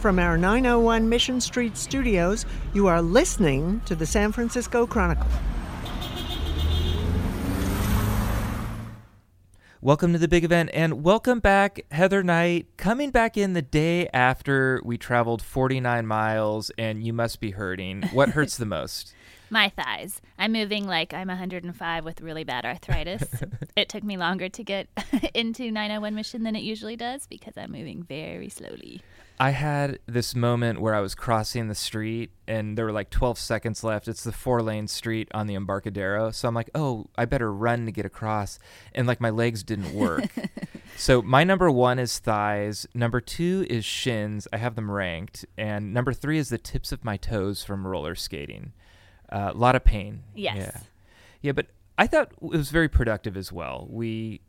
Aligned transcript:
From 0.00 0.18
our 0.18 0.36
901 0.36 1.08
Mission 1.08 1.40
Street 1.40 1.76
studios, 1.76 2.44
you 2.74 2.86
are 2.86 3.00
listening 3.00 3.80
to 3.86 3.94
the 3.94 4.04
San 4.04 4.30
Francisco 4.30 4.86
Chronicle. 4.86 5.26
Welcome 9.80 10.12
to 10.12 10.18
the 10.18 10.28
big 10.28 10.44
event 10.44 10.70
and 10.74 11.02
welcome 11.02 11.40
back, 11.40 11.86
Heather 11.90 12.22
Knight, 12.22 12.66
coming 12.76 13.10
back 13.10 13.38
in 13.38 13.54
the 13.54 13.62
day 13.62 14.08
after 14.08 14.82
we 14.84 14.98
traveled 14.98 15.40
49 15.40 16.06
miles 16.06 16.70
and 16.76 17.02
you 17.02 17.12
must 17.12 17.40
be 17.40 17.52
hurting. 17.52 18.02
What 18.12 18.30
hurts 18.30 18.58
the 18.58 18.66
most? 18.66 19.14
My 19.50 19.68
thighs. 19.68 20.20
I'm 20.38 20.52
moving 20.52 20.86
like 20.86 21.14
I'm 21.14 21.28
105 21.28 22.04
with 22.04 22.20
really 22.20 22.42
bad 22.44 22.66
arthritis. 22.66 23.22
it 23.76 23.88
took 23.88 24.02
me 24.02 24.16
longer 24.16 24.48
to 24.48 24.64
get 24.64 24.88
into 25.34 25.70
901 25.70 26.14
Mission 26.14 26.42
than 26.42 26.56
it 26.56 26.62
usually 26.62 26.96
does 26.96 27.26
because 27.26 27.56
I'm 27.56 27.70
moving 27.70 28.02
very 28.02 28.48
slowly. 28.48 29.02
I 29.38 29.50
had 29.50 29.98
this 30.06 30.34
moment 30.34 30.80
where 30.80 30.94
I 30.94 31.00
was 31.00 31.14
crossing 31.14 31.68
the 31.68 31.74
street 31.74 32.30
and 32.48 32.76
there 32.76 32.86
were 32.86 32.92
like 32.92 33.10
12 33.10 33.38
seconds 33.38 33.84
left. 33.84 34.08
It's 34.08 34.24
the 34.24 34.32
four 34.32 34.62
lane 34.62 34.88
street 34.88 35.28
on 35.34 35.46
the 35.46 35.54
Embarcadero. 35.54 36.30
So 36.30 36.48
I'm 36.48 36.54
like, 36.54 36.70
oh, 36.74 37.06
I 37.18 37.26
better 37.26 37.52
run 37.52 37.84
to 37.84 37.92
get 37.92 38.06
across. 38.06 38.58
And 38.94 39.06
like 39.06 39.20
my 39.20 39.30
legs 39.30 39.62
didn't 39.62 39.92
work. 39.92 40.24
so 40.96 41.20
my 41.20 41.44
number 41.44 41.70
one 41.70 41.98
is 41.98 42.18
thighs. 42.18 42.86
Number 42.94 43.20
two 43.20 43.66
is 43.68 43.84
shins. 43.84 44.48
I 44.52 44.56
have 44.56 44.74
them 44.74 44.90
ranked. 44.90 45.44
And 45.58 45.92
number 45.92 46.14
three 46.14 46.38
is 46.38 46.48
the 46.48 46.58
tips 46.58 46.90
of 46.90 47.04
my 47.04 47.18
toes 47.18 47.62
from 47.62 47.86
roller 47.86 48.14
skating. 48.14 48.72
A 49.28 49.48
uh, 49.48 49.52
lot 49.54 49.76
of 49.76 49.84
pain. 49.84 50.22
Yes. 50.34 50.56
Yeah. 50.56 50.80
Yeah, 51.42 51.52
but 51.52 51.66
I 51.98 52.06
thought 52.06 52.32
it 52.32 52.42
was 52.42 52.70
very 52.70 52.88
productive 52.88 53.36
as 53.36 53.52
well. 53.52 53.86
We 53.90 54.40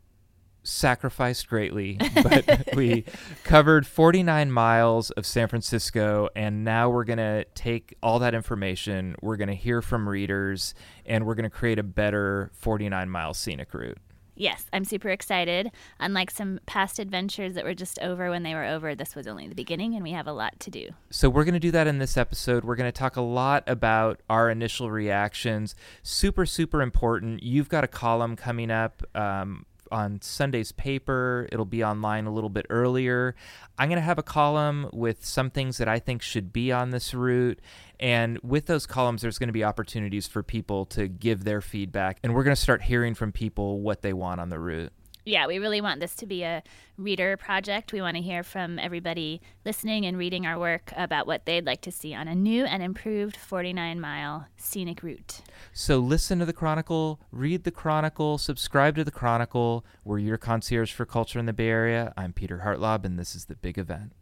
sacrificed 0.62 1.48
greatly, 1.48 1.98
but 2.22 2.74
we 2.74 3.04
covered 3.44 3.86
49 3.86 4.50
miles 4.50 5.10
of 5.12 5.26
San 5.26 5.48
Francisco, 5.48 6.28
and 6.34 6.64
now 6.64 6.90
we're 6.90 7.04
going 7.04 7.18
to 7.18 7.44
take 7.54 7.96
all 8.02 8.18
that 8.18 8.34
information, 8.34 9.16
we're 9.20 9.36
going 9.36 9.48
to 9.48 9.54
hear 9.54 9.82
from 9.82 10.08
readers, 10.08 10.74
and 11.06 11.26
we're 11.26 11.34
going 11.34 11.44
to 11.44 11.50
create 11.50 11.78
a 11.78 11.82
better 11.82 12.50
49 12.54 13.08
mile 13.08 13.34
scenic 13.34 13.72
route. 13.72 13.98
Yes, 14.38 14.66
I'm 14.72 14.84
super 14.84 15.08
excited. 15.08 15.72
Unlike 15.98 16.30
some 16.30 16.60
past 16.64 17.00
adventures 17.00 17.54
that 17.54 17.64
were 17.64 17.74
just 17.74 17.98
over 17.98 18.30
when 18.30 18.44
they 18.44 18.54
were 18.54 18.64
over, 18.64 18.94
this 18.94 19.16
was 19.16 19.26
only 19.26 19.48
the 19.48 19.54
beginning 19.54 19.94
and 19.94 20.04
we 20.04 20.12
have 20.12 20.28
a 20.28 20.32
lot 20.32 20.60
to 20.60 20.70
do. 20.70 20.90
So, 21.10 21.28
we're 21.28 21.42
going 21.42 21.54
to 21.54 21.60
do 21.60 21.72
that 21.72 21.88
in 21.88 21.98
this 21.98 22.16
episode. 22.16 22.64
We're 22.64 22.76
going 22.76 22.90
to 22.90 22.96
talk 22.96 23.16
a 23.16 23.20
lot 23.20 23.64
about 23.66 24.20
our 24.30 24.48
initial 24.48 24.92
reactions. 24.92 25.74
Super, 26.04 26.46
super 26.46 26.82
important. 26.82 27.42
You've 27.42 27.68
got 27.68 27.82
a 27.82 27.88
column 27.88 28.36
coming 28.36 28.70
up. 28.70 29.02
Um, 29.12 29.66
on 29.90 30.20
Sunday's 30.22 30.72
paper. 30.72 31.48
It'll 31.52 31.64
be 31.64 31.84
online 31.84 32.26
a 32.26 32.32
little 32.32 32.50
bit 32.50 32.66
earlier. 32.70 33.34
I'm 33.78 33.88
going 33.88 34.00
to 34.00 34.04
have 34.04 34.18
a 34.18 34.22
column 34.22 34.88
with 34.92 35.24
some 35.24 35.50
things 35.50 35.78
that 35.78 35.88
I 35.88 35.98
think 35.98 36.22
should 36.22 36.52
be 36.52 36.72
on 36.72 36.90
this 36.90 37.14
route. 37.14 37.60
And 38.00 38.38
with 38.40 38.66
those 38.66 38.86
columns, 38.86 39.22
there's 39.22 39.38
going 39.38 39.48
to 39.48 39.52
be 39.52 39.64
opportunities 39.64 40.26
for 40.26 40.42
people 40.42 40.86
to 40.86 41.08
give 41.08 41.44
their 41.44 41.60
feedback. 41.60 42.18
And 42.22 42.34
we're 42.34 42.44
going 42.44 42.56
to 42.56 42.60
start 42.60 42.82
hearing 42.82 43.14
from 43.14 43.32
people 43.32 43.80
what 43.80 44.02
they 44.02 44.12
want 44.12 44.40
on 44.40 44.48
the 44.48 44.58
route 44.58 44.92
yeah, 45.28 45.46
we 45.46 45.58
really 45.58 45.80
want 45.80 46.00
this 46.00 46.14
to 46.16 46.26
be 46.26 46.42
a 46.42 46.62
reader 46.96 47.36
project. 47.36 47.92
We 47.92 48.00
want 48.00 48.16
to 48.16 48.22
hear 48.22 48.42
from 48.42 48.78
everybody 48.78 49.40
listening 49.64 50.06
and 50.06 50.16
reading 50.16 50.46
our 50.46 50.58
work 50.58 50.92
about 50.96 51.26
what 51.26 51.44
they'd 51.44 51.66
like 51.66 51.82
to 51.82 51.92
see 51.92 52.14
on 52.14 52.26
a 52.26 52.34
new 52.34 52.64
and 52.64 52.82
improved 52.82 53.36
49 53.36 54.00
mile 54.00 54.46
scenic 54.56 55.02
route. 55.02 55.42
So 55.72 55.98
listen 55.98 56.38
to 56.38 56.46
the 56.46 56.52
Chronicle, 56.52 57.20
read 57.30 57.64
the 57.64 57.70
Chronicle, 57.70 58.38
subscribe 58.38 58.96
to 58.96 59.04
the 59.04 59.10
Chronicle. 59.10 59.84
We're 60.04 60.18
your 60.18 60.38
concierge 60.38 60.92
for 60.92 61.04
culture 61.04 61.38
in 61.38 61.46
the 61.46 61.52
Bay 61.52 61.68
Area. 61.68 62.12
I'm 62.16 62.32
Peter 62.32 62.62
Hartlaub, 62.64 63.04
and 63.04 63.18
this 63.18 63.36
is 63.36 63.44
the 63.44 63.56
big 63.56 63.78
event. 63.78 64.12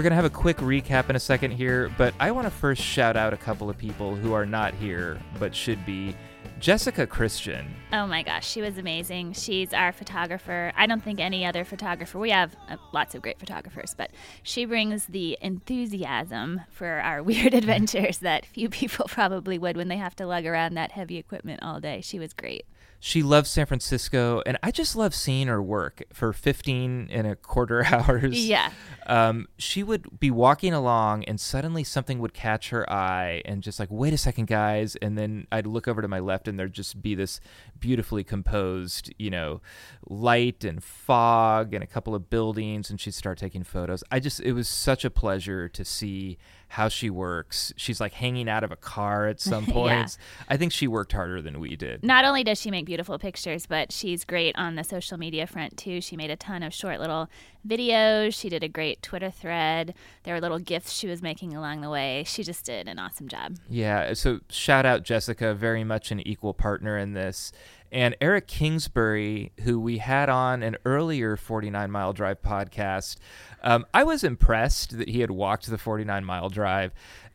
We're 0.00 0.04
going 0.04 0.12
to 0.12 0.16
have 0.16 0.24
a 0.24 0.30
quick 0.30 0.56
recap 0.56 1.10
in 1.10 1.16
a 1.16 1.20
second 1.20 1.50
here, 1.50 1.92
but 1.98 2.14
I 2.18 2.30
want 2.30 2.46
to 2.46 2.50
first 2.50 2.80
shout 2.80 3.18
out 3.18 3.34
a 3.34 3.36
couple 3.36 3.68
of 3.68 3.76
people 3.76 4.16
who 4.16 4.32
are 4.32 4.46
not 4.46 4.72
here 4.72 5.20
but 5.38 5.54
should 5.54 5.84
be. 5.84 6.16
Jessica 6.60 7.06
Christian. 7.06 7.74
Oh 7.90 8.06
my 8.06 8.22
gosh, 8.22 8.46
she 8.46 8.60
was 8.60 8.76
amazing. 8.76 9.32
She's 9.32 9.72
our 9.72 9.92
photographer. 9.92 10.72
I 10.76 10.86
don't 10.86 11.02
think 11.02 11.18
any 11.18 11.46
other 11.46 11.64
photographer, 11.64 12.18
we 12.18 12.28
have 12.30 12.54
uh, 12.68 12.76
lots 12.92 13.14
of 13.14 13.22
great 13.22 13.38
photographers, 13.38 13.94
but 13.96 14.10
she 14.42 14.66
brings 14.66 15.06
the 15.06 15.38
enthusiasm 15.40 16.60
for 16.68 17.00
our 17.00 17.22
weird 17.22 17.54
adventures 17.54 18.18
that 18.18 18.44
few 18.44 18.68
people 18.68 19.06
probably 19.08 19.56
would 19.58 19.78
when 19.78 19.88
they 19.88 19.96
have 19.96 20.14
to 20.16 20.26
lug 20.26 20.44
around 20.44 20.74
that 20.74 20.92
heavy 20.92 21.16
equipment 21.16 21.62
all 21.62 21.80
day. 21.80 22.02
She 22.02 22.18
was 22.18 22.34
great 22.34 22.66
she 23.02 23.22
loves 23.22 23.48
San 23.48 23.64
Francisco, 23.64 24.42
and 24.44 24.58
I 24.62 24.70
just 24.70 24.94
love 24.94 25.14
seeing 25.14 25.46
her 25.46 25.62
work 25.62 26.02
for 26.12 26.34
15 26.34 27.08
and 27.10 27.26
a 27.26 27.34
quarter 27.34 27.84
hours. 27.90 28.38
Yeah. 28.46 28.70
Um, 29.06 29.48
she 29.56 29.82
would 29.82 30.20
be 30.20 30.30
walking 30.30 30.74
along, 30.74 31.24
and 31.24 31.40
suddenly 31.40 31.82
something 31.82 32.18
would 32.18 32.34
catch 32.34 32.68
her 32.68 32.88
eye, 32.92 33.40
and 33.46 33.62
just 33.62 33.80
like, 33.80 33.88
wait 33.90 34.12
a 34.12 34.18
second, 34.18 34.46
guys. 34.46 34.96
And 34.96 35.16
then 35.16 35.46
I'd 35.50 35.66
look 35.66 35.88
over 35.88 36.02
to 36.02 36.08
my 36.08 36.20
left, 36.20 36.46
and 36.50 36.58
there'd 36.58 36.74
just 36.74 37.00
be 37.00 37.14
this 37.14 37.40
beautifully 37.78 38.22
composed, 38.22 39.10
you 39.18 39.30
know, 39.30 39.62
light 40.06 40.62
and 40.64 40.84
fog 40.84 41.72
and 41.72 41.82
a 41.82 41.86
couple 41.86 42.14
of 42.14 42.28
buildings, 42.28 42.90
and 42.90 43.00
she'd 43.00 43.14
start 43.14 43.38
taking 43.38 43.64
photos. 43.64 44.04
I 44.10 44.20
just, 44.20 44.40
it 44.40 44.52
was 44.52 44.68
such 44.68 45.06
a 45.06 45.10
pleasure 45.10 45.66
to 45.70 45.84
see 45.84 46.36
how 46.70 46.88
she 46.88 47.10
works. 47.10 47.72
She's 47.76 48.00
like 48.00 48.12
hanging 48.12 48.48
out 48.48 48.62
of 48.62 48.70
a 48.70 48.76
car 48.76 49.26
at 49.26 49.40
some 49.50 49.66
points. 49.66 50.16
yeah. 50.18 50.44
I 50.50 50.56
think 50.56 50.70
she 50.70 50.86
worked 50.86 51.10
harder 51.12 51.42
than 51.42 51.58
we 51.58 51.74
did. 51.74 52.04
Not 52.04 52.24
only 52.24 52.44
does 52.44 52.60
she 52.60 52.70
make 52.70 52.86
beautiful 52.86 53.18
pictures, 53.18 53.66
but 53.66 53.90
she's 53.90 54.24
great 54.24 54.54
on 54.56 54.76
the 54.76 54.84
social 54.84 55.18
media 55.18 55.48
front 55.48 55.76
too. 55.76 56.00
She 56.00 56.16
made 56.16 56.30
a 56.30 56.36
ton 56.36 56.62
of 56.62 56.72
short 56.72 57.00
little 57.00 57.28
videos. 57.66 58.38
She 58.38 58.48
did 58.48 58.62
a 58.62 58.68
great 58.68 59.02
Twitter 59.02 59.32
thread. 59.32 59.94
There 60.22 60.32
were 60.34 60.40
little 60.40 60.60
gifts 60.60 60.92
she 60.92 61.08
was 61.08 61.20
making 61.22 61.54
along 61.56 61.80
the 61.80 61.90
way. 61.90 62.22
She 62.24 62.44
just 62.44 62.64
did 62.64 62.86
an 62.86 63.00
awesome 63.00 63.26
job. 63.26 63.56
Yeah. 63.68 64.14
So 64.14 64.38
shout 64.48 64.86
out 64.86 65.02
Jessica, 65.02 65.54
very 65.54 65.82
much 65.82 66.12
an 66.12 66.20
equal 66.26 66.54
partner 66.54 66.96
in 66.96 67.14
this. 67.14 67.50
And 67.92 68.16
Eric 68.20 68.46
Kingsbury, 68.46 69.52
who 69.62 69.80
we 69.80 69.98
had 69.98 70.28
on 70.28 70.62
an 70.62 70.76
earlier 70.84 71.36
49 71.36 71.90
Mile 71.90 72.12
Drive 72.12 72.40
podcast, 72.42 73.16
um, 73.62 73.84
I 73.92 74.04
was 74.04 74.22
impressed 74.22 74.98
that 74.98 75.08
he 75.08 75.20
had 75.20 75.30
walked 75.30 75.68
the 75.68 75.78
49 75.78 76.24
Mile 76.24 76.48
Drive. 76.48 76.92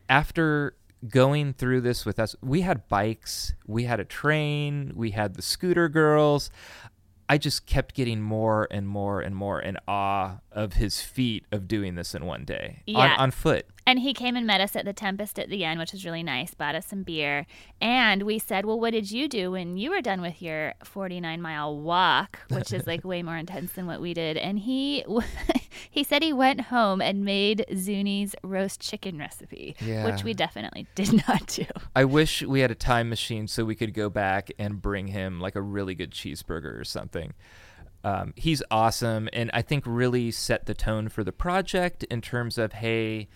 After 0.08 0.76
going 1.08 1.54
through 1.54 1.82
this 1.82 2.06
with 2.06 2.20
us, 2.20 2.36
we 2.42 2.62
had 2.62 2.88
bikes, 2.88 3.54
we 3.68 3.84
had 3.84 4.00
a 4.00 4.06
train, 4.06 4.94
we 4.96 5.12
had 5.12 5.36
the 5.36 5.42
scooter 5.42 5.90
girls. 5.90 6.50
I 7.28 7.38
just 7.38 7.66
kept 7.66 7.96
getting 7.96 8.22
more 8.22 8.68
and 8.70 8.88
more 8.88 9.20
and 9.20 9.36
more 9.36 9.60
in 9.60 9.78
awe 9.88 10.38
of 10.52 10.74
his 10.74 11.02
feat 11.02 11.46
of 11.52 11.68
doing 11.68 11.96
this 11.96 12.14
in 12.14 12.26
one 12.26 12.46
day 12.46 12.84
yeah. 12.86 13.00
on, 13.00 13.10
on 13.12 13.32
foot. 13.32 13.66
And 13.88 14.00
he 14.00 14.14
came 14.14 14.36
and 14.36 14.48
met 14.48 14.62
us 14.62 14.76
at 14.76 14.84
the 14.84 14.94
Tempest 14.94 15.38
at 15.38 15.50
the 15.50 15.64
end, 15.64 15.80
which 15.80 15.92
was 15.92 16.06
really 16.06 16.24
nice, 16.24 16.56
bought 16.56 16.74
us 16.74 16.88
some 16.88 17.04
beer. 17.04 17.46
And 17.80 18.24
we 18.24 18.40
said, 18.40 18.66
Well, 18.66 18.80
what 18.80 18.92
did 18.92 19.12
you 19.12 19.28
do 19.28 19.52
when 19.52 19.78
you 19.78 19.92
were 19.92 20.02
done 20.02 20.22
with 20.22 20.42
your 20.42 20.74
49 20.84 21.40
mile 21.40 21.78
walk, 21.78 22.40
which 22.50 22.74
is 22.74 22.88
like 22.88 23.04
way 23.04 23.22
more 23.22 23.38
intense 23.38 23.74
than 23.74 23.86
what 23.86 24.02
we 24.02 24.16
did? 24.16 24.38
And 24.38 24.58
he 24.58 25.06
he 25.92 26.04
said 26.04 26.24
he 26.24 26.34
went 26.34 26.62
home 26.62 27.00
and 27.00 27.24
made 27.24 27.66
Zuni's 27.76 28.36
roast 28.44 28.82
chicken 28.82 29.20
recipe, 29.20 29.76
yeah. 29.80 30.06
which 30.06 30.24
we 30.24 30.34
definitely 30.34 30.88
did 30.96 31.26
not 31.28 31.46
do. 31.48 31.66
I 31.96 32.06
wish 32.06 32.42
we 32.42 32.62
had 32.62 32.72
a 32.72 32.76
time 32.76 33.08
machine 33.10 33.48
so 33.48 33.66
we 33.66 33.76
could 33.76 33.94
go 33.94 34.10
back 34.10 34.52
and 34.58 34.82
bring 34.82 35.08
him 35.08 35.40
like 35.40 35.56
a 35.56 35.62
really 35.62 35.94
good 35.94 36.10
cheeseburger 36.10 36.80
or 36.80 36.84
something. 36.84 37.34
Um, 38.04 38.34
he's 38.36 38.62
awesome 38.70 39.30
and 39.34 39.50
I 39.54 39.62
think 39.62 39.84
really 39.88 40.30
set 40.32 40.66
the 40.66 40.76
tone 40.76 41.10
for 41.10 41.24
the 41.24 41.32
project 41.32 42.04
in 42.06 42.22
terms 42.22 42.60
of, 42.60 42.74
hey, 42.74 43.28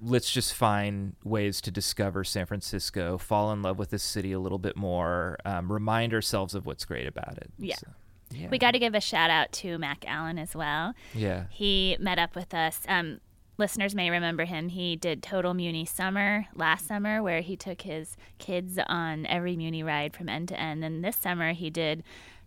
let's 0.00 0.30
just 0.30 0.54
find 0.54 1.14
ways 1.24 1.60
to 1.62 1.70
discover 1.70 2.24
San 2.24 2.46
Francisco, 2.46 3.18
fall 3.18 3.52
in 3.52 3.62
love 3.62 3.78
with 3.78 3.90
the 3.90 3.98
city 3.98 4.32
a 4.32 4.38
little 4.38 4.58
bit 4.58 4.76
more, 4.76 5.38
um, 5.44 5.72
remind 5.72 6.12
ourselves 6.12 6.54
of 6.54 6.66
what's 6.66 6.84
great 6.84 7.06
about 7.06 7.38
it. 7.38 7.50
Yeah. 7.58 7.76
So, 7.76 7.86
yeah. 8.30 8.48
We 8.50 8.58
got 8.58 8.72
to 8.72 8.78
give 8.78 8.94
a 8.94 9.00
shout 9.00 9.30
out 9.30 9.52
to 9.52 9.78
Mac 9.78 10.04
Allen 10.06 10.38
as 10.38 10.54
well. 10.54 10.94
Yeah. 11.14 11.44
He 11.50 11.96
met 12.00 12.18
up 12.18 12.34
with 12.34 12.52
us. 12.52 12.80
Um, 12.88 13.20
listeners 13.56 13.94
may 13.94 14.10
remember 14.10 14.44
him. 14.44 14.68
He 14.68 14.96
did 14.96 15.22
Total 15.22 15.54
Muni 15.54 15.84
Summer 15.84 16.46
last 16.54 16.86
summer, 16.86 17.22
where 17.22 17.40
he 17.40 17.56
took 17.56 17.82
his 17.82 18.16
kids 18.38 18.78
on 18.88 19.26
every 19.26 19.56
Muni 19.56 19.82
ride 19.82 20.14
from 20.14 20.28
end 20.28 20.48
to 20.48 20.60
end. 20.60 20.84
And 20.84 21.04
this 21.04 21.16
summer, 21.16 21.52
he 21.52 21.70
did 21.70 22.02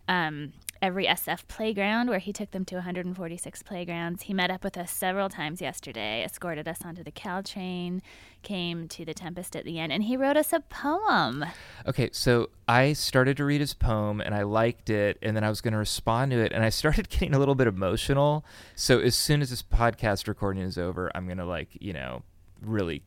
um, 0.06 0.52
every 0.82 1.06
SF 1.06 1.46
playground 1.46 2.08
where 2.08 2.18
he 2.18 2.32
took 2.32 2.52
them 2.52 2.64
to 2.64 2.76
146 2.76 3.62
playgrounds. 3.62 4.22
He 4.22 4.34
met 4.34 4.50
up 4.50 4.64
with 4.64 4.76
us 4.78 4.90
several 4.90 5.28
times 5.28 5.60
yesterday, 5.60 6.24
escorted 6.24 6.66
us 6.66 6.78
onto 6.84 7.04
the 7.04 7.12
Caltrain, 7.12 8.00
came 8.42 8.88
to 8.88 9.04
the 9.04 9.12
Tempest 9.12 9.54
at 9.54 9.64
the 9.64 9.78
end, 9.78 9.92
and 9.92 10.04
he 10.04 10.16
wrote 10.16 10.36
us 10.36 10.52
a 10.52 10.60
poem. 10.60 11.44
Okay, 11.86 12.08
so 12.12 12.48
I 12.66 12.94
started 12.94 13.36
to 13.36 13.44
read 13.44 13.60
his 13.60 13.74
poem 13.74 14.20
and 14.20 14.34
I 14.34 14.42
liked 14.42 14.88
it, 14.88 15.18
and 15.20 15.36
then 15.36 15.44
I 15.44 15.50
was 15.50 15.60
going 15.60 15.72
to 15.72 15.78
respond 15.78 16.30
to 16.30 16.38
it, 16.38 16.52
and 16.52 16.64
I 16.64 16.68
started 16.80 17.08
getting 17.10 17.34
a 17.34 17.38
little 17.38 17.54
bit 17.54 17.66
emotional. 17.66 18.44
So 18.74 19.00
as 19.00 19.14
soon 19.14 19.42
as 19.42 19.50
this 19.50 19.62
podcast 19.62 20.28
recording 20.28 20.62
is 20.62 20.78
over, 20.78 21.10
I'm 21.14 21.26
going 21.26 21.38
to, 21.38 21.44
like, 21.44 21.68
you 21.80 21.92
know, 21.92 22.22
really 22.62 23.02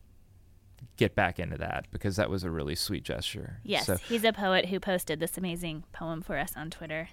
get 0.96 1.14
back 1.14 1.38
into 1.38 1.56
that 1.58 1.86
because 1.90 2.16
that 2.16 2.30
was 2.30 2.44
a 2.44 2.50
really 2.50 2.74
sweet 2.74 3.02
gesture. 3.02 3.58
Yes, 3.64 3.86
So, 3.86 3.96
he's 3.96 4.22
a 4.22 4.32
poet 4.32 4.66
who 4.66 4.78
posted 4.78 5.18
this 5.18 5.36
amazing 5.36 5.84
poem 5.92 6.22
for 6.22 6.38
us 6.38 6.52
on 6.56 6.70
Twitter, 6.70 7.08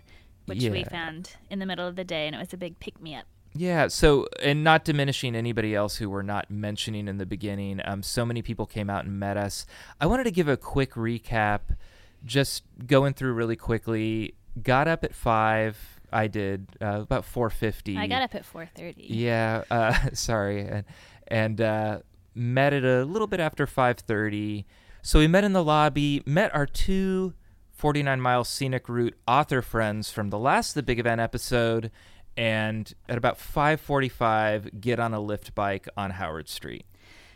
which 0.56 0.71
we 0.71 0.83
found 0.83 1.36
in 1.50 1.59
the 1.59 1.65
middle 1.65 1.88
of 1.88 1.95
the 1.95 2.03
day, 2.03 2.27
and 2.27 2.36
it 2.36 2.39
was 2.39 2.53
a 2.53 2.57
big 2.57 2.80
pick 2.80 3.01
me 3.01 3.15
up. 3.15 3.25
Yeah, 3.53 3.89
so 3.89 4.27
and 4.42 4.63
not 4.63 4.86
diminishing 4.86 5.36
anybody 5.36 5.75
else 5.75 5.98
who 5.98 6.09
we're 6.09 6.21
not 6.21 6.50
mentioning 6.50 7.07
in 7.07 7.18
the 7.18 7.25
beginning. 7.25 7.81
Um, 7.83 8.01
so 8.01 8.25
many 8.25 8.42
people 8.42 8.65
came 8.65 8.89
out 8.89 9.06
and 9.06 9.19
met 9.19 9.36
us. 9.36 9.65
I 10.00 10.06
wanted 10.06 10.24
to 10.24 10.31
give 10.31 10.48
a 10.48 10.56
quick 10.56 10.94
recap, 10.94 11.59
just 12.24 12.63
going 12.88 13.13
through 13.13 13.33
really 13.33 13.57
quickly. 13.57 14.36
Got 14.62 14.88
up 14.88 15.03
at 15.03 15.13
five. 15.13 15.77
I 16.13 16.27
did 16.27 16.68
uh, 16.81 17.01
about 17.01 17.25
four 17.25 17.50
fifty. 17.50 17.98
I 17.98 18.07
got 18.07 18.21
up 18.21 18.36
at 18.36 18.44
4:30. 18.44 18.95
Yeah, 18.98 19.63
uh, 19.69 19.94
sorry, 20.13 20.62
and, 20.62 20.86
and 21.27 21.62
uh, 21.62 22.00
met 22.33 22.74
at 22.74 22.83
a 22.83 23.03
little 23.03 23.27
bit 23.27 23.39
after 23.39 23.68
five 23.68 24.00
thirty. 24.00 24.65
So 25.01 25.19
we 25.19 25.27
met 25.27 25.44
in 25.44 25.53
the 25.53 25.63
lobby. 25.63 26.21
Met 26.25 26.53
our 26.53 26.65
two 26.65 27.33
49 27.81 28.21
mile 28.21 28.43
scenic 28.43 28.87
route 28.87 29.15
author 29.27 29.63
friends 29.63 30.11
from 30.11 30.29
the 30.29 30.37
last 30.37 30.75
the 30.75 30.83
big 30.83 30.99
event 30.99 31.19
episode, 31.19 31.89
and 32.37 32.93
at 33.09 33.17
about 33.17 33.39
5:45, 33.39 34.79
get 34.79 34.99
on 34.99 35.15
a 35.15 35.17
Lyft 35.17 35.55
bike 35.55 35.89
on 35.97 36.11
Howard 36.11 36.47
Street. 36.47 36.85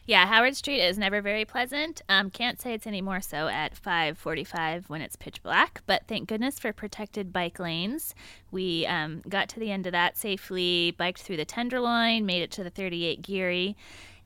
Yeah, 0.06 0.28
Howard 0.28 0.56
Street 0.56 0.82
is 0.82 1.00
never 1.00 1.20
very 1.20 1.46
pleasant. 1.46 2.04
Um, 2.08 2.30
can't 2.30 2.62
say 2.62 2.76
it's 2.76 2.86
any 2.86 3.02
more 3.02 3.22
so 3.22 3.48
at 3.48 3.74
5:45 3.74 4.88
when 4.88 5.02
it's 5.02 5.16
pitch 5.16 5.42
black. 5.42 5.82
But 5.88 6.04
thank 6.08 6.30
goodness 6.30 6.60
for 6.60 6.72
protected 6.72 7.34
bike 7.34 7.58
lanes. 7.58 8.14
We 8.52 8.86
um, 8.86 9.24
got 9.28 9.50
to 9.50 9.60
the 9.60 9.72
end 9.72 9.88
of 9.88 9.94
that 9.94 10.16
safely, 10.16 10.94
biked 10.96 11.24
through 11.24 11.38
the 11.38 11.46
Tenderloin, 11.46 12.24
made 12.24 12.44
it 12.44 12.52
to 12.52 12.64
the 12.64 12.70
38 12.70 13.24
Geary, 13.24 13.76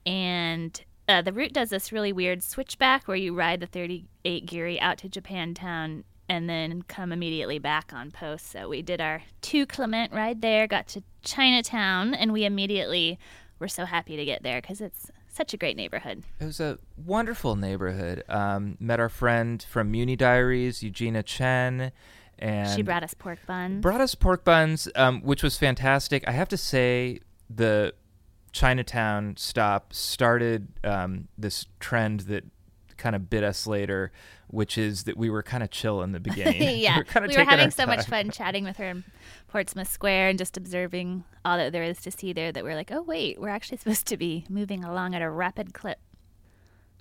and 0.06 0.84
uh, 1.10 1.24
the 1.24 1.34
route 1.34 1.54
does 1.54 1.72
this 1.72 1.92
really 1.92 2.14
weird 2.14 2.44
switchback 2.44 3.08
where 3.08 3.18
you 3.18 3.34
ride 3.34 3.60
the 3.60 3.66
38 3.66 4.46
Geary 4.46 4.80
out 4.80 5.00
to 5.00 5.10
Japantown 5.10 6.04
and 6.30 6.48
then 6.48 6.84
come 6.84 7.12
immediately 7.12 7.58
back 7.58 7.92
on 7.92 8.12
post. 8.12 8.52
So 8.52 8.70
we 8.70 8.84
did 8.84 9.02
our 9.02 9.24
two 9.42 9.66
Clement 9.66 10.14
ride 10.14 10.42
there, 10.42 10.68
got 10.68 10.88
to 10.90 11.02
Chinatown, 11.24 12.14
and 12.14 12.32
we 12.32 12.46
immediately 12.46 13.18
were 13.58 13.68
so 13.68 13.86
happy 13.86 14.16
to 14.16 14.24
get 14.24 14.44
there 14.44 14.62
because 14.62 14.82
it's 14.82 15.10
such 15.28 15.52
a 15.52 15.58
great 15.58 15.76
neighborhood. 15.76 16.24
It 16.40 16.46
was 16.46 16.60
a 16.60 16.78
wonderful 16.96 17.56
neighborhood. 17.56 18.24
Um, 18.30 18.78
met 18.80 19.00
our 19.00 19.10
friend 19.10 19.66
from 19.68 19.90
Muni 19.90 20.16
Diaries, 20.16 20.84
Eugenia 20.84 21.24
Chun, 21.24 21.92
and 22.38 22.70
she 22.70 22.84
brought 22.84 23.04
us 23.04 23.16
pork 23.16 23.40
buns. 23.48 23.82
brought 23.82 24.00
us 24.00 24.14
pork 24.14 24.44
buns, 24.44 24.88
um, 24.96 25.22
which 25.22 25.42
was 25.42 25.58
fantastic. 25.58 26.24
I 26.28 26.32
have 26.32 26.50
to 26.50 26.58
say, 26.58 27.22
the 27.50 27.94
Chinatown 28.52 29.36
stop 29.38 29.94
started 29.94 30.68
um, 30.84 31.28
this 31.38 31.66
trend 31.80 32.22
that 32.22 32.44
kind 32.98 33.16
of 33.16 33.30
bit 33.30 33.44
us 33.44 33.66
later, 33.66 34.12
which 34.48 34.78
is 34.78 35.06
that 35.06 35.18
we 35.18 35.30
were 35.30 35.42
kind 35.42 35.64
of 35.64 35.72
chill 35.72 36.04
in 36.04 36.12
the 36.12 36.20
beginning. 36.20 36.80
yeah, 36.80 36.94
we 36.96 37.00
were, 37.00 37.04
kind 37.06 37.26
of 37.26 37.32
we 37.32 37.38
were 37.38 37.44
having 37.44 37.72
so 37.72 37.86
much 37.86 38.06
fun 38.06 38.30
chatting 38.30 38.64
with 38.64 38.78
her 38.78 38.90
in 38.90 39.04
Portsmouth 39.48 39.90
Square 39.92 40.30
and 40.30 40.38
just 40.38 40.58
observing 40.58 41.24
all 41.44 41.58
that 41.58 41.72
there 41.72 41.84
is 41.84 42.02
to 42.02 42.12
see 42.12 42.34
there. 42.34 42.52
That 42.52 42.64
we're 42.64 42.76
like, 42.76 42.92
oh 42.92 43.02
wait, 43.02 43.40
we're 43.40 43.50
actually 43.50 43.78
supposed 43.80 44.06
to 44.08 44.18
be 44.18 44.46
moving 44.50 44.84
along 44.84 45.16
at 45.16 45.22
a 45.22 45.30
rapid 45.30 45.74
clip. 45.74 46.00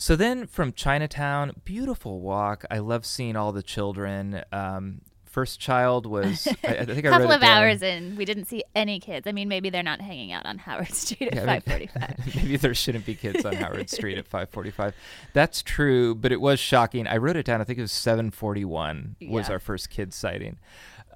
So 0.01 0.15
then 0.15 0.47
from 0.47 0.73
Chinatown, 0.73 1.53
beautiful 1.65 2.21
walk. 2.21 2.65
I 2.71 2.79
love 2.79 3.05
seeing 3.05 3.35
all 3.35 3.51
the 3.51 3.65
children. 3.65 4.43
Um, 4.53 5.01
first 5.29 5.61
child 5.61 6.07
was, 6.07 6.47
I, 6.65 6.69
I 6.69 6.85
think 6.85 7.07
I 7.07 7.09
A 7.09 7.11
couple 7.11 7.33
of 7.33 7.43
hours 7.43 7.83
in, 7.83 8.17
we 8.17 8.25
didn't 8.25 8.47
see 8.47 8.65
any 8.75 8.99
kids. 9.01 9.27
I 9.27 9.33
mean, 9.33 9.49
maybe 9.49 9.71
they're 9.71 9.83
not 9.83 10.01
hanging 10.01 10.33
out 10.33 10.47
on 10.47 10.59
Howard 10.59 10.89
Street 10.95 11.35
at 11.35 11.35
Yeah, 11.35 11.61
I 11.67 11.79
mean-. 11.79 11.89
Maybe 12.37 12.57
there 12.57 12.75
shouldn't 12.75 13.07
be 13.07 13.15
kids 13.15 13.45
on 13.45 13.55
Howard 13.55 13.91
Street 13.91 14.19
at 14.19 14.29
5:45. 14.29 14.93
That's 15.33 15.63
true, 15.63 16.15
but 16.15 16.33
it 16.33 16.41
was 16.41 16.59
shocking. 16.59 17.07
I 17.07 17.17
wrote 17.19 17.37
it 17.37 17.47
down. 17.47 17.61
I 17.61 17.65
think 17.65 17.79
it 17.79 17.83
was 17.83 17.93
7:41 17.93 19.17
was 19.29 19.51
our 19.51 19.59
first 19.59 19.91
kid 19.91 20.13
sighting. 20.13 20.59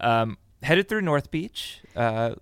Um, 0.00 0.38
headed 0.62 0.88
through 0.88 1.02
North 1.02 1.30
Beach, 1.30 1.80
uh, 1.96 2.34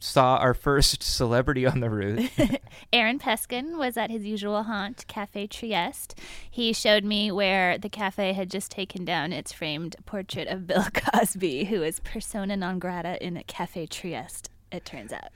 saw 0.00 0.36
our 0.36 0.54
first 0.54 1.02
celebrity 1.16 1.66
on 1.66 1.80
the 1.80 1.90
route. 1.90 2.30
Aaron 2.92 3.18
Peskin 3.18 3.78
was 3.78 3.96
at 3.96 4.10
his 4.10 4.24
usual 4.24 4.64
haunt, 4.64 5.06
Cafe 5.08 5.46
Trieste. 5.46 6.18
He 6.50 6.72
showed 6.72 7.04
me 7.04 7.32
where 7.32 7.78
the 7.78 7.88
cafe 7.88 8.32
had 8.32 8.50
just 8.50 8.70
taken 8.70 9.04
down 9.04 9.32
its 9.32 9.52
framed 9.52 9.96
portrait 10.06 10.48
of 10.48 10.66
Bill 10.66 10.86
Cosby, 10.92 11.64
who 11.64 11.82
is 11.82 12.00
persona 12.00 12.56
non 12.56 12.78
grata 12.78 13.24
in 13.24 13.42
Cafe 13.46 13.86
Trieste, 13.86 14.50
it 14.70 14.84
turns 14.84 15.12
out. 15.12 15.30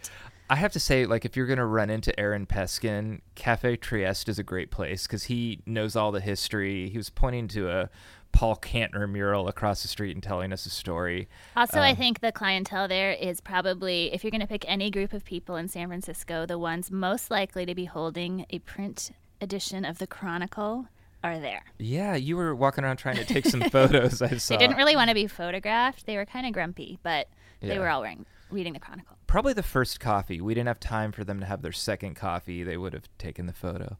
I 0.49 0.57
have 0.57 0.73
to 0.73 0.81
say, 0.81 1.07
like, 1.07 1.25
if 1.25 1.37
you're 1.37 1.47
gonna 1.47 1.65
run 1.65 1.91
into 1.91 2.19
Aaron 2.19 2.45
Peskin, 2.45 3.21
Cafe 3.37 3.77
Trieste 3.77 4.29
is 4.29 4.39
a 4.39 4.43
great 4.43 4.73
place 4.73 5.07
because 5.07 5.25
he 5.25 5.61
knows 5.65 5.95
all 5.95 6.11
the 6.11 6.21
history. 6.21 6.91
He 6.91 6.97
was 6.97 7.09
pointing 7.09 7.47
to 7.49 7.71
a 7.71 7.89
Paul 8.33 8.57
Kantner 8.57 9.11
mural 9.11 9.49
across 9.49 9.83
the 9.83 9.89
street 9.89 10.15
and 10.17 10.23
telling 10.23 10.53
us 10.53 10.65
a 10.67 10.71
story. 10.71 11.29
Also, 11.57 11.81
I 11.81 11.91
Um, 11.91 11.97
think 11.97 12.21
the 12.21 12.33
clientele 12.33 12.89
there 12.89 13.13
is 13.13 13.41
probably, 13.41 14.13
if 14.13 14.23
you're 14.25 14.31
going 14.31 14.41
to 14.41 14.47
pick 14.47 14.65
any 14.69 14.91
group 14.91 15.13
of 15.13 15.25
people 15.25 15.57
in 15.57 15.69
San 15.69 15.89
Francisco, 15.89 16.47
the 16.47 16.59
ones 16.59 16.91
most 16.91 17.31
likely 17.31 17.67
to 17.67 17.75
be 17.75 17.85
holding 17.87 18.47
a 18.51 18.61
print 18.61 19.11
edition 19.41 19.85
of 19.85 19.99
the 19.99 20.07
Chronicle 20.07 20.87
are 21.23 21.39
there. 21.39 21.65
Yeah, 21.79 22.15
you 22.15 22.37
were 22.37 22.55
walking 22.55 22.83
around 22.85 22.97
trying 22.97 23.17
to 23.17 23.25
take 23.25 23.45
some 23.47 23.61
photos. 23.71 24.23
I 24.23 24.37
saw. 24.39 24.55
They 24.55 24.59
didn't 24.59 24.77
really 24.79 24.97
want 24.97 25.09
to 25.09 25.15
be 25.15 25.27
photographed. 25.27 26.07
They 26.07 26.17
were 26.17 26.25
kind 26.25 26.47
of 26.47 26.53
grumpy, 26.53 26.99
but 27.03 27.29
Yeah. 27.61 27.71
they 27.75 27.79
were 27.79 27.89
all 27.91 28.01
wearing, 28.01 28.25
reading 28.51 28.73
the 28.73 28.81
Chronicle. 28.81 29.17
probably 29.27 29.53
the 29.53 29.63
first 29.63 30.01
coffee. 30.01 30.41
We 30.41 30.55
didn't 30.55 30.69
have 30.69 30.81
time 30.81 31.13
for 31.13 31.23
them 31.25 31.39
to 31.41 31.47
have 31.47 31.61
their 31.63 31.73
second 31.73 32.15
coffee. 32.15 32.63
They 32.65 32.77
would 32.77 32.93
have 32.95 33.09
taken 33.19 33.47
the 33.47 33.53
photo. 33.53 33.97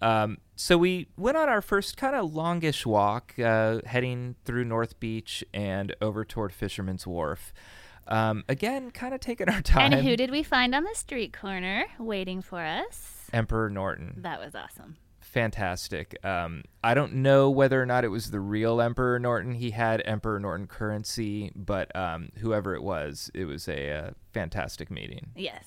Um, 0.00 0.38
so 0.56 0.76
we 0.76 1.08
went 1.16 1.36
on 1.36 1.48
our 1.48 1.62
first 1.62 1.96
kind 1.96 2.14
of 2.14 2.34
longish 2.34 2.84
walk, 2.84 3.34
uh, 3.38 3.80
heading 3.86 4.36
through 4.44 4.64
North 4.64 5.00
Beach 5.00 5.44
and 5.52 5.94
over 6.00 6.24
toward 6.24 6.52
Fisherman's 6.52 7.06
Wharf. 7.06 7.52
Um, 8.08 8.44
again, 8.48 8.90
kind 8.90 9.14
of 9.14 9.20
taking 9.20 9.48
our 9.48 9.60
time. 9.62 9.92
And 9.92 10.06
who 10.06 10.16
did 10.16 10.30
we 10.30 10.42
find 10.42 10.74
on 10.74 10.84
the 10.84 10.94
street 10.94 11.32
corner 11.32 11.84
waiting 11.98 12.42
for 12.42 12.60
us? 12.60 13.28
Emperor 13.32 13.70
Norton. 13.70 14.14
That 14.18 14.40
was 14.40 14.54
awesome. 14.54 14.96
Fantastic. 15.20 16.18
Um, 16.24 16.64
I 16.82 16.94
don't 16.94 17.14
know 17.14 17.50
whether 17.50 17.80
or 17.80 17.86
not 17.86 18.04
it 18.04 18.08
was 18.08 18.32
the 18.32 18.40
real 18.40 18.80
Emperor 18.80 19.18
Norton. 19.20 19.54
He 19.54 19.70
had 19.70 20.02
Emperor 20.04 20.40
Norton 20.40 20.66
currency, 20.66 21.52
but 21.54 21.94
um, 21.94 22.30
whoever 22.38 22.74
it 22.74 22.82
was, 22.82 23.30
it 23.32 23.44
was 23.44 23.68
a 23.68 23.92
uh, 23.92 24.10
fantastic 24.32 24.90
meeting. 24.90 25.28
Yes. 25.36 25.64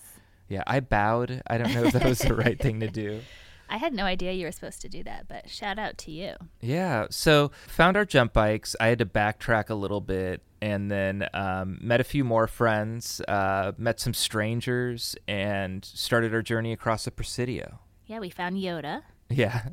Yeah, 0.50 0.64
I 0.68 0.82
bowed. 0.82 1.42
I 1.48 1.58
don't 1.58 1.74
know 1.74 1.86
if 1.86 1.94
that 1.94 2.04
was 2.04 2.20
the 2.20 2.36
right 2.36 2.60
thing 2.60 2.82
to 2.82 2.90
do. 2.90 3.22
I 3.70 3.78
had 3.78 3.94
no 3.94 4.04
idea 4.06 4.34
you 4.34 4.46
were 4.46 4.52
supposed 4.52 4.82
to 4.82 4.90
do 4.90 5.04
that, 5.04 5.28
but 5.28 5.50
shout 5.50 5.80
out 5.80 5.98
to 6.00 6.12
you. 6.12 6.36
Yeah, 6.62 7.08
so 7.10 7.52
found 7.68 7.98
our 7.98 8.06
jump 8.06 8.34
bikes. 8.34 8.76
I 8.80 8.88
had 8.88 9.00
to 9.00 9.06
backtrack 9.06 9.70
a 9.70 9.76
little 9.76 10.02
bit 10.02 10.42
and 10.62 10.90
then 10.90 11.28
um, 11.34 11.78
met 11.82 12.00
a 12.00 12.04
few 12.04 12.24
more 12.24 12.48
friends, 12.48 13.20
uh, 13.28 13.74
met 13.78 14.00
some 14.00 14.14
strangers, 14.14 15.16
and 15.28 15.84
started 15.84 16.34
our 16.34 16.42
journey 16.42 16.72
across 16.72 17.06
the 17.06 17.12
Presidio. 17.12 17.80
Yeah, 18.06 18.20
we 18.20 18.30
found 18.30 18.58
Yoda. 18.58 19.04
Yeah. 19.30 19.62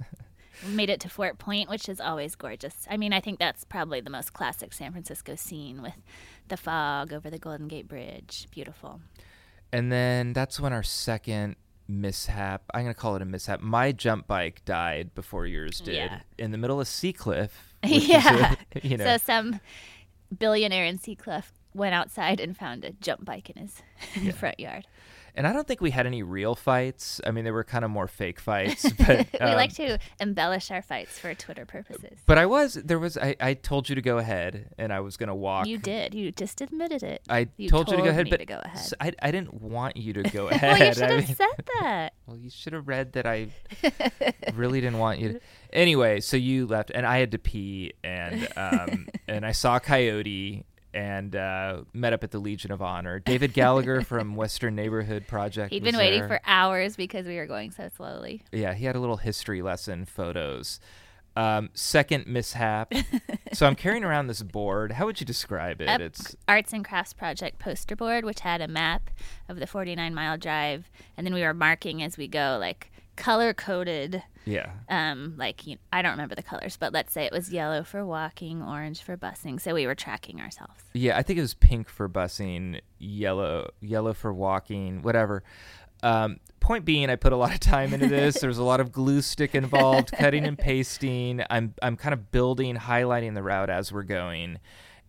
We 0.66 0.74
made 0.74 0.90
it 0.90 1.00
to 1.00 1.08
Fort 1.08 1.38
Point, 1.38 1.70
which 1.70 1.88
is 1.88 2.00
always 2.00 2.34
gorgeous. 2.34 2.86
I 2.90 2.98
mean, 2.98 3.14
I 3.14 3.20
think 3.20 3.38
that's 3.38 3.64
probably 3.64 4.02
the 4.02 4.10
most 4.10 4.34
classic 4.34 4.74
San 4.74 4.92
Francisco 4.92 5.34
scene 5.34 5.80
with 5.80 5.94
the 6.48 6.58
fog 6.58 7.14
over 7.14 7.30
the 7.30 7.38
Golden 7.38 7.66
Gate 7.66 7.88
Bridge. 7.88 8.46
Beautiful. 8.50 9.00
And 9.72 9.90
then 9.90 10.32
that's 10.34 10.60
when 10.60 10.72
our 10.72 10.82
second 10.82 11.56
mishap, 11.90 12.62
I'm 12.72 12.82
going 12.84 12.94
to 12.94 12.98
call 13.00 13.16
it 13.16 13.22
a 13.22 13.24
mishap. 13.26 13.60
My 13.60 13.92
jump 13.92 14.26
bike 14.26 14.62
died 14.64 15.14
before 15.14 15.46
yours 15.46 15.80
did 15.80 15.94
Yeah. 15.96 16.20
in 16.38 16.52
the 16.52 16.58
middle 16.58 16.80
of 16.80 16.86
Seacliff. 16.86 17.50
which 17.82 17.92
is 17.92 18.08
yeah. 18.08 18.54
a- 18.74 18.80
you 18.86 18.96
know, 18.96 19.04
So 19.04 19.16
some 19.18 19.60
billionaire 20.38 20.84
in 20.84 20.98
Seacliff 20.98 21.52
went 21.74 21.94
outside 21.94 22.40
and 22.40 22.56
found 22.56 22.84
a 22.84 22.92
jump 22.92 23.24
bike 23.24 23.50
in 23.50 23.56
his 24.14 24.34
front 24.36 24.58
yard. 24.60 24.86
And 25.34 25.46
I 25.46 25.52
don't 25.52 25.66
think 25.66 25.80
we 25.80 25.90
had 25.90 26.06
any 26.06 26.22
real 26.22 26.54
fights. 26.54 27.20
I 27.26 27.30
mean, 27.30 27.44
they 27.44 27.50
were 27.50 27.64
kind 27.64 27.84
of 27.84 27.90
more 27.90 28.08
fake 28.08 28.40
fights, 28.40 28.90
but 29.06 29.26
we 29.32 29.38
um, 29.38 29.54
like 29.54 29.74
to 29.74 29.98
embellish 30.20 30.70
our 30.70 30.82
fights 30.82 31.18
for 31.18 31.34
Twitter 31.34 31.64
purposes. 31.66 32.18
But 32.26 32.38
I 32.38 32.46
was 32.46 32.74
there 32.74 32.98
was 32.98 33.16
I, 33.16 33.36
I 33.40 33.54
told 33.54 33.88
you 33.88 33.94
to 33.94 34.02
go 34.02 34.18
ahead 34.18 34.74
and 34.78 34.92
I 34.92 35.00
was 35.00 35.16
gonna 35.16 35.34
walk. 35.34 35.66
You 35.66 35.78
did. 35.78 36.14
You 36.14 36.32
just 36.32 36.60
admitted 36.60 37.02
it. 37.02 37.22
I 37.28 37.48
You 37.56 37.68
told 37.68 37.90
you 37.90 37.96
to 37.96 38.02
go 38.02 38.08
ahead, 38.08 38.28
but 38.30 38.38
to 38.38 38.46
go 38.46 38.60
ahead. 38.62 38.92
I, 39.00 39.12
I 39.22 39.30
didn't 39.30 39.60
want 39.60 39.96
you 39.96 40.12
to 40.14 40.22
go 40.22 40.48
ahead. 40.48 40.78
well, 40.78 40.88
you 40.88 40.94
should 40.94 41.02
I 41.02 41.10
have 41.12 41.28
mean- 41.28 41.36
said 41.36 41.64
that. 41.80 42.12
well, 42.26 42.36
you 42.36 42.50
should 42.50 42.72
have 42.72 42.88
read 42.88 43.12
that 43.12 43.26
I 43.26 43.48
really 44.54 44.80
didn't 44.80 44.98
want 44.98 45.18
you. 45.18 45.34
to... 45.34 45.40
Anyway, 45.72 46.20
so 46.20 46.36
you 46.36 46.66
left, 46.66 46.90
and 46.94 47.06
I 47.06 47.18
had 47.18 47.30
to 47.32 47.38
pee, 47.38 47.92
and 48.02 48.48
um, 48.56 49.08
and 49.28 49.46
I 49.46 49.52
saw 49.52 49.78
Coyote 49.78 50.64
and 50.92 51.36
uh, 51.36 51.82
met 51.92 52.12
up 52.12 52.24
at 52.24 52.30
the 52.30 52.38
Legion 52.38 52.72
of 52.72 52.82
Honor. 52.82 53.18
David 53.18 53.52
Gallagher 53.52 54.02
from 54.04 54.34
Western 54.36 54.74
Neighborhood 54.74 55.26
Project. 55.26 55.72
He'd 55.72 55.84
been 55.84 55.96
waiting 55.96 56.20
there. 56.20 56.28
for 56.28 56.40
hours 56.44 56.96
because 56.96 57.26
we 57.26 57.36
were 57.36 57.46
going 57.46 57.70
so 57.70 57.88
slowly. 57.96 58.42
Yeah, 58.52 58.74
he 58.74 58.84
had 58.84 58.96
a 58.96 59.00
little 59.00 59.18
history 59.18 59.62
lesson 59.62 60.04
photos. 60.04 60.80
Um, 61.36 61.70
second 61.74 62.26
mishap. 62.26 62.92
so 63.52 63.66
I'm 63.66 63.76
carrying 63.76 64.04
around 64.04 64.26
this 64.26 64.42
board. 64.42 64.92
How 64.92 65.06
would 65.06 65.20
you 65.20 65.26
describe 65.26 65.80
it? 65.80 65.88
Up 65.88 66.00
It's 66.00 66.34
Arts 66.48 66.72
and 66.72 66.84
Crafts 66.84 67.12
Project 67.12 67.58
poster 67.58 67.94
board, 67.94 68.24
which 68.24 68.40
had 68.40 68.60
a 68.60 68.68
map 68.68 69.10
of 69.48 69.60
the 69.60 69.66
49 69.66 70.12
mile 70.12 70.36
drive, 70.36 70.90
and 71.16 71.26
then 71.26 71.32
we 71.32 71.42
were 71.42 71.54
marking 71.54 72.02
as 72.02 72.16
we 72.16 72.26
go, 72.26 72.58
like 72.60 72.90
color 73.20 73.54
coded. 73.54 74.22
Yeah. 74.44 74.70
Um, 74.88 75.34
like 75.36 75.66
you 75.66 75.74
know, 75.74 75.80
I 75.92 76.02
don't 76.02 76.12
remember 76.12 76.34
the 76.34 76.42
colors, 76.42 76.76
but 76.76 76.92
let's 76.92 77.12
say 77.12 77.24
it 77.24 77.32
was 77.32 77.52
yellow 77.52 77.84
for 77.84 78.04
walking, 78.04 78.62
orange 78.62 79.02
for 79.02 79.16
busing. 79.16 79.60
So 79.60 79.74
we 79.74 79.86
were 79.86 79.94
tracking 79.94 80.40
ourselves. 80.40 80.82
Yeah, 80.94 81.16
I 81.16 81.22
think 81.22 81.38
it 81.38 81.42
was 81.42 81.54
pink 81.54 81.88
for 81.88 82.08
busing, 82.08 82.80
yellow 82.98 83.70
yellow 83.80 84.14
for 84.14 84.32
walking, 84.32 85.02
whatever. 85.02 85.42
Um, 86.02 86.40
point 86.60 86.84
being, 86.84 87.10
I 87.10 87.16
put 87.16 87.32
a 87.32 87.36
lot 87.36 87.52
of 87.52 87.60
time 87.60 87.92
into 87.92 88.08
this. 88.08 88.38
There's 88.40 88.58
a 88.58 88.64
lot 88.64 88.80
of 88.80 88.90
glue 88.90 89.20
stick 89.22 89.54
involved, 89.54 90.12
cutting 90.12 90.46
and 90.46 90.58
pasting. 90.58 91.42
I'm 91.50 91.74
I'm 91.82 91.96
kind 91.96 92.14
of 92.14 92.32
building, 92.32 92.76
highlighting 92.76 93.34
the 93.34 93.42
route 93.42 93.70
as 93.70 93.92
we're 93.92 94.02
going, 94.02 94.58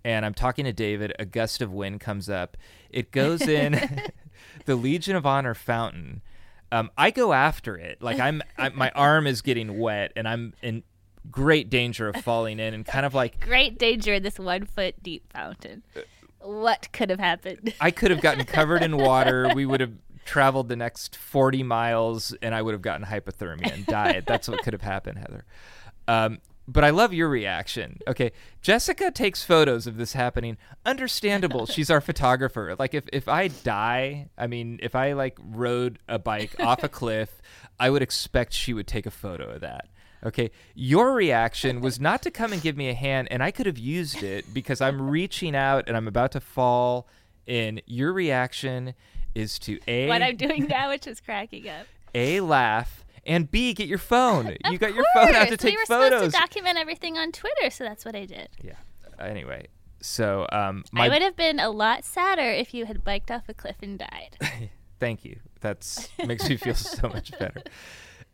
and 0.03 0.25
I'm 0.25 0.33
talking 0.33 0.65
to 0.65 0.73
David. 0.73 1.13
A 1.17 1.25
gust 1.25 1.61
of 1.61 1.71
wind 1.71 2.01
comes 2.01 2.29
up. 2.29 2.57
It 2.89 3.11
goes 3.11 3.41
in 3.41 4.01
the 4.65 4.75
Legion 4.75 5.15
of 5.15 5.25
Honor 5.25 5.53
fountain. 5.53 6.21
Um, 6.71 6.89
I 6.97 7.11
go 7.11 7.33
after 7.33 7.75
it. 7.77 8.01
Like 8.01 8.19
I'm, 8.19 8.41
I, 8.57 8.69
my 8.69 8.89
arm 8.95 9.27
is 9.27 9.41
getting 9.41 9.77
wet, 9.79 10.13
and 10.15 10.27
I'm 10.27 10.53
in 10.61 10.83
great 11.29 11.69
danger 11.69 12.07
of 12.07 12.17
falling 12.23 12.59
in, 12.59 12.73
and 12.73 12.85
kind 12.85 13.05
of 13.05 13.13
like 13.13 13.39
Great 13.39 13.77
danger 13.77 14.13
in 14.13 14.23
this 14.23 14.39
one 14.39 14.65
foot 14.65 15.01
deep 15.03 15.31
fountain. 15.31 15.83
What 16.39 16.91
could 16.91 17.09
have 17.09 17.19
happened? 17.19 17.73
I 17.79 17.91
could 17.91 18.11
have 18.11 18.21
gotten 18.21 18.45
covered 18.45 18.81
in 18.83 18.97
water. 18.97 19.49
We 19.55 19.65
would 19.65 19.81
have 19.81 19.93
traveled 20.25 20.69
the 20.69 20.75
next 20.75 21.15
40 21.17 21.63
miles 21.63 22.33
and 22.41 22.55
I 22.55 22.61
would 22.61 22.73
have 22.73 22.81
gotten 22.81 23.05
hypothermia 23.05 23.73
and 23.73 23.85
died. 23.85 24.23
That's 24.25 24.47
what 24.47 24.63
could 24.63 24.73
have 24.73 24.81
happened, 24.81 25.17
Heather. 25.17 25.45
Um, 26.07 26.39
but 26.67 26.83
I 26.83 26.89
love 26.89 27.13
your 27.13 27.27
reaction. 27.29 27.99
Okay, 28.07 28.31
Jessica 28.61 29.11
takes 29.11 29.43
photos 29.43 29.87
of 29.87 29.97
this 29.97 30.13
happening. 30.13 30.57
Understandable. 30.85 31.65
She's 31.65 31.89
our 31.89 32.01
photographer. 32.01 32.75
Like 32.77 32.93
if 32.93 33.05
if 33.11 33.27
I 33.27 33.47
die, 33.49 34.29
I 34.37 34.47
mean, 34.47 34.79
if 34.81 34.95
I 34.95 35.13
like 35.13 35.37
rode 35.43 35.99
a 36.07 36.19
bike 36.19 36.55
off 36.59 36.83
a 36.83 36.89
cliff, 36.89 37.41
I 37.79 37.89
would 37.89 38.01
expect 38.01 38.53
she 38.53 38.73
would 38.73 38.87
take 38.87 39.05
a 39.05 39.11
photo 39.11 39.49
of 39.49 39.61
that. 39.61 39.87
Okay, 40.23 40.51
your 40.75 41.13
reaction 41.13 41.81
was 41.81 41.99
not 41.99 42.21
to 42.23 42.31
come 42.31 42.53
and 42.53 42.61
give 42.61 42.77
me 42.77 42.89
a 42.89 42.93
hand, 42.93 43.27
and 43.31 43.41
I 43.41 43.49
could 43.49 43.65
have 43.65 43.79
used 43.79 44.21
it 44.21 44.53
because 44.53 44.79
I'm 44.79 45.09
reaching 45.09 45.55
out 45.55 45.85
and 45.87 45.97
I'm 45.97 46.07
about 46.07 46.31
to 46.33 46.39
fall. 46.39 47.07
In 47.47 47.81
your 47.87 48.13
reaction 48.13 48.93
is 49.33 49.57
to 49.59 49.79
a 49.87 50.07
what 50.07 50.21
I'm 50.21 50.37
doing 50.37 50.67
now, 50.67 50.89
which 50.89 51.07
is 51.07 51.19
cracking 51.19 51.67
up. 51.67 51.87
a 52.13 52.39
laugh 52.39 53.00
and 53.25 53.49
b 53.49 53.73
get 53.73 53.87
your 53.87 53.97
phone. 53.97 54.55
you 54.69 54.77
got 54.77 54.93
your 54.93 55.05
phone 55.13 55.33
out 55.35 55.47
to 55.49 55.57
take 55.57 55.73
we 55.73 55.77
were 55.77 55.85
photos. 55.85 56.19
supposed 56.19 56.35
to 56.35 56.39
document 56.39 56.77
everything 56.77 57.17
on 57.17 57.31
Twitter, 57.31 57.69
so 57.69 57.83
that's 57.83 58.05
what 58.05 58.15
I 58.15 58.25
did. 58.25 58.49
yeah. 58.61 58.73
Anyway, 59.19 59.67
so 60.01 60.47
um, 60.51 60.83
my 60.91 61.05
I 61.05 61.09
would 61.09 61.21
have 61.21 61.35
been 61.35 61.59
a 61.59 61.69
lot 61.69 62.03
sadder 62.03 62.49
if 62.49 62.73
you 62.73 62.85
had 62.85 63.03
biked 63.03 63.29
off 63.29 63.43
a 63.47 63.53
cliff 63.53 63.77
and 63.81 63.99
died. 63.99 64.37
Thank 64.99 65.25
you. 65.25 65.39
That's 65.61 66.09
makes 66.25 66.47
me 66.49 66.57
feel 66.57 66.75
so 66.75 67.07
much 67.09 67.31
better. 67.37 67.63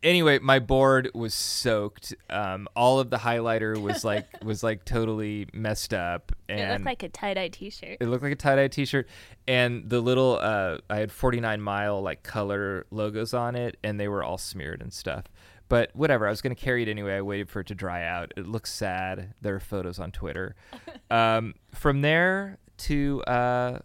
Anyway, 0.02 0.38
my 0.38 0.60
board 0.60 1.10
was 1.12 1.34
soaked. 1.34 2.14
Um, 2.30 2.68
all 2.76 3.00
of 3.00 3.10
the 3.10 3.16
highlighter 3.16 3.80
was 3.80 4.04
like 4.04 4.26
was 4.44 4.62
like 4.62 4.84
totally 4.84 5.46
messed 5.52 5.92
up, 5.92 6.32
and 6.48 6.60
it 6.60 6.72
looked 6.72 6.84
like 6.84 7.02
a 7.02 7.08
tie 7.08 7.34
dye 7.34 7.48
T-shirt. 7.48 7.98
it 8.00 8.06
looked 8.06 8.22
like 8.22 8.32
a 8.32 8.36
tie 8.36 8.56
dye 8.56 8.68
T-shirt, 8.68 9.08
and 9.48 9.88
the 9.88 10.00
little 10.00 10.38
uh, 10.40 10.78
I 10.88 10.98
had 10.98 11.10
49 11.10 11.60
mile 11.60 12.00
like 12.00 12.22
color 12.22 12.86
logos 12.90 13.34
on 13.34 13.56
it, 13.56 13.76
and 13.82 13.98
they 13.98 14.08
were 14.08 14.22
all 14.22 14.38
smeared 14.38 14.82
and 14.82 14.92
stuff. 14.92 15.24
But 15.68 15.90
whatever, 15.94 16.26
I 16.26 16.30
was 16.30 16.42
gonna 16.42 16.54
carry 16.54 16.82
it 16.82 16.88
anyway. 16.88 17.16
I 17.16 17.22
waited 17.22 17.50
for 17.50 17.60
it 17.60 17.66
to 17.66 17.74
dry 17.74 18.04
out. 18.04 18.32
It 18.36 18.46
looks 18.46 18.72
sad. 18.72 19.34
There 19.40 19.56
are 19.56 19.60
photos 19.60 19.98
on 19.98 20.12
Twitter. 20.12 20.54
um, 21.10 21.54
from 21.74 22.02
there 22.02 22.58
to 22.78 23.22
uh, 23.24 23.78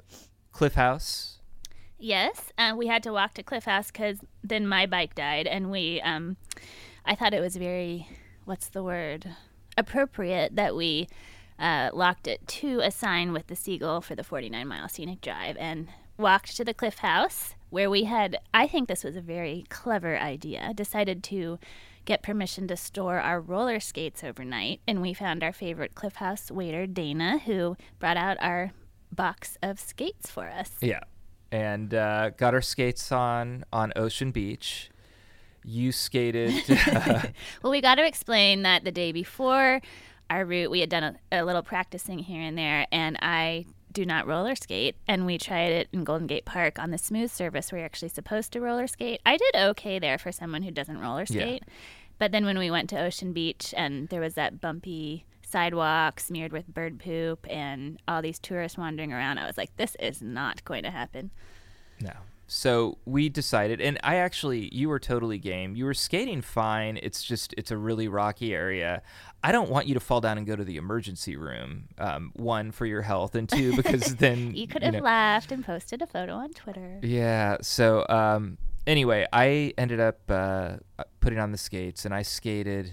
Cliff 0.51 0.75
House. 0.75 1.39
Yes, 2.03 2.51
uh, 2.57 2.74
we 2.75 2.88
had 2.88 3.01
to 3.03 3.13
walk 3.13 3.33
to 3.36 3.43
Cliff 3.43 3.63
House 3.63 3.88
because 3.88 4.19
then 4.43 4.67
my 4.67 4.86
bike 4.86 5.15
died, 5.15 5.48
and 5.48 5.72
we. 5.72 6.01
Um, 6.01 6.36
I 7.05 7.15
thought 7.15 7.33
it 7.33 7.39
was 7.39 7.55
very, 7.55 8.10
what's 8.43 8.67
the 8.67 8.83
word, 8.83 9.25
appropriate 9.77 10.57
that 10.57 10.75
we 10.75 11.07
uh, 11.57 11.91
locked 11.93 12.27
it 12.27 12.45
to 12.45 12.81
a 12.81 12.91
sign 12.91 13.31
with 13.31 13.48
the 13.48 13.55
seagull 13.55 14.01
for 14.01 14.15
the 14.15 14.24
49 14.24 14.67
mile 14.67 14.89
scenic 14.89 15.22
drive 15.22 15.55
and 15.57 15.88
walked 16.17 16.57
to 16.57 16.65
the 16.65 16.74
Cliff 16.74 16.98
House 16.98 17.55
where 17.69 17.89
we 17.89 18.03
had. 18.03 18.38
I 18.53 18.67
think 18.67 18.89
this 18.89 19.05
was 19.05 19.15
a 19.15 19.22
very 19.22 19.63
clever 19.69 20.17
idea. 20.17 20.74
Decided 20.75 21.24
to 21.24 21.57
get 22.03 22.22
permission 22.22 22.67
to 22.67 22.75
store 22.75 23.22
our 23.22 23.39
roller 23.39 23.79
skates 23.79 24.25
overnight, 24.25 24.81
and 24.86 25.01
we 25.01 25.13
found 25.13 25.41
our 25.41 25.53
favorite 25.53 25.95
Cliff 25.95 26.15
House 26.15 26.51
waiter, 26.51 26.86
Dana, 26.86 27.38
who 27.39 27.77
brought 27.98 28.17
out 28.17 28.36
our 28.41 28.74
box 29.10 29.57
of 29.63 29.79
skates 29.79 30.29
for 30.29 30.50
us. 30.50 30.72
Yeah, 30.81 31.00
and 31.53 31.93
uh, 31.93 32.31
got 32.31 32.53
our 32.55 32.62
skates 32.62 33.12
on 33.12 33.63
on 33.72 33.93
Ocean 33.95 34.31
Beach. 34.31 34.89
You 35.63 35.91
skated. 35.91 36.51
Well, 37.63 37.72
we 37.72 37.79
got 37.79 37.95
to 37.95 38.05
explain 38.05 38.63
that 38.63 38.83
the 38.83 38.91
day 38.91 39.12
before 39.13 39.79
our 40.29 40.43
route, 40.45 40.72
we 40.72 40.79
had 40.81 40.89
done 40.89 41.03
a, 41.31 41.41
a 41.41 41.45
little 41.45 41.62
practicing 41.63 42.19
here 42.19 42.41
and 42.41 42.57
there, 42.57 42.88
and 42.91 43.17
I 43.22 43.65
do 43.93 44.05
not 44.05 44.25
roller 44.27 44.55
skate. 44.55 44.95
And 45.07 45.25
we 45.25 45.38
tried 45.38 45.72
it 45.72 45.88
in 45.93 46.03
Golden 46.03 46.25
Gate 46.27 46.43
Park 46.45 46.79
on 46.79 46.89
the 46.91 46.98
smooth 46.98 47.29
surface 47.31 47.72
where 47.72 47.79
you're 47.79 47.86
actually 47.86 48.10
supposed 48.10 48.51
to 48.53 48.60
roller 48.60 48.88
skate. 48.88 49.22
I 49.25 49.38
did 49.38 49.55
okay 49.55 50.00
there 50.00 50.17
for 50.17 50.31
someone 50.31 50.63
who 50.63 50.72
doesn't 50.72 51.00
roller 51.00 51.25
Yeah. 51.29 51.41
skate. 51.43 51.63
But 52.17 52.31
then 52.31 52.43
when 52.45 52.57
we 52.57 52.72
went 52.72 52.89
to 52.89 53.00
Ocean 53.00 53.31
Beach 53.33 53.74
and 53.77 54.10
there 54.10 54.22
was 54.22 54.33
that 54.33 54.60
bumpy 54.60 55.25
sidewalk 55.53 56.19
smeared 56.19 56.51
with 56.51 56.67
bird 56.67 57.00
poop 57.00 57.45
and 57.50 58.00
all 58.07 58.22
these 58.22 58.39
tourists 58.39 58.77
wandering 58.77 59.13
around, 59.13 59.38
I 59.38 59.45
was 59.45 59.57
like, 59.57 59.75
this 59.77 59.95
is 60.00 60.22
not 60.22 60.65
going 60.65 60.83
to 60.83 60.89
happen. 60.91 61.29
No. 62.01 62.12
So 62.48 62.98
we 63.05 63.29
decided, 63.29 63.79
and 63.79 63.98
I 64.03 64.15
actually, 64.17 64.69
you 64.75 64.89
were 64.89 65.00
totally 65.00 65.38
game. 65.38 65.75
You 65.75 65.86
were 65.86 65.93
skating 65.93 66.41
fine. 66.41 67.00
It's 67.01 67.24
just, 67.24 67.53
it's 67.57 67.72
a 67.72 67.77
really 67.77 68.07
rocky 68.07 68.53
area. 68.53 69.01
I 69.43 69.51
don't 69.51 69.69
want 69.69 69.88
you 69.88 69.93
to 69.93 70.00
fall 70.00 70.22
down 70.22 70.38
and 70.38 70.45
go 70.45 70.55
to 70.55 70.63
the 70.63 70.77
emergency 70.77 71.36
room. 71.36 71.86
Um, 71.98 72.31
one 72.36 72.72
for 72.72 72.86
your 72.86 73.01
health, 73.03 73.33
and 73.36 73.48
two 73.48 73.75
because 73.75 74.15
then 74.25 74.55
You 74.55 74.67
could 74.67 74.83
have 74.83 74.93
know- 74.93 75.00
laughed 75.01 75.51
and 75.51 75.63
posted 75.65 76.01
a 76.01 76.07
photo 76.07 76.33
on 76.33 76.50
Twitter. 76.51 77.00
Yeah. 77.01 77.57
So 77.62 78.05
um, 78.10 78.57
anyway, 78.86 79.25
I 79.31 79.74
ended 79.77 80.00
up 80.00 80.19
uh, 80.29 80.77
putting 81.22 81.39
on 81.39 81.51
the 81.51 81.57
skates, 81.57 82.05
and 82.05 82.13
I 82.13 82.24
skated 82.24 82.91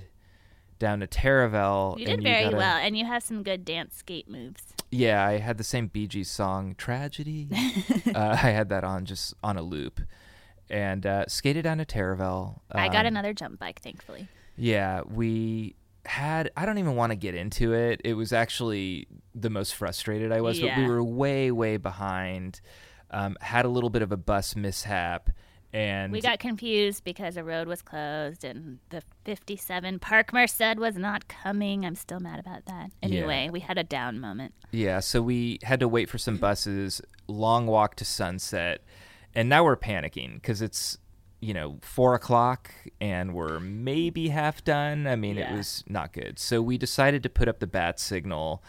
down 0.81 0.99
to 1.01 1.07
Taraval. 1.07 1.97
You 1.99 2.07
did 2.07 2.23
very 2.25 2.45
gotta- 2.45 2.57
well, 2.57 2.77
and 2.79 2.99
you 2.99 3.05
have 3.07 3.23
some 3.23 3.45
good 3.45 3.65
dance 3.65 3.95
skate 3.97 4.29
moves. 4.29 4.65
Yeah, 4.91 5.25
I 5.25 5.39
had 5.39 5.57
the 5.57 5.63
same 5.65 5.87
Bee 5.87 6.09
Gees 6.09 6.29
song, 6.29 6.75
Tragedy. 6.77 7.47
uh, 8.13 8.19
I 8.43 8.51
had 8.51 8.69
that 8.71 8.83
on 8.83 9.05
just 9.05 9.35
on 9.45 9.57
a 9.57 9.63
loop. 9.63 10.01
And 10.69 11.07
uh, 11.07 11.27
skated 11.29 11.63
down 11.65 11.79
to 11.79 11.85
Taraval. 11.85 12.59
I 12.73 12.89
got 12.89 13.01
Um, 13.01 13.07
another 13.07 13.33
jump 13.33 13.59
bike, 13.61 13.81
thankfully. 13.83 14.27
Yeah, 14.57 15.03
we 15.09 15.75
had, 16.07 16.51
I 16.57 16.65
don't 16.67 16.79
even 16.79 16.97
want 16.97 17.11
to 17.11 17.17
get 17.17 17.35
into 17.37 17.73
it. 17.73 18.01
It 18.05 18.15
was 18.15 18.33
actually 18.33 19.07
the 19.35 19.51
most 19.51 19.75
frustrated 19.75 20.33
I 20.33 20.41
was, 20.41 20.61
but 20.61 20.77
we 20.77 20.87
were 20.87 21.03
way, 21.05 21.51
way 21.53 21.77
behind. 21.77 22.61
Um, 23.13 23.37
had 23.41 23.65
a 23.65 23.69
little 23.69 23.91
bit 23.91 24.03
of 24.03 24.13
a 24.13 24.17
bus 24.17 24.55
mishap. 24.55 25.31
And 25.73 26.13
We 26.13 26.21
got 26.21 26.41
confused 26.41 27.05
because 27.05 27.37
a 27.37 27.45
road 27.45 27.69
was 27.69 27.81
closed 27.81 28.43
and 28.45 28.81
the 28.89 29.03
57 29.25 30.01
Parkmerced 30.01 30.77
was 30.79 30.97
not 30.97 31.29
coming. 31.29 31.85
I'm 31.87 31.95
still 31.95 32.19
mad 32.19 32.41
about 32.41 32.65
that. 32.67 32.91
Anyway, 33.03 33.51
we 33.53 33.61
had 33.61 33.79
a 33.79 33.85
down 33.85 34.19
moment. 34.19 34.53
Yeah, 34.73 34.99
so 35.01 35.23
we 35.23 35.61
had 35.63 35.79
to 35.81 35.87
wait 35.89 36.09
for 36.09 36.19
some 36.19 36.39
buses, 36.39 37.01
long 37.29 37.67
walk 37.69 37.95
to 37.97 38.05
Sunset, 38.05 38.83
and 39.35 39.49
now 39.49 39.63
we're 39.65 39.77
panicking 39.77 40.35
because 40.35 40.61
it's 40.61 40.99
you 41.43 41.55
know 41.55 41.79
four 41.83 42.15
o'clock 42.15 42.71
and 43.01 43.33
we're 43.33 43.61
maybe 43.61 44.29
half 44.29 44.65
done. 44.65 45.07
I 45.07 45.15
mean, 45.17 45.39
it 45.39 45.53
was 45.53 45.85
not 45.89 46.13
good. 46.13 46.39
So 46.41 46.61
we 46.61 46.79
decided 46.79 47.23
to 47.23 47.29
put 47.31 47.47
up 47.49 47.61
the 47.61 47.67
bat 47.69 48.01
signal. 48.01 48.63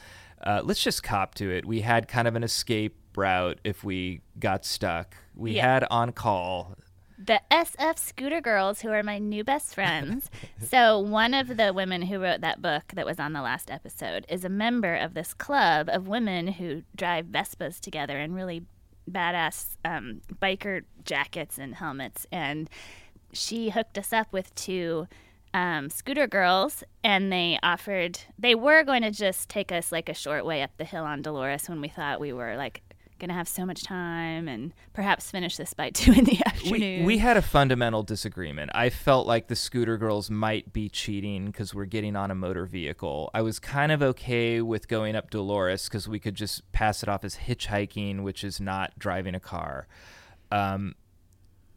Uh, 0.44 0.62
let's 0.64 0.84
just 0.84 1.02
cop 1.04 1.34
to 1.36 1.50
it. 1.52 1.66
We 1.66 1.82
had 1.82 2.08
kind 2.08 2.28
of 2.28 2.36
an 2.36 2.44
escape 2.44 2.96
route 3.16 3.60
if 3.64 3.84
we 3.84 4.22
got 4.40 4.66
stuck. 4.66 5.16
We 5.36 5.54
Yeah. 5.54 5.74
had 5.74 5.84
on 5.92 6.12
call. 6.14 6.76
The 7.24 7.40
SF 7.52 8.00
Scooter 8.00 8.42
Girls, 8.42 8.82
who 8.82 8.90
are 8.90 9.04
my 9.04 9.20
new 9.20 9.44
best 9.44 9.76
friends. 9.76 10.30
so, 10.60 10.98
one 11.00 11.36
of 11.36 11.56
the 11.56 11.72
women 11.72 12.02
who 12.04 12.20
wrote 12.20 12.42
that 12.42 12.62
book 12.62 12.94
that 12.96 13.06
was 13.06 13.20
on 13.20 13.34
the 13.34 13.42
last 13.44 13.70
episode 13.70 14.26
is 14.28 14.44
a 14.44 14.50
member 14.50 14.96
of 14.96 15.14
this 15.14 15.36
club 15.36 15.88
of 15.92 16.08
women 16.08 16.48
who 16.48 16.82
drive 16.96 17.28
Vespas 17.28 17.80
together 17.80 18.20
in 18.20 18.34
really 18.34 18.64
badass 19.10 19.76
um, 19.86 20.22
biker 20.42 20.84
jackets 21.06 21.60
and 21.60 21.76
helmets. 21.76 22.26
And 22.32 22.70
she 23.34 23.70
hooked 23.70 24.00
us 24.00 24.12
up 24.12 24.34
with 24.34 24.54
two 24.56 25.08
um, 25.54 25.92
scooter 25.92 26.26
girls, 26.26 26.84
and 27.04 27.32
they 27.32 27.60
offered, 27.62 28.20
they 28.40 28.56
were 28.56 28.84
going 28.84 29.04
to 29.04 29.12
just 29.12 29.48
take 29.48 29.72
us 29.72 29.92
like 29.92 30.10
a 30.10 30.14
short 30.16 30.44
way 30.44 30.64
up 30.64 30.72
the 30.78 30.86
hill 30.86 31.04
on 31.04 31.22
Dolores 31.22 31.70
when 31.70 31.82
we 31.82 31.88
thought 31.88 32.20
we 32.20 32.34
were 32.34 32.56
like 32.56 32.82
going 33.22 33.30
to 33.30 33.36
have 33.36 33.48
so 33.48 33.66
much 33.66 33.84
time 33.84 34.50
and 34.50 34.74
perhaps 34.92 35.32
finish 35.32 35.56
this 35.56 35.74
by 35.74 35.90
two 35.94 36.12
in 36.12 36.26
the 36.26 36.42
afternoon. 36.46 37.00
We, 37.00 37.06
we 37.06 37.18
had 37.20 37.38
a 37.38 37.42
fundamental 37.42 38.04
disagreement. 38.04 38.72
I 38.74 38.90
felt 38.90 39.28
like 39.28 39.48
the 39.48 39.56
scooter 39.56 39.98
girls 39.98 40.30
might 40.30 40.74
be 40.74 40.90
cheating 40.90 41.46
because 41.46 41.74
we're 41.74 41.86
getting 41.86 42.16
on 42.18 42.32
a 42.32 42.36
motor 42.36 42.66
vehicle. 42.66 43.30
I 43.34 43.42
was 43.42 43.60
kind 43.60 43.92
of 43.92 44.02
okay 44.02 44.62
with 44.62 44.90
going 44.90 45.16
up 45.16 45.30
Dolores 45.30 45.88
because 45.88 46.10
we 46.10 46.20
could 46.20 46.36
just 46.36 46.70
pass 46.74 47.04
it 47.04 47.08
off 47.08 47.24
as 47.24 47.36
hitchhiking, 47.36 48.24
which 48.24 48.44
is 48.44 48.60
not 48.60 48.98
driving 49.00 49.36
a 49.36 49.40
car. 49.40 49.88
Um, 50.52 50.96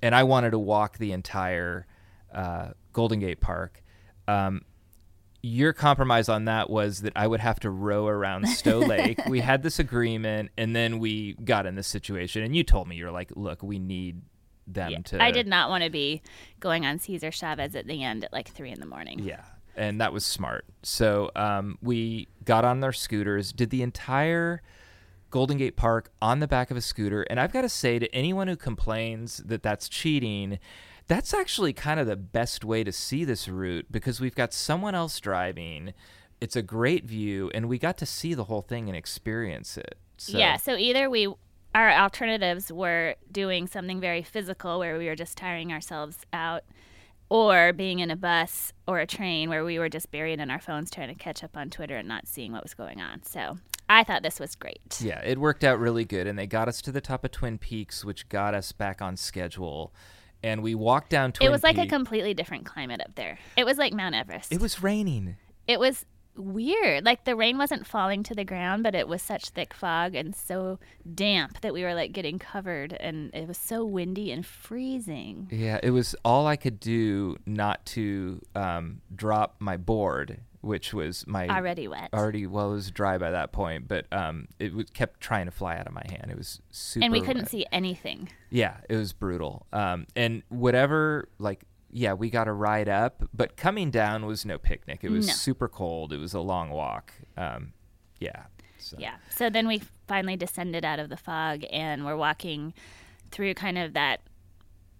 and 0.02 0.14
I 0.14 0.24
wanted 0.24 0.50
to 0.50 0.58
walk 0.58 0.98
the 0.98 1.12
entire 1.12 1.86
uh, 2.34 2.70
Golden 2.92 3.20
Gate 3.20 3.40
Park. 3.40 3.82
Um, 4.26 4.62
your 5.46 5.74
compromise 5.74 6.30
on 6.30 6.46
that 6.46 6.70
was 6.70 7.02
that 7.02 7.12
I 7.14 7.26
would 7.26 7.40
have 7.40 7.60
to 7.60 7.70
row 7.70 8.06
around 8.06 8.48
Stow 8.48 8.78
Lake. 8.94 9.20
we 9.28 9.40
had 9.40 9.62
this 9.62 9.78
agreement, 9.78 10.50
and 10.56 10.74
then 10.74 10.98
we 10.98 11.34
got 11.34 11.66
in 11.66 11.74
this 11.74 11.86
situation, 11.86 12.42
and 12.42 12.56
you 12.56 12.64
told 12.64 12.88
me 12.88 12.96
you're 12.96 13.10
like, 13.12 13.30
"Look, 13.36 13.62
we 13.62 13.78
need 13.78 14.22
them 14.66 14.90
Yeah. 14.92 14.98
to." 15.04 15.22
I 15.22 15.30
did 15.32 15.46
not 15.46 15.68
want 15.68 15.84
to 15.84 15.90
be 15.90 16.22
going 16.60 16.86
on 16.86 16.98
Cesar 16.98 17.30
Chavez 17.30 17.76
at 17.76 17.86
the 17.86 18.02
end 18.02 18.24
at 18.24 18.32
like 18.32 18.48
three 18.48 18.70
in 18.70 18.80
the 18.80 18.86
morning. 18.86 19.18
Yeah, 19.18 19.42
and 19.76 20.00
that 20.00 20.14
was 20.14 20.24
smart. 20.24 20.64
So 20.82 21.30
um, 21.36 21.76
we 21.82 22.28
got 22.46 22.64
on 22.64 22.80
their 22.80 22.92
scooters, 22.94 23.52
did 23.52 23.68
the 23.68 23.82
entire 23.82 24.62
Golden 25.30 25.58
Gate 25.58 25.76
Park 25.76 26.10
on 26.22 26.40
the 26.40 26.48
back 26.48 26.70
of 26.70 26.76
a 26.78 26.80
scooter, 26.80 27.22
and 27.24 27.38
I've 27.38 27.52
got 27.52 27.62
to 27.62 27.68
say 27.68 27.98
to 27.98 28.12
anyone 28.14 28.48
who 28.48 28.56
complains 28.56 29.42
that 29.44 29.62
that's 29.62 29.90
cheating. 29.90 30.58
That's 31.06 31.34
actually 31.34 31.72
kind 31.72 32.00
of 32.00 32.06
the 32.06 32.16
best 32.16 32.64
way 32.64 32.82
to 32.82 32.92
see 32.92 33.24
this 33.24 33.48
route 33.48 33.86
because 33.90 34.20
we've 34.20 34.34
got 34.34 34.52
someone 34.54 34.94
else 34.94 35.20
driving. 35.20 35.92
It's 36.40 36.56
a 36.56 36.62
great 36.62 37.04
view, 37.04 37.50
and 37.54 37.68
we 37.68 37.78
got 37.78 37.98
to 37.98 38.06
see 38.06 38.34
the 38.34 38.44
whole 38.44 38.62
thing 38.62 38.88
and 38.88 38.96
experience 38.96 39.76
it. 39.76 39.96
So, 40.16 40.38
Yeah, 40.38 40.56
so 40.56 40.76
either 40.76 41.10
we 41.10 41.28
our 41.74 41.90
alternatives 41.90 42.72
were 42.72 43.16
doing 43.32 43.66
something 43.66 44.00
very 44.00 44.22
physical 44.22 44.78
where 44.78 44.96
we 44.96 45.06
were 45.06 45.16
just 45.16 45.36
tiring 45.36 45.72
ourselves 45.72 46.18
out 46.32 46.62
or 47.28 47.72
being 47.72 47.98
in 47.98 48.12
a 48.12 48.16
bus 48.16 48.72
or 48.86 49.00
a 49.00 49.06
train 49.06 49.48
where 49.48 49.64
we 49.64 49.78
were 49.80 49.88
just 49.88 50.12
buried 50.12 50.38
in 50.38 50.50
our 50.50 50.60
phones 50.60 50.88
trying 50.88 51.08
to 51.08 51.16
catch 51.16 51.42
up 51.42 51.56
on 51.56 51.70
Twitter 51.70 51.96
and 51.96 52.06
not 52.06 52.28
seeing 52.28 52.52
what 52.52 52.62
was 52.62 52.74
going 52.74 53.00
on. 53.00 53.24
So, 53.24 53.58
I 53.88 54.04
thought 54.04 54.22
this 54.22 54.40
was 54.40 54.54
great. 54.54 55.00
Yeah, 55.00 55.20
it 55.20 55.38
worked 55.38 55.64
out 55.64 55.78
really 55.78 56.04
good, 56.04 56.26
and 56.26 56.38
they 56.38 56.46
got 56.46 56.68
us 56.68 56.80
to 56.82 56.92
the 56.92 57.00
top 57.00 57.24
of 57.24 57.32
Twin 57.32 57.58
Peaks, 57.58 58.04
which 58.04 58.28
got 58.28 58.54
us 58.54 58.72
back 58.72 59.02
on 59.02 59.16
schedule. 59.16 59.92
And 60.44 60.62
we 60.62 60.74
walked 60.74 61.10
down 61.10 61.32
Twin 61.32 61.48
it 61.48 61.50
was 61.50 61.62
like 61.62 61.78
a 61.78 61.86
completely 61.86 62.34
different 62.34 62.66
climate 62.66 63.00
up 63.00 63.14
there. 63.14 63.38
It 63.56 63.64
was 63.64 63.78
like 63.78 63.92
Mount 63.92 64.14
Everest. 64.14 64.52
It 64.52 64.60
was 64.60 64.82
raining. 64.82 65.36
it 65.66 65.80
was 65.80 66.04
weird. 66.36 67.04
Like 67.04 67.24
the 67.24 67.36
rain 67.36 67.58
wasn't 67.58 67.86
falling 67.86 68.22
to 68.24 68.34
the 68.34 68.44
ground, 68.44 68.82
but 68.82 68.94
it 68.94 69.08
was 69.08 69.22
such 69.22 69.50
thick 69.50 69.72
fog 69.72 70.14
and 70.14 70.34
so 70.34 70.78
damp 71.14 71.60
that 71.60 71.72
we 71.72 71.82
were 71.84 71.94
like 71.94 72.12
getting 72.12 72.38
covered 72.38 72.92
and 72.94 73.32
it 73.34 73.46
was 73.48 73.56
so 73.56 73.84
windy 73.84 74.30
and 74.32 74.44
freezing. 74.44 75.48
Yeah, 75.50 75.78
it 75.82 75.90
was 75.90 76.14
all 76.24 76.46
I 76.46 76.56
could 76.56 76.80
do 76.80 77.36
not 77.46 77.86
to 77.86 78.40
um, 78.54 79.00
drop 79.14 79.56
my 79.60 79.76
board, 79.76 80.40
which 80.64 80.92
was 80.94 81.26
my 81.26 81.48
Already 81.48 81.86
wet. 81.88 82.10
already 82.14 82.46
well, 82.46 82.70
it 82.70 82.74
was 82.74 82.90
dry 82.90 83.18
by 83.18 83.30
that 83.30 83.52
point, 83.52 83.86
but 83.88 84.06
um, 84.12 84.48
it 84.58 84.68
w- 84.68 84.86
kept 84.94 85.20
trying 85.20 85.44
to 85.46 85.50
fly 85.52 85.76
out 85.76 85.86
of 85.86 85.92
my 85.92 86.02
hand. 86.08 86.30
It 86.30 86.36
was 86.36 86.60
super. 86.70 87.04
and 87.04 87.12
we 87.12 87.20
couldn't 87.20 87.42
wet. 87.42 87.50
see 87.50 87.66
anything. 87.72 88.28
Yeah, 88.50 88.76
it 88.88 88.96
was 88.96 89.12
brutal. 89.12 89.66
Um, 89.72 90.06
and 90.16 90.42
whatever, 90.48 91.28
like, 91.38 91.64
yeah, 91.90 92.12
we 92.14 92.30
got 92.30 92.48
a 92.48 92.52
ride 92.52 92.88
up, 92.88 93.22
but 93.32 93.56
coming 93.56 93.90
down 93.90 94.26
was 94.26 94.44
no 94.44 94.58
picnic. 94.58 95.00
It 95.02 95.10
was 95.10 95.26
No. 95.28 95.32
super 95.34 95.68
cold. 95.68 96.12
It 96.12 96.18
was 96.18 96.34
a 96.34 96.40
long 96.40 96.70
walk. 96.70 97.12
Um, 97.36 97.72
yeah. 98.18 98.44
So. 98.78 98.96
Yeah. 98.98 99.14
So 99.30 99.48
then 99.48 99.66
we 99.68 99.80
finally 100.08 100.36
descended 100.36 100.84
out 100.84 100.98
of 100.98 101.08
the 101.08 101.16
fog 101.16 101.64
and 101.70 102.04
we're 102.04 102.16
walking 102.16 102.74
through 103.30 103.54
kind 103.54 103.78
of 103.78 103.94
that 103.94 104.20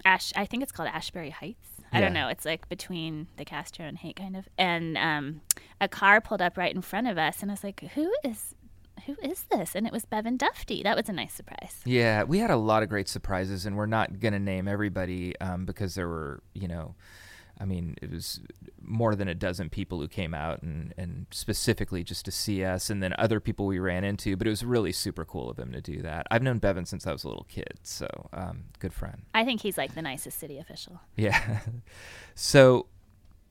Ash 0.06 0.32
I 0.36 0.44
think 0.46 0.62
it's 0.62 0.72
called 0.72 0.88
Ashbury 0.92 1.30
Heights. 1.30 1.68
I 1.92 2.00
don't 2.00 2.12
know. 2.12 2.26
It's 2.28 2.44
like 2.44 2.68
between 2.68 3.28
the 3.36 3.44
Castro 3.44 3.86
and 3.86 3.96
Haight 3.96 4.16
kind 4.16 4.36
of. 4.36 4.48
And 4.58 4.98
um, 4.98 5.40
a 5.80 5.88
car 5.88 6.20
pulled 6.20 6.42
up 6.42 6.56
right 6.56 6.74
in 6.74 6.82
front 6.82 7.08
of 7.08 7.18
us 7.18 7.42
and 7.42 7.50
I 7.50 7.54
was 7.54 7.64
like, 7.64 7.80
Who 7.94 8.12
is 8.24 8.54
who 9.06 9.16
is 9.22 9.44
this? 9.44 9.74
And 9.74 9.86
it 9.86 9.92
was 9.92 10.04
Bevan 10.04 10.38
Dufty. 10.38 10.82
That 10.82 10.96
was 10.96 11.08
a 11.08 11.12
nice 11.12 11.32
surprise. 11.32 11.80
Yeah, 11.84 12.24
we 12.24 12.38
had 12.38 12.50
a 12.50 12.56
lot 12.56 12.82
of 12.82 12.88
great 12.88 13.08
surprises, 13.08 13.66
and 13.66 13.76
we're 13.76 13.86
not 13.86 14.20
going 14.20 14.32
to 14.32 14.38
name 14.38 14.68
everybody 14.68 15.38
um, 15.40 15.64
because 15.66 15.94
there 15.94 16.08
were, 16.08 16.42
you 16.54 16.68
know, 16.68 16.94
I 17.58 17.66
mean, 17.66 17.96
it 18.02 18.10
was 18.10 18.40
more 18.80 19.14
than 19.14 19.28
a 19.28 19.34
dozen 19.34 19.70
people 19.70 20.00
who 20.00 20.08
came 20.08 20.34
out 20.34 20.62
and, 20.62 20.92
and 20.98 21.26
specifically 21.30 22.02
just 22.02 22.24
to 22.24 22.32
see 22.32 22.64
us, 22.64 22.90
and 22.90 23.02
then 23.02 23.14
other 23.18 23.40
people 23.40 23.66
we 23.66 23.78
ran 23.78 24.04
into. 24.04 24.36
But 24.36 24.46
it 24.46 24.50
was 24.50 24.64
really 24.64 24.92
super 24.92 25.24
cool 25.24 25.50
of 25.50 25.58
him 25.58 25.72
to 25.72 25.80
do 25.80 26.02
that. 26.02 26.26
I've 26.30 26.42
known 26.42 26.58
Bevan 26.58 26.86
since 26.86 27.06
I 27.06 27.12
was 27.12 27.24
a 27.24 27.28
little 27.28 27.46
kid, 27.48 27.78
so 27.82 28.08
um, 28.32 28.64
good 28.78 28.92
friend. 28.92 29.22
I 29.34 29.44
think 29.44 29.60
he's 29.60 29.78
like 29.78 29.94
the 29.94 30.02
nicest 30.02 30.38
city 30.38 30.58
official. 30.58 31.00
Yeah. 31.16 31.60
so 32.34 32.86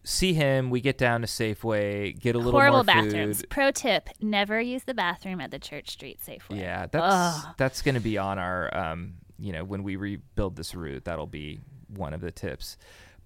see 0.03 0.33
him. 0.33 0.69
We 0.69 0.81
get 0.81 0.97
down 0.97 1.21
to 1.21 1.27
Safeway, 1.27 2.19
get 2.19 2.35
a 2.35 2.37
little 2.37 2.51
Horrible 2.51 2.77
more 2.77 2.83
bathrooms. 2.83 3.41
food. 3.41 3.49
Pro 3.49 3.71
tip: 3.71 4.09
never 4.21 4.59
use 4.59 4.83
the 4.83 4.93
bathroom 4.93 5.41
at 5.41 5.51
the 5.51 5.59
Church 5.59 5.89
Street 5.91 6.19
Safeway. 6.25 6.59
Yeah, 6.59 6.87
that's 6.91 7.15
Ugh. 7.15 7.55
that's 7.57 7.81
going 7.81 7.95
to 7.95 8.01
be 8.01 8.17
on 8.17 8.39
our 8.39 8.75
um, 8.75 9.13
you 9.39 9.51
know, 9.51 9.63
when 9.63 9.83
we 9.83 9.95
rebuild 9.95 10.55
this 10.55 10.73
route, 10.73 11.05
that'll 11.05 11.27
be 11.27 11.59
one 11.87 12.13
of 12.13 12.21
the 12.21 12.31
tips. 12.31 12.77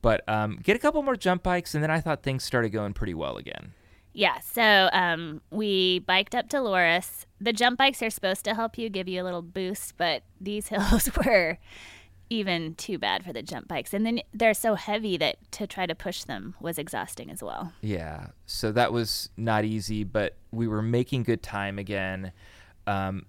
But 0.02 0.28
um, 0.28 0.60
get 0.62 0.76
a 0.76 0.80
couple 0.80 1.02
more 1.04 1.16
jump 1.16 1.44
bikes, 1.44 1.76
and 1.76 1.84
then 1.84 1.92
I 1.92 2.00
thought 2.00 2.24
things 2.24 2.44
started 2.44 2.70
going 2.70 2.94
pretty 2.94 3.14
well 3.14 3.38
again. 3.38 3.74
Yeah, 4.14 4.40
so 4.40 4.90
um, 4.94 5.42
we 5.52 6.00
biked 6.00 6.34
up 6.34 6.50
Dolores. 6.50 7.28
The 7.40 7.54
jump 7.54 7.78
bikes 7.78 8.02
are 8.02 8.10
supposed 8.10 8.46
to 8.46 8.56
help 8.56 8.78
you, 8.78 8.90
give 8.90 9.08
you 9.08 9.22
a 9.22 9.26
little 9.26 9.44
boost, 9.44 9.96
but 9.98 10.24
these 10.42 10.68
hills 10.70 11.10
were 11.16 11.60
even 12.30 12.76
too 12.76 12.98
bad 12.98 13.24
for 13.24 13.34
the 13.34 13.42
jump 13.42 13.68
bikes. 13.68 13.94
And 13.94 14.06
then 14.06 14.22
they're 14.34 14.54
so 14.54 14.76
heavy 14.76 15.18
that 15.18 15.38
to 15.54 15.68
try 15.68 15.86
to 15.86 15.96
push 15.96 16.24
them 16.24 16.56
was 16.60 16.78
exhausting 16.78 17.32
as 17.32 17.42
well. 17.42 17.74
Yeah, 17.82 18.28
so 18.46 18.72
that 18.72 18.92
was 18.92 19.30
not 19.38 19.66
easy, 19.66 20.04
but 20.04 20.36
we 20.52 20.68
were 20.68 20.82
making 20.82 21.24
good 21.24 21.42
time 21.42 21.80
again. 21.80 22.32
Um, 22.86 23.26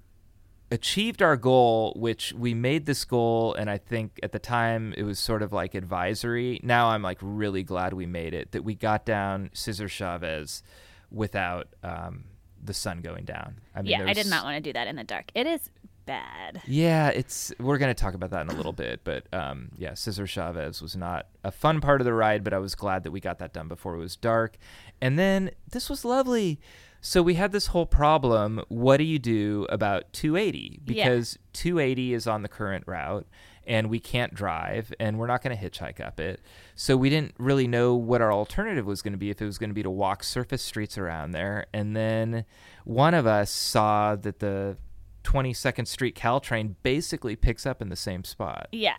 achieved 0.71 1.23
our 1.23 1.37
goal, 1.37 1.95
which 1.97 2.33
we 2.35 2.55
made 2.55 2.87
this 2.87 3.05
goal, 3.05 3.55
and 3.55 3.71
I 3.71 3.79
think 3.79 4.19
at 4.23 4.33
the 4.33 4.39
time 4.39 4.95
it 4.97 5.03
was 5.03 5.19
sort 5.19 5.43
of 5.43 5.53
like 5.53 5.75
advisory. 5.75 6.61
Now 6.63 6.91
I'm 6.91 7.03
like 7.03 7.19
really 7.21 7.63
glad 7.63 7.95
we 7.95 8.07
made 8.07 8.35
it, 8.35 8.53
that 8.53 8.65
we 8.65 8.75
got 8.75 9.07
down 9.07 9.51
Cesar 9.53 9.89
Chavez 9.89 10.63
without 11.11 11.69
um, 11.83 12.25
the 12.63 12.75
sun 12.75 13.01
going 13.01 13.25
down. 13.25 13.61
I 13.75 13.83
mean, 13.83 13.93
yeah, 13.93 14.05
I 14.07 14.13
did 14.13 14.27
not 14.27 14.45
want 14.45 14.57
to 14.57 14.61
do 14.61 14.73
that 14.75 14.87
in 14.87 14.97
the 14.97 15.05
dark. 15.05 15.31
It 15.35 15.47
is 15.47 15.71
bad. 16.09 16.63
Yeah, 16.67 17.11
it's 17.11 17.53
we're 17.61 17.79
gonna 17.79 17.95
talk 17.95 18.15
about 18.15 18.31
that 18.31 18.41
in 18.43 18.49
a 18.49 18.55
little 18.55 18.73
bit, 18.85 19.03
but 19.05 19.33
um, 19.33 19.69
yeah, 19.77 19.95
Cesar 19.95 20.27
Chavez 20.27 20.83
was 20.83 20.97
not 20.97 21.27
a 21.45 21.53
fun 21.53 21.81
part 21.81 22.01
of 22.01 22.05
the 22.05 22.15
ride, 22.15 22.43
but 22.43 22.53
I 22.53 22.59
was 22.59 22.75
glad 22.75 23.05
that 23.05 23.13
we 23.13 23.21
got 23.21 23.39
that 23.39 23.53
done 23.53 23.69
before 23.69 23.95
it 23.95 23.99
was 23.99 24.17
dark. 24.17 24.57
And 25.01 25.19
then 25.19 25.51
this 25.71 25.89
was 25.89 26.05
lovely. 26.05 26.59
So 27.01 27.23
we 27.23 27.35
had 27.35 27.53
this 27.53 27.69
whole 27.69 27.87
problem. 27.87 28.61
What 28.69 28.97
do 28.97 29.05
you 29.05 29.21
do 29.21 29.67
about 29.71 30.13
280? 30.13 30.81
Yeah. 30.87 31.09
Because 31.09 31.39
280 31.53 32.15
is 32.15 32.27
on 32.27 32.43
the 32.43 32.49
current 32.49 32.85
route, 32.89 33.27
and 33.67 33.89
we 33.89 34.01
can't 34.01 34.35
drive, 34.35 34.93
and 34.99 35.19
we're 35.19 35.29
not 35.29 35.43
going 35.43 35.57
to 35.57 35.63
hitchhike 35.63 36.05
up 36.05 36.19
it. 36.19 36.41
So 36.75 36.97
we 36.97 37.09
didn't 37.09 37.35
really 37.39 37.69
know 37.69 37.95
what 37.95 38.21
our 38.21 38.33
alternative 38.33 38.85
was 38.85 39.03
going 39.03 39.13
to 39.13 39.19
be. 39.19 39.31
If 39.31 39.41
it 39.41 39.45
was 39.45 39.59
going 39.59 39.71
to 39.71 39.75
be 39.75 39.85
to 39.85 39.91
walk 39.91 40.25
surface 40.25 40.63
streets 40.63 40.99
around 40.99 41.33
there, 41.33 41.67
and 41.73 41.95
then 41.95 42.45
one 42.85 43.15
of 43.15 43.27
us 43.27 43.51
saw 43.51 44.17
that 44.17 44.41
the 44.41 44.77
22nd 45.29 45.87
Street 45.87 46.15
Caltrain 46.15 46.75
basically 46.83 47.37
picks 47.37 47.67
up 47.67 47.83
in 47.83 47.91
the 47.91 47.97
same 47.97 48.25
spot. 48.25 48.69
Yeah. 48.73 48.97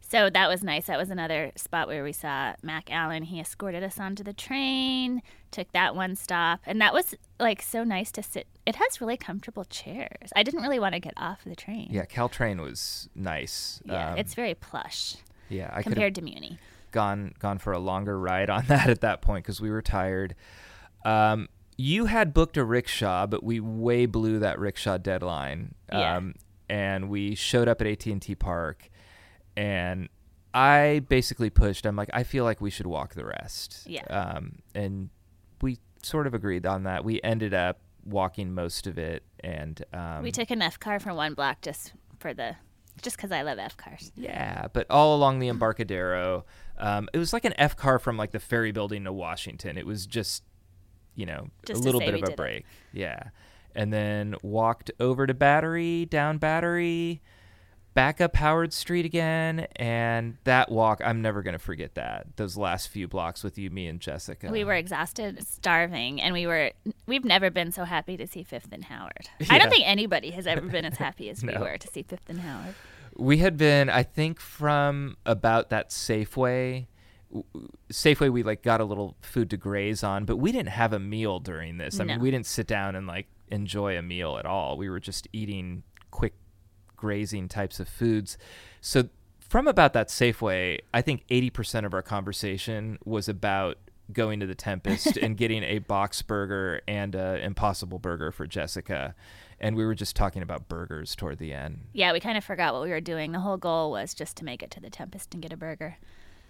So 0.00 0.30
that 0.30 0.48
was 0.48 0.62
nice. 0.62 0.86
That 0.86 0.98
was 0.98 1.10
another 1.10 1.50
spot 1.56 1.88
where 1.88 2.02
we 2.04 2.12
saw 2.12 2.54
Mac 2.62 2.90
Allen. 2.92 3.24
He 3.24 3.40
escorted 3.40 3.82
us 3.82 3.98
onto 3.98 4.22
the 4.22 4.32
train, 4.32 5.20
took 5.50 5.70
that 5.72 5.94
one 5.96 6.14
stop, 6.14 6.60
and 6.64 6.80
that 6.80 6.94
was 6.94 7.14
like 7.40 7.60
so 7.60 7.82
nice 7.84 8.10
to 8.12 8.22
sit. 8.22 8.46
It 8.64 8.76
has 8.76 9.00
really 9.00 9.16
comfortable 9.16 9.64
chairs. 9.64 10.32
I 10.34 10.44
didn't 10.44 10.62
really 10.62 10.78
want 10.78 10.94
to 10.94 11.00
get 11.00 11.14
off 11.16 11.40
the 11.44 11.56
train. 11.56 11.88
Yeah, 11.90 12.04
Caltrain 12.06 12.60
was 12.62 13.08
nice. 13.14 13.82
Yeah, 13.84 14.12
Um, 14.12 14.18
it's 14.18 14.34
very 14.34 14.54
plush 14.54 15.16
yeah. 15.48 15.70
I 15.74 15.82
compared 15.82 16.14
to 16.14 16.22
Muni. 16.22 16.58
gone 16.92 17.34
gone 17.38 17.58
for 17.58 17.72
a 17.72 17.78
longer 17.78 18.18
ride 18.18 18.48
on 18.48 18.64
that 18.68 18.88
at 18.88 19.00
that 19.02 19.20
point 19.22 19.44
because 19.44 19.60
we 19.60 19.70
were 19.70 19.82
tired. 19.82 20.34
Um, 21.04 21.48
you 21.76 22.06
had 22.06 22.32
booked 22.32 22.56
a 22.56 22.64
rickshaw, 22.64 23.26
but 23.26 23.42
we 23.42 23.60
way 23.60 24.06
blew 24.06 24.38
that 24.38 24.58
rickshaw 24.58 24.98
deadline. 24.98 25.74
Yeah. 25.90 26.16
Um, 26.16 26.34
and 26.68 27.08
we 27.08 27.34
showed 27.34 27.68
up 27.68 27.80
at 27.80 27.86
AT 27.86 28.06
and 28.06 28.20
T 28.20 28.34
Park, 28.34 28.90
and 29.56 30.08
I 30.52 31.02
basically 31.08 31.50
pushed. 31.50 31.86
I'm 31.86 31.96
like, 31.96 32.10
I 32.12 32.22
feel 32.22 32.44
like 32.44 32.60
we 32.60 32.70
should 32.70 32.86
walk 32.86 33.14
the 33.14 33.24
rest. 33.24 33.82
Yeah. 33.86 34.04
Um, 34.04 34.56
and 34.74 35.10
we 35.60 35.78
sort 36.02 36.26
of 36.26 36.34
agreed 36.34 36.66
on 36.66 36.84
that. 36.84 37.04
We 37.04 37.20
ended 37.22 37.54
up 37.54 37.80
walking 38.04 38.54
most 38.54 38.86
of 38.86 38.98
it, 38.98 39.22
and 39.40 39.84
um, 39.92 40.22
we 40.22 40.32
took 40.32 40.50
an 40.50 40.62
F 40.62 40.80
car 40.80 40.98
for 40.98 41.12
one 41.14 41.34
block 41.34 41.60
just 41.60 41.92
for 42.18 42.32
the, 42.32 42.56
just 43.02 43.16
because 43.16 43.30
I 43.30 43.42
love 43.42 43.58
F 43.58 43.76
cars. 43.76 44.10
Yeah, 44.16 44.66
but 44.72 44.86
all 44.90 45.14
along 45.14 45.38
the 45.38 45.48
Embarcadero, 45.48 46.46
um, 46.78 47.08
it 47.12 47.18
was 47.18 47.32
like 47.32 47.44
an 47.44 47.54
F 47.58 47.76
car 47.76 47.98
from 47.98 48.16
like 48.16 48.32
the 48.32 48.40
ferry 48.40 48.72
building 48.72 49.04
to 49.04 49.12
Washington. 49.12 49.76
It 49.76 49.86
was 49.86 50.06
just, 50.06 50.42
you 51.16 51.26
know, 51.26 51.48
Just 51.66 51.80
a 51.80 51.84
little 51.84 52.00
bit 52.00 52.10
of 52.14 52.22
a 52.22 52.26
did 52.26 52.30
it. 52.30 52.36
break. 52.36 52.64
Yeah, 52.92 53.20
and 53.74 53.92
then 53.92 54.36
walked 54.42 54.90
over 55.00 55.26
to 55.26 55.34
Battery, 55.34 56.04
down 56.06 56.38
Battery, 56.38 57.20
back 57.94 58.20
up 58.20 58.36
Howard 58.36 58.72
Street 58.72 59.04
again, 59.06 59.66
and 59.76 60.36
that 60.44 60.70
walk 60.70 61.00
I'm 61.04 61.22
never 61.22 61.42
gonna 61.42 61.58
forget 61.58 61.94
that. 61.94 62.36
Those 62.36 62.56
last 62.56 62.88
few 62.88 63.08
blocks 63.08 63.42
with 63.42 63.58
you, 63.58 63.70
me, 63.70 63.86
and 63.88 63.98
Jessica. 64.00 64.48
We 64.52 64.64
were 64.64 64.74
exhausted, 64.74 65.44
starving, 65.46 66.20
and 66.20 66.32
we 66.34 66.46
were. 66.46 66.72
We've 67.06 67.24
never 67.24 67.50
been 67.50 67.72
so 67.72 67.84
happy 67.84 68.16
to 68.18 68.26
see 68.26 68.42
Fifth 68.42 68.68
and 68.70 68.84
Howard. 68.84 69.28
I 69.50 69.58
don't 69.58 69.70
think 69.70 69.86
anybody 69.86 70.30
has 70.32 70.46
ever 70.46 70.60
been 70.62 70.84
as 70.84 70.96
happy 70.98 71.30
as 71.30 71.42
we 71.42 71.56
were 71.56 71.78
to 71.78 71.88
see 71.88 72.02
Fifth 72.02 72.28
and 72.28 72.40
Howard. 72.40 72.74
We 73.18 73.38
had 73.38 73.56
been, 73.56 73.88
I 73.88 74.02
think, 74.02 74.38
from 74.40 75.16
about 75.24 75.70
that 75.70 75.88
Safeway, 75.88 76.86
Safeway, 77.92 78.30
we 78.30 78.42
like 78.42 78.62
got 78.62 78.80
a 78.80 78.84
little 78.84 79.16
food 79.20 79.50
to 79.50 79.56
graze 79.56 80.02
on, 80.02 80.24
but 80.24 80.36
we 80.36 80.52
didn't 80.52 80.70
have 80.70 80.92
a 80.92 80.98
meal 80.98 81.38
during 81.40 81.78
this. 81.78 82.00
I 82.00 82.04
No. 82.04 82.14
mean, 82.14 82.22
we 82.22 82.30
didn't 82.30 82.46
sit 82.46 82.66
down 82.66 82.94
and 82.96 83.06
like 83.06 83.26
enjoy 83.48 83.96
a 83.98 84.02
meal 84.02 84.38
at 84.38 84.46
all. 84.46 84.76
We 84.76 84.88
were 84.88 85.00
just 85.00 85.28
eating 85.32 85.82
quick 86.10 86.34
grazing 86.96 87.48
types 87.48 87.78
of 87.80 87.88
foods. 87.88 88.38
So 88.80 89.08
from 89.40 89.68
about 89.68 89.92
that 89.92 90.08
Safeway, 90.08 90.78
I 90.92 91.02
think 91.02 91.24
80% 91.28 91.84
of 91.84 91.94
our 91.94 92.02
conversation 92.02 92.98
was 93.04 93.28
about 93.28 93.78
going 94.12 94.40
to 94.40 94.46
the 94.46 94.54
Tempest 94.54 95.16
and 95.22 95.36
getting 95.36 95.62
a 95.62 95.78
box 95.80 96.22
burger 96.22 96.80
and 96.88 97.14
an 97.14 97.38
Impossible 97.40 97.98
Burger 97.98 98.32
for 98.32 98.46
Jessica. 98.46 99.14
And 99.58 99.74
we 99.76 99.84
were 99.86 99.94
just 99.94 100.14
talking 100.16 100.42
about 100.42 100.68
burgers 100.68 101.16
toward 101.16 101.38
the 101.38 101.52
end. 101.52 101.80
Yeah, 101.92 102.12
we 102.12 102.20
kind 102.20 102.36
of 102.36 102.44
forgot 102.44 102.74
what 102.74 102.82
we 102.82 102.90
were 102.90 103.00
doing. 103.00 103.32
The 103.32 103.40
whole 103.40 103.56
goal 103.56 103.90
was 103.90 104.12
just 104.14 104.36
to 104.38 104.44
make 104.44 104.62
it 104.62 104.70
to 104.72 104.80
the 104.80 104.90
Tempest 104.90 105.32
and 105.34 105.42
get 105.42 105.52
a 105.52 105.56
burger. 105.56 105.96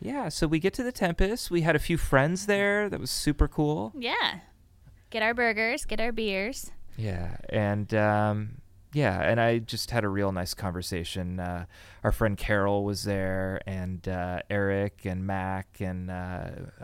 Yeah, 0.01 0.29
so 0.29 0.47
we 0.47 0.59
get 0.59 0.75
to 0.75 0.83
the 0.83 0.93
Tempest. 0.93 1.51
We 1.51 1.63
had 1.63 1.77
a 1.77 1.81
few 1.81 1.97
friends 1.97 2.47
there. 2.47 2.89
That 2.89 3.01
was 3.01 3.11
super 3.11 3.49
cool. 3.49 3.93
Yeah. 3.99 4.41
Get 5.11 5.23
our 5.23 5.35
burgers, 5.35 5.85
get 5.85 6.01
our 6.01 6.13
beers. 6.13 6.73
Yeah, 6.97 7.37
and 7.49 7.93
um, 7.95 8.61
yeah, 8.93 9.21
and 9.21 9.41
I 9.41 9.59
just 9.59 9.91
had 9.91 10.05
a 10.05 10.09
real 10.09 10.33
nice 10.33 10.55
conversation. 10.55 11.39
Uh, 11.39 11.67
our 12.03 12.13
friend 12.13 12.37
Carol 12.37 12.85
was 12.85 13.05
there, 13.05 13.61
and 13.67 14.07
uh, 14.09 14.41
Eric 14.49 15.05
and 15.05 15.27
Mac, 15.27 15.81
and 15.81 16.11
uh, 16.11 16.15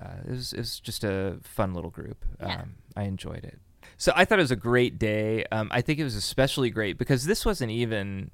uh, 0.00 0.16
it 0.26 0.30
was 0.30 0.52
it 0.52 0.58
was 0.58 0.80
just 0.80 1.04
a 1.04 1.38
fun 1.42 1.74
little 1.74 1.90
group. 1.90 2.24
Yeah. 2.40 2.62
Um, 2.62 2.74
I 2.96 3.04
enjoyed 3.04 3.44
it. 3.44 3.58
So 3.96 4.12
I 4.14 4.24
thought 4.24 4.38
it 4.38 4.42
was 4.42 4.50
a 4.50 4.56
great 4.56 4.98
day. 4.98 5.44
Um, 5.50 5.68
I 5.72 5.80
think 5.80 5.98
it 5.98 6.04
was 6.04 6.14
especially 6.14 6.70
great 6.70 6.98
because 6.98 7.24
this 7.24 7.46
wasn't 7.46 7.70
even 7.70 8.30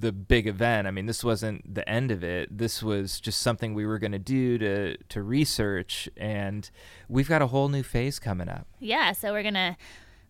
the 0.00 0.12
big 0.12 0.46
event. 0.46 0.86
I 0.86 0.90
mean, 0.90 1.06
this 1.06 1.22
wasn't 1.22 1.74
the 1.74 1.86
end 1.88 2.10
of 2.10 2.24
it. 2.24 2.56
This 2.56 2.82
was 2.82 3.20
just 3.20 3.40
something 3.40 3.74
we 3.74 3.86
were 3.86 3.98
going 3.98 4.12
to 4.12 4.18
do 4.18 4.58
to 4.58 4.96
to 4.96 5.22
research, 5.22 6.08
and 6.16 6.70
we've 7.08 7.28
got 7.28 7.42
a 7.42 7.48
whole 7.48 7.68
new 7.68 7.82
phase 7.82 8.18
coming 8.18 8.48
up. 8.48 8.66
Yeah, 8.80 9.12
so 9.12 9.32
we're 9.32 9.42
going 9.42 9.54
to, 9.54 9.76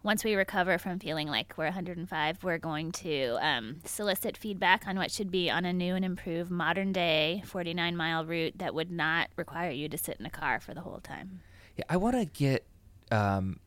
once 0.02 0.24
we 0.24 0.34
recover 0.34 0.78
from 0.78 0.98
feeling 0.98 1.28
like 1.28 1.54
we're 1.56 1.66
105, 1.66 2.42
we're 2.42 2.58
going 2.58 2.92
to 2.92 3.38
um, 3.40 3.76
solicit 3.84 4.36
feedback 4.36 4.86
on 4.86 4.96
what 4.96 5.10
should 5.10 5.30
be 5.30 5.48
on 5.50 5.64
a 5.64 5.72
new 5.72 5.94
and 5.94 6.04
improved 6.04 6.50
modern 6.50 6.92
day 6.92 7.42
49 7.46 7.96
mile 7.96 8.24
route 8.24 8.58
that 8.58 8.74
would 8.74 8.90
not 8.90 9.28
require 9.36 9.70
you 9.70 9.88
to 9.88 9.98
sit 9.98 10.16
in 10.18 10.26
a 10.26 10.30
car 10.30 10.60
for 10.60 10.74
the 10.74 10.80
whole 10.80 11.00
time. 11.00 11.40
Yeah, 11.76 11.84
I 11.88 11.96
want 11.96 12.16
to 12.16 12.24
get 12.24 12.66
um, 13.10 13.60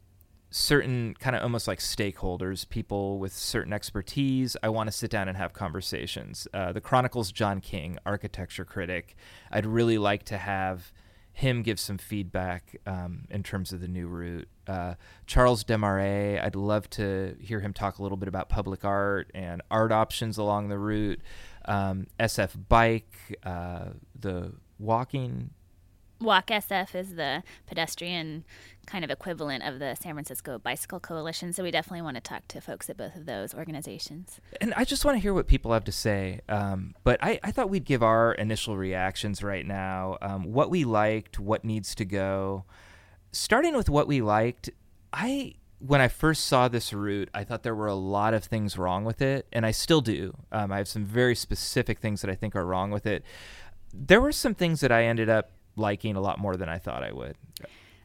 certain 0.55 1.13
kind 1.19 1.35
of 1.35 1.43
almost 1.43 1.67
like 1.67 1.79
stakeholders, 1.79 2.67
people 2.69 3.19
with 3.19 3.33
certain 3.33 3.73
expertise. 3.73 4.55
I 4.63 4.69
want 4.69 4.87
to 4.87 4.91
sit 4.91 5.11
down 5.11 5.27
and 5.27 5.35
have 5.35 5.51
conversations. 5.51 6.47
Uh, 6.53 6.71
the 6.71 6.79
Chronicles, 6.79 7.33
John 7.33 7.59
King, 7.59 7.97
architecture 8.05 8.63
critic. 8.63 9.17
I'd 9.51 9.65
really 9.65 9.97
like 9.97 10.23
to 10.23 10.37
have 10.37 10.93
him 11.33 11.61
give 11.61 11.77
some 11.77 11.97
feedback 11.97 12.77
um, 12.87 13.25
in 13.29 13.43
terms 13.43 13.73
of 13.73 13.81
the 13.81 13.89
new 13.89 14.07
route. 14.07 14.47
Uh, 14.65 14.93
Charles 15.27 15.65
Desmarais, 15.65 16.41
I'd 16.41 16.55
love 16.55 16.89
to 16.91 17.35
hear 17.41 17.59
him 17.59 17.73
talk 17.73 17.99
a 17.99 18.01
little 18.01 18.17
bit 18.17 18.29
about 18.29 18.47
public 18.47 18.85
art 18.85 19.31
and 19.35 19.61
art 19.69 19.91
options 19.91 20.37
along 20.37 20.69
the 20.69 20.79
route. 20.79 21.19
Um, 21.65 22.07
SF 22.17 22.69
Bike, 22.69 23.37
uh, 23.43 23.87
the 24.17 24.53
walking 24.79 25.49
Walk 26.21 26.47
SF 26.47 26.95
is 26.95 27.15
the 27.15 27.43
pedestrian 27.67 28.45
kind 28.85 29.03
of 29.03 29.11
equivalent 29.11 29.63
of 29.63 29.79
the 29.79 29.95
San 29.95 30.13
Francisco 30.13 30.57
Bicycle 30.59 30.99
Coalition, 30.99 31.51
so 31.51 31.63
we 31.63 31.71
definitely 31.71 32.01
want 32.01 32.15
to 32.15 32.21
talk 32.21 32.47
to 32.49 32.61
folks 32.61 32.89
at 32.89 32.97
both 32.97 33.15
of 33.15 33.25
those 33.25 33.53
organizations. 33.53 34.39
and 34.61 34.73
I 34.75 34.85
just 34.85 35.03
want 35.03 35.15
to 35.15 35.19
hear 35.19 35.33
what 35.33 35.47
people 35.47 35.73
have 35.73 35.83
to 35.85 35.91
say. 35.91 36.41
Um, 36.47 36.95
but 37.03 37.19
I, 37.21 37.39
I 37.43 37.51
thought 37.51 37.69
we'd 37.69 37.85
give 37.85 38.03
our 38.03 38.33
initial 38.33 38.77
reactions 38.77 39.43
right 39.43 39.65
now. 39.65 40.17
Um, 40.21 40.53
what 40.53 40.69
we 40.69 40.85
liked, 40.85 41.39
what 41.39 41.65
needs 41.65 41.95
to 41.95 42.05
go. 42.05 42.65
Starting 43.31 43.75
with 43.75 43.89
what 43.89 44.07
we 44.07 44.21
liked, 44.21 44.69
I 45.11 45.55
when 45.79 45.99
I 46.01 46.07
first 46.07 46.45
saw 46.45 46.67
this 46.67 46.93
route, 46.93 47.29
I 47.33 47.43
thought 47.43 47.63
there 47.63 47.75
were 47.75 47.87
a 47.87 47.95
lot 47.95 48.33
of 48.33 48.43
things 48.43 48.77
wrong 48.77 49.03
with 49.03 49.21
it, 49.21 49.45
and 49.51 49.65
I 49.65 49.71
still 49.71 50.01
do. 50.01 50.33
Um, 50.51 50.71
I 50.71 50.77
have 50.77 50.87
some 50.87 51.03
very 51.03 51.35
specific 51.35 51.99
things 51.99 52.21
that 52.21 52.29
I 52.29 52.35
think 52.35 52.55
are 52.55 52.65
wrong 52.65 52.91
with 52.91 53.05
it. 53.05 53.23
There 53.93 54.21
were 54.21 54.31
some 54.31 54.55
things 54.55 54.79
that 54.79 54.91
I 54.91 55.03
ended 55.03 55.29
up 55.29 55.51
liking 55.75 56.15
a 56.15 56.21
lot 56.21 56.39
more 56.39 56.55
than 56.55 56.69
I 56.69 56.77
thought 56.77 57.03
I 57.03 57.11
would. 57.11 57.35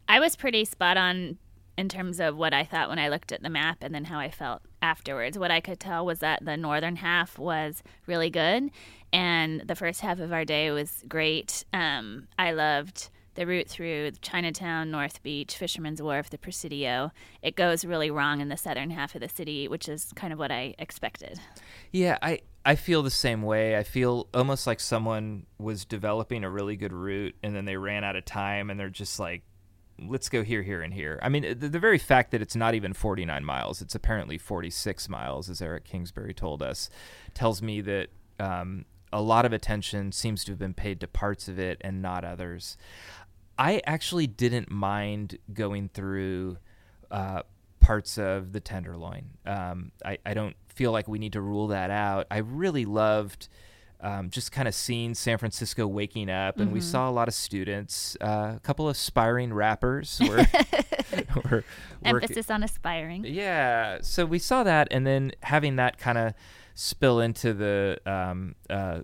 I 0.08 0.20
was 0.20 0.36
pretty 0.36 0.64
spot 0.64 0.96
on 0.96 1.38
in 1.78 1.88
terms 1.88 2.20
of 2.20 2.36
what 2.36 2.52
I 2.52 2.64
thought 2.64 2.88
when 2.88 2.98
I 2.98 3.08
looked 3.08 3.32
at 3.32 3.42
the 3.42 3.48
map 3.48 3.78
and 3.80 3.94
then 3.94 4.04
how 4.04 4.18
I 4.18 4.30
felt 4.30 4.60
afterwards. 4.82 5.38
What 5.38 5.50
I 5.50 5.60
could 5.60 5.80
tell 5.80 6.04
was 6.04 6.18
that 6.18 6.44
the 6.44 6.56
northern 6.56 6.96
half 6.96 7.38
was 7.38 7.82
really 8.06 8.28
good, 8.28 8.70
and 9.12 9.62
the 9.62 9.74
first 9.74 10.00
half 10.00 10.18
of 10.18 10.32
our 10.32 10.44
day 10.44 10.70
was 10.70 11.04
great. 11.08 11.64
Um, 11.72 12.28
I 12.38 12.52
loved 12.52 13.08
the 13.34 13.46
route 13.46 13.68
through 13.68 14.10
Chinatown, 14.20 14.90
North 14.90 15.22
Beach, 15.22 15.56
Fisherman's 15.56 16.02
Wharf, 16.02 16.28
the 16.28 16.38
Presidio. 16.38 17.12
It 17.40 17.56
goes 17.56 17.84
really 17.84 18.10
wrong 18.10 18.40
in 18.40 18.48
the 18.48 18.56
southern 18.56 18.90
half 18.90 19.14
of 19.14 19.20
the 19.20 19.28
city, 19.28 19.68
which 19.68 19.88
is 19.88 20.12
kind 20.16 20.32
of 20.32 20.38
what 20.38 20.50
I 20.50 20.74
expected. 20.78 21.40
Yeah, 21.92 22.18
I 22.20 22.40
I 22.64 22.74
feel 22.74 23.02
the 23.02 23.10
same 23.10 23.42
way. 23.42 23.76
I 23.76 23.82
feel 23.82 24.28
almost 24.34 24.66
like 24.66 24.80
someone 24.80 25.46
was 25.58 25.84
developing 25.84 26.44
a 26.44 26.50
really 26.50 26.76
good 26.76 26.92
route 26.92 27.34
and 27.42 27.54
then 27.54 27.64
they 27.64 27.76
ran 27.76 28.04
out 28.04 28.16
of 28.16 28.24
time 28.24 28.70
and 28.70 28.78
they're 28.78 28.90
just 28.90 29.18
like 29.18 29.42
let's 30.08 30.28
go 30.28 30.42
here 30.42 30.62
here 30.62 30.82
and 30.82 30.94
here. 30.94 31.18
I 31.22 31.28
mean, 31.28 31.58
the, 31.58 31.68
the 31.68 31.78
very 31.78 31.98
fact 31.98 32.30
that 32.30 32.40
it's 32.40 32.56
not 32.56 32.74
even 32.74 32.92
49 32.92 33.44
miles, 33.44 33.82
it's 33.82 33.94
apparently 33.94 34.38
46 34.38 35.08
miles 35.08 35.50
as 35.50 35.60
Eric 35.60 35.84
Kingsbury 35.84 36.32
told 36.32 36.62
us, 36.62 36.88
tells 37.34 37.60
me 37.60 37.80
that 37.82 38.08
um, 38.38 38.86
a 39.12 39.20
lot 39.20 39.44
of 39.44 39.52
attention 39.52 40.12
seems 40.12 40.44
to 40.44 40.52
have 40.52 40.58
been 40.58 40.74
paid 40.74 41.00
to 41.00 41.06
parts 41.08 41.48
of 41.48 41.58
it 41.58 41.78
and 41.82 42.00
not 42.00 42.24
others. 42.24 42.76
I 43.58 43.82
actually 43.84 44.26
didn't 44.26 44.70
mind 44.70 45.38
going 45.52 45.90
through 45.92 46.56
uh, 47.10 47.42
parts 47.80 48.18
of 48.18 48.52
the 48.52 48.60
Tenderloin. 48.60 49.30
Um, 49.44 49.92
I, 50.04 50.18
I 50.24 50.32
don't 50.32 50.56
feel 50.80 50.92
like 50.92 51.06
we 51.06 51.18
need 51.18 51.34
to 51.34 51.42
rule 51.42 51.66
that 51.66 51.90
out. 51.90 52.26
I 52.30 52.38
really 52.38 52.86
loved 52.86 53.48
um, 54.00 54.30
just 54.30 54.50
kind 54.50 54.66
of 54.66 54.74
seeing 54.74 55.12
San 55.14 55.36
Francisco 55.36 55.86
waking 55.86 56.30
up, 56.30 56.58
and 56.58 56.72
we 56.72 56.80
saw 56.80 57.06
a 57.06 57.12
lot 57.12 57.28
of 57.28 57.34
students, 57.34 58.16
uh, 58.22 58.54
a 58.56 58.60
couple 58.62 58.88
of 58.88 58.92
aspiring 58.96 59.52
rappers 59.52 60.18
were, 60.26 60.46
were 61.50 61.64
Emphasis 62.02 62.50
on 62.50 62.62
aspiring. 62.62 63.26
yeah, 63.26 63.98
so 64.00 64.24
we 64.24 64.38
saw 64.38 64.62
that, 64.62 64.88
and 64.90 65.06
then 65.06 65.32
having 65.42 65.76
that 65.76 65.98
kind 65.98 66.16
of 66.16 66.32
spill 66.74 67.20
into 67.20 67.52
the 67.52 67.98
um, 68.06 68.54
uh, 68.70 69.00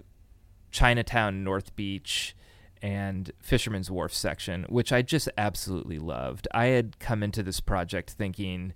Chinatown, 0.70 1.44
North 1.44 1.76
Beach, 1.76 2.34
and 2.80 3.32
Fisherman's 3.38 3.90
Wharf 3.90 4.14
section, 4.14 4.64
which 4.70 4.94
I 4.94 5.02
just 5.02 5.28
absolutely 5.36 5.98
loved. 5.98 6.48
I 6.54 6.68
had 6.68 6.98
come 7.00 7.22
into 7.22 7.42
this 7.42 7.60
project 7.60 8.12
thinking, 8.12 8.72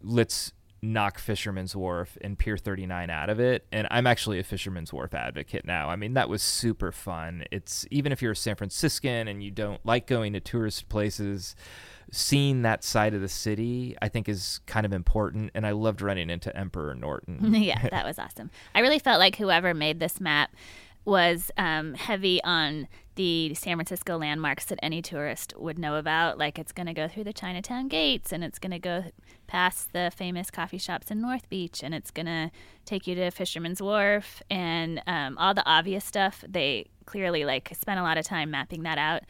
let's 0.00 0.54
knock 0.80 1.18
Fisherman's 1.18 1.74
Wharf 1.74 2.16
and 2.20 2.38
Pier 2.38 2.56
39 2.56 3.10
out 3.10 3.30
of 3.30 3.40
it, 3.40 3.66
and 3.72 3.86
I'm 3.90 4.06
actually 4.06 4.38
a 4.38 4.44
Fisherman's 4.44 4.92
Wharf 4.92 5.14
advocate 5.14 5.64
now. 5.64 5.88
I 5.88 5.96
mean, 5.96 6.14
that 6.14 6.28
was 6.28 6.42
super 6.42 6.92
fun. 6.92 7.44
It's 7.50 7.86
even 7.90 8.12
if 8.12 8.22
you're 8.22 8.32
a 8.32 8.36
San 8.36 8.56
Franciscan 8.56 9.28
and 9.28 9.42
you 9.42 9.50
don't 9.50 9.84
like 9.84 10.06
going 10.06 10.32
to 10.34 10.40
tourist 10.40 10.88
places, 10.88 11.56
seeing 12.10 12.62
that 12.62 12.82
side 12.84 13.14
of 13.14 13.20
the 13.20 13.28
city 13.28 13.96
I 14.00 14.08
think 14.08 14.28
is 14.28 14.60
kind 14.66 14.86
of 14.86 14.92
important 14.92 15.50
and 15.54 15.66
I 15.66 15.72
loved 15.72 16.00
running 16.00 16.30
into 16.30 16.56
Emperor 16.56 16.94
Norton. 16.94 17.54
yeah, 17.54 17.88
that 17.88 18.06
was 18.06 18.18
awesome. 18.18 18.50
I 18.74 18.80
really 18.80 18.98
felt 18.98 19.18
like 19.18 19.36
whoever 19.36 19.74
made 19.74 20.00
this 20.00 20.20
map 20.20 20.50
was 21.04 21.50
um, 21.56 21.94
heavy 21.94 22.42
on 22.44 22.86
the 23.18 23.52
San 23.54 23.76
Francisco 23.76 24.16
landmarks 24.16 24.66
that 24.66 24.78
any 24.80 25.02
tourist 25.02 25.52
would 25.58 25.76
know 25.76 25.96
about. 25.96 26.38
Like 26.38 26.56
it's 26.56 26.70
going 26.70 26.86
to 26.86 26.94
go 26.94 27.08
through 27.08 27.24
the 27.24 27.32
Chinatown 27.32 27.88
gates 27.88 28.32
and 28.32 28.44
it's 28.44 28.60
going 28.60 28.70
to 28.70 28.78
go 28.78 29.06
past 29.48 29.92
the 29.92 30.12
famous 30.14 30.52
coffee 30.52 30.78
shops 30.78 31.10
in 31.10 31.20
North 31.20 31.48
Beach 31.48 31.82
and 31.82 31.92
it's 31.96 32.12
going 32.12 32.26
to 32.26 32.52
take 32.84 33.08
you 33.08 33.16
to 33.16 33.32
Fisherman's 33.32 33.82
Wharf 33.82 34.40
and 34.48 35.02
um, 35.08 35.36
all 35.36 35.52
the 35.52 35.66
obvious 35.66 36.04
stuff. 36.04 36.44
They 36.48 36.90
clearly 37.06 37.44
like 37.44 37.72
spent 37.74 37.98
a 37.98 38.04
lot 38.04 38.18
of 38.18 38.24
time 38.24 38.52
mapping 38.52 38.84
that 38.84 38.98
out. 38.98 39.22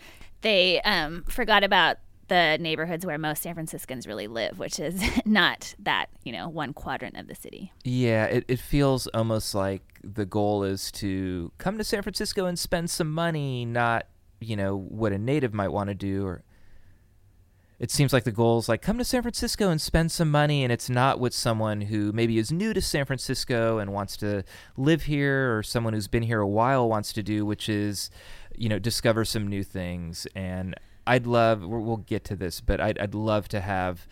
They 0.43 0.83
um, 0.83 1.25
forgot 1.27 1.65
about 1.65 1.97
the 2.29 2.59
neighborhoods 2.61 3.07
where 3.07 3.17
most 3.17 3.43
San 3.43 3.55
Franciscans 3.55 4.07
really 4.07 4.27
live, 4.27 4.59
which 4.59 4.79
is 4.79 5.03
not 5.25 5.75
that, 5.79 6.11
you 6.25 6.33
know, 6.33 6.47
one 6.51 6.75
quadrant 6.75 7.17
of 7.17 7.27
the 7.27 7.35
city. 7.35 7.73
Yeah, 7.85 8.27
it, 8.27 8.45
it 8.49 8.61
feels 8.61 9.07
almost 9.09 9.55
like 9.55 9.83
the 10.15 10.27
goal 10.27 10.65
is 10.65 10.91
to 10.93 11.53
come 11.59 11.79
to 11.79 11.85
San 11.85 12.03
Francisco 12.03 12.47
and 12.47 12.59
spend 12.59 12.91
some 12.91 13.11
money, 13.13 13.65
not, 13.65 14.07
you 14.41 14.57
know, 14.57 14.77
what 14.77 15.13
a 15.13 15.19
native 15.19 15.55
might 15.55 15.69
want 15.69 15.89
to 15.89 15.95
do 15.95 16.25
or 16.27 16.43
it 17.79 17.93
seems 17.93 18.13
like 18.13 18.25
the 18.25 18.33
goal 18.33 18.59
is 18.59 18.69
like 18.69 18.83
come 18.83 18.99
to 18.99 19.05
San 19.05 19.23
Francisco 19.23 19.71
and 19.71 19.81
spend 19.81 20.11
some 20.11 20.31
money 20.31 20.65
and 20.65 20.73
it's 20.73 20.91
not 20.91 21.21
what 21.21 21.33
someone 21.33 21.83
who 21.83 22.13
maybe 22.13 22.39
is 22.39 22.51
new 22.51 22.75
to 22.75 22.81
San 22.81 23.05
Francisco 23.05 23.79
and 23.79 23.93
wants 23.93 24.17
to 24.17 24.43
live 24.77 25.05
here 25.05 25.57
or 25.57 25.63
someone 25.63 25.93
who's 25.93 26.09
been 26.09 26.25
here 26.25 26.41
a 26.41 26.49
while 26.49 26.89
wants 26.89 27.13
to 27.13 27.23
do 27.23 27.47
which 27.47 27.69
is 27.69 28.11
you 28.57 28.69
know 28.69 28.79
discover 28.79 29.25
some 29.25 29.47
new 29.47 29.63
things. 29.63 30.27
And 30.35 30.75
I'd 31.07 31.27
love 31.27 31.63
we'll 31.63 31.81
we'll 31.81 31.97
get 31.99 32.25
to 32.25 32.37
this 32.37 32.61
but 32.61 32.81
I'd 32.81 32.99
I'd 32.99 33.15
love 33.15 33.49
to 33.49 33.61
have 33.61 34.09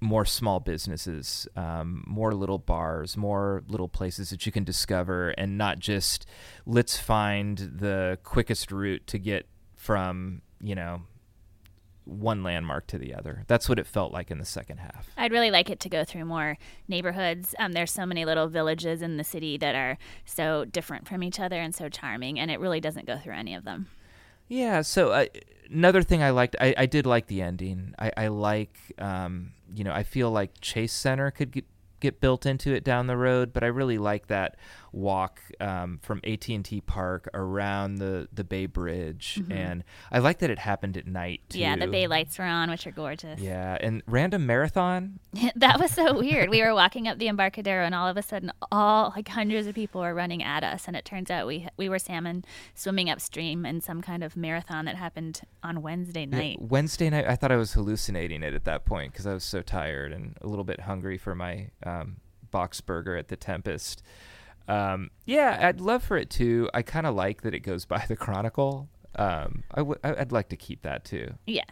more 0.00 0.24
small 0.24 0.60
businesses, 0.60 1.46
um, 1.56 2.04
more 2.06 2.32
little 2.32 2.58
bars, 2.58 3.16
more 3.16 3.62
little 3.68 3.88
places 3.88 4.30
that 4.30 4.46
you 4.46 4.52
can 4.52 4.64
discover, 4.64 5.30
and 5.30 5.58
not 5.58 5.78
just 5.78 6.26
let's 6.66 6.98
find 6.98 7.58
the 7.58 8.18
quickest 8.22 8.72
route 8.72 9.06
to 9.06 9.18
get 9.18 9.46
from 9.76 10.42
you 10.60 10.74
know, 10.74 11.02
one 12.04 12.42
landmark 12.42 12.86
to 12.88 12.98
the 12.98 13.14
other. 13.14 13.44
That's 13.46 13.68
what 13.68 13.78
it 13.78 13.86
felt 13.86 14.12
like 14.12 14.30
in 14.30 14.38
the 14.38 14.44
second 14.44 14.78
half. 14.78 15.08
I'd 15.16 15.32
really 15.32 15.50
like 15.50 15.70
it 15.70 15.80
to 15.80 15.88
go 15.88 16.04
through 16.04 16.24
more 16.24 16.58
neighborhoods. 16.88 17.54
Um, 17.58 17.72
there's 17.72 17.92
so 17.92 18.06
many 18.06 18.24
little 18.24 18.48
villages 18.48 19.02
in 19.02 19.16
the 19.16 19.24
city 19.24 19.56
that 19.58 19.74
are 19.74 19.98
so 20.24 20.64
different 20.64 21.08
from 21.08 21.22
each 21.22 21.38
other 21.40 21.60
and 21.60 21.74
so 21.74 21.88
charming, 21.88 22.38
and 22.38 22.50
it 22.50 22.60
really 22.60 22.80
doesn't 22.80 23.06
go 23.06 23.18
through 23.18 23.34
any 23.34 23.54
of 23.54 23.64
them. 23.64 23.88
Yeah. 24.48 24.82
So 24.82 25.10
uh, 25.10 25.26
another 25.70 26.02
thing 26.02 26.22
I 26.22 26.30
liked, 26.30 26.56
I, 26.60 26.74
I 26.76 26.86
did 26.86 27.06
like 27.06 27.26
the 27.28 27.42
ending. 27.42 27.94
I, 27.98 28.12
I 28.16 28.28
like, 28.28 28.76
um, 28.98 29.52
you 29.74 29.84
know, 29.84 29.92
I 29.92 30.02
feel 30.02 30.30
like 30.30 30.60
Chase 30.60 30.92
Center 30.92 31.30
could 31.30 31.52
get, 31.52 31.64
get 32.00 32.20
built 32.20 32.46
into 32.46 32.72
it 32.72 32.84
down 32.84 33.06
the 33.06 33.16
road, 33.16 33.52
but 33.52 33.62
I 33.62 33.68
really 33.68 33.98
like 33.98 34.26
that 34.28 34.56
walk 34.92 35.40
um, 35.60 35.98
from 36.02 36.20
AT 36.24 36.48
and 36.48 36.64
T 36.64 36.80
Park 36.80 37.28
around 37.34 37.96
the 37.96 38.28
the 38.32 38.44
Bay 38.44 38.66
Bridge, 38.66 39.38
mm-hmm. 39.40 39.52
and 39.52 39.84
I 40.10 40.18
like 40.18 40.38
that 40.38 40.50
it 40.50 40.58
happened 40.58 40.96
at 40.96 41.06
night. 41.06 41.42
Too. 41.48 41.58
Yeah, 41.58 41.76
the 41.76 41.86
Bay 41.86 42.06
lights 42.06 42.38
were 42.38 42.44
on, 42.44 42.70
which 42.70 42.86
are 42.86 42.90
gorgeous. 42.90 43.40
Yeah, 43.40 43.76
and 43.80 44.02
random 44.06 44.46
marathon. 44.46 45.20
that 45.56 45.78
was 45.78 45.90
so 45.92 46.18
weird. 46.18 46.50
We 46.50 46.62
were 46.62 46.74
walking 46.74 47.08
up 47.08 47.18
the 47.18 47.28
Embarcadero, 47.28 47.84
and 47.84 47.94
all 47.94 48.08
of 48.08 48.16
a 48.16 48.22
sudden, 48.22 48.52
all 48.70 49.12
like 49.14 49.28
hundreds 49.28 49.66
of 49.66 49.74
people 49.74 50.00
were 50.00 50.14
running 50.14 50.42
at 50.42 50.64
us, 50.64 50.86
and 50.86 50.96
it 50.96 51.04
turns 51.04 51.30
out 51.30 51.46
we 51.46 51.68
we 51.76 51.88
were 51.88 51.98
salmon 51.98 52.44
swimming 52.74 53.10
upstream 53.10 53.64
in 53.64 53.80
some 53.80 54.02
kind 54.02 54.24
of 54.24 54.36
marathon 54.36 54.84
that 54.86 54.96
happened 54.96 55.42
on 55.62 55.82
Wednesday 55.82 56.26
night. 56.26 56.58
Yeah, 56.60 56.66
Wednesday 56.68 57.10
night, 57.10 57.26
I 57.26 57.36
thought 57.36 57.52
I 57.52 57.56
was 57.56 57.72
hallucinating 57.72 58.42
it 58.42 58.54
at 58.54 58.64
that 58.64 58.84
point 58.84 59.12
because 59.12 59.26
I 59.26 59.34
was 59.34 59.44
so 59.44 59.62
tired 59.62 60.12
and 60.12 60.36
a 60.40 60.46
little 60.46 60.64
bit 60.64 60.80
hungry 60.80 61.18
for 61.18 61.34
my 61.34 61.70
um, 61.84 62.16
box 62.50 62.80
burger 62.80 63.16
at 63.16 63.28
the 63.28 63.36
Tempest. 63.36 64.02
Um, 64.68 65.10
yeah, 65.26 65.58
I'd 65.62 65.80
love 65.80 66.02
for 66.02 66.16
it 66.16 66.30
to. 66.30 66.68
I 66.74 66.82
kind 66.82 67.06
of 67.06 67.14
like 67.14 67.42
that 67.42 67.54
it 67.54 67.60
goes 67.60 67.84
by 67.86 68.04
the 68.06 68.16
Chronicle. 68.16 68.88
Um, 69.16 69.64
I 69.72 69.78
w- 69.78 69.98
I'd 70.04 70.32
like 70.32 70.48
to 70.50 70.56
keep 70.56 70.82
that 70.82 71.04
too. 71.04 71.34
Yeah. 71.46 71.64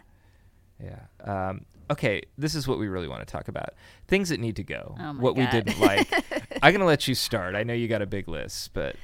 Yeah. 0.83 0.99
Um, 1.23 1.65
okay, 1.89 2.21
this 2.37 2.55
is 2.55 2.67
what 2.67 2.79
we 2.79 2.87
really 2.87 3.07
want 3.07 3.25
to 3.25 3.31
talk 3.31 3.47
about. 3.47 3.69
Things 4.07 4.29
that 4.29 4.39
need 4.39 4.55
to 4.57 4.63
go. 4.63 4.95
Oh 4.99 5.13
what 5.13 5.35
God. 5.35 5.41
we 5.53 5.61
didn't 5.61 5.79
like. 5.79 6.11
I'm 6.63 6.71
going 6.71 6.79
to 6.79 6.85
let 6.85 7.07
you 7.07 7.15
start. 7.15 7.55
I 7.55 7.63
know 7.63 7.73
you 7.73 7.87
got 7.87 8.01
a 8.01 8.05
big 8.07 8.27
list, 8.27 8.73
but 8.73 8.95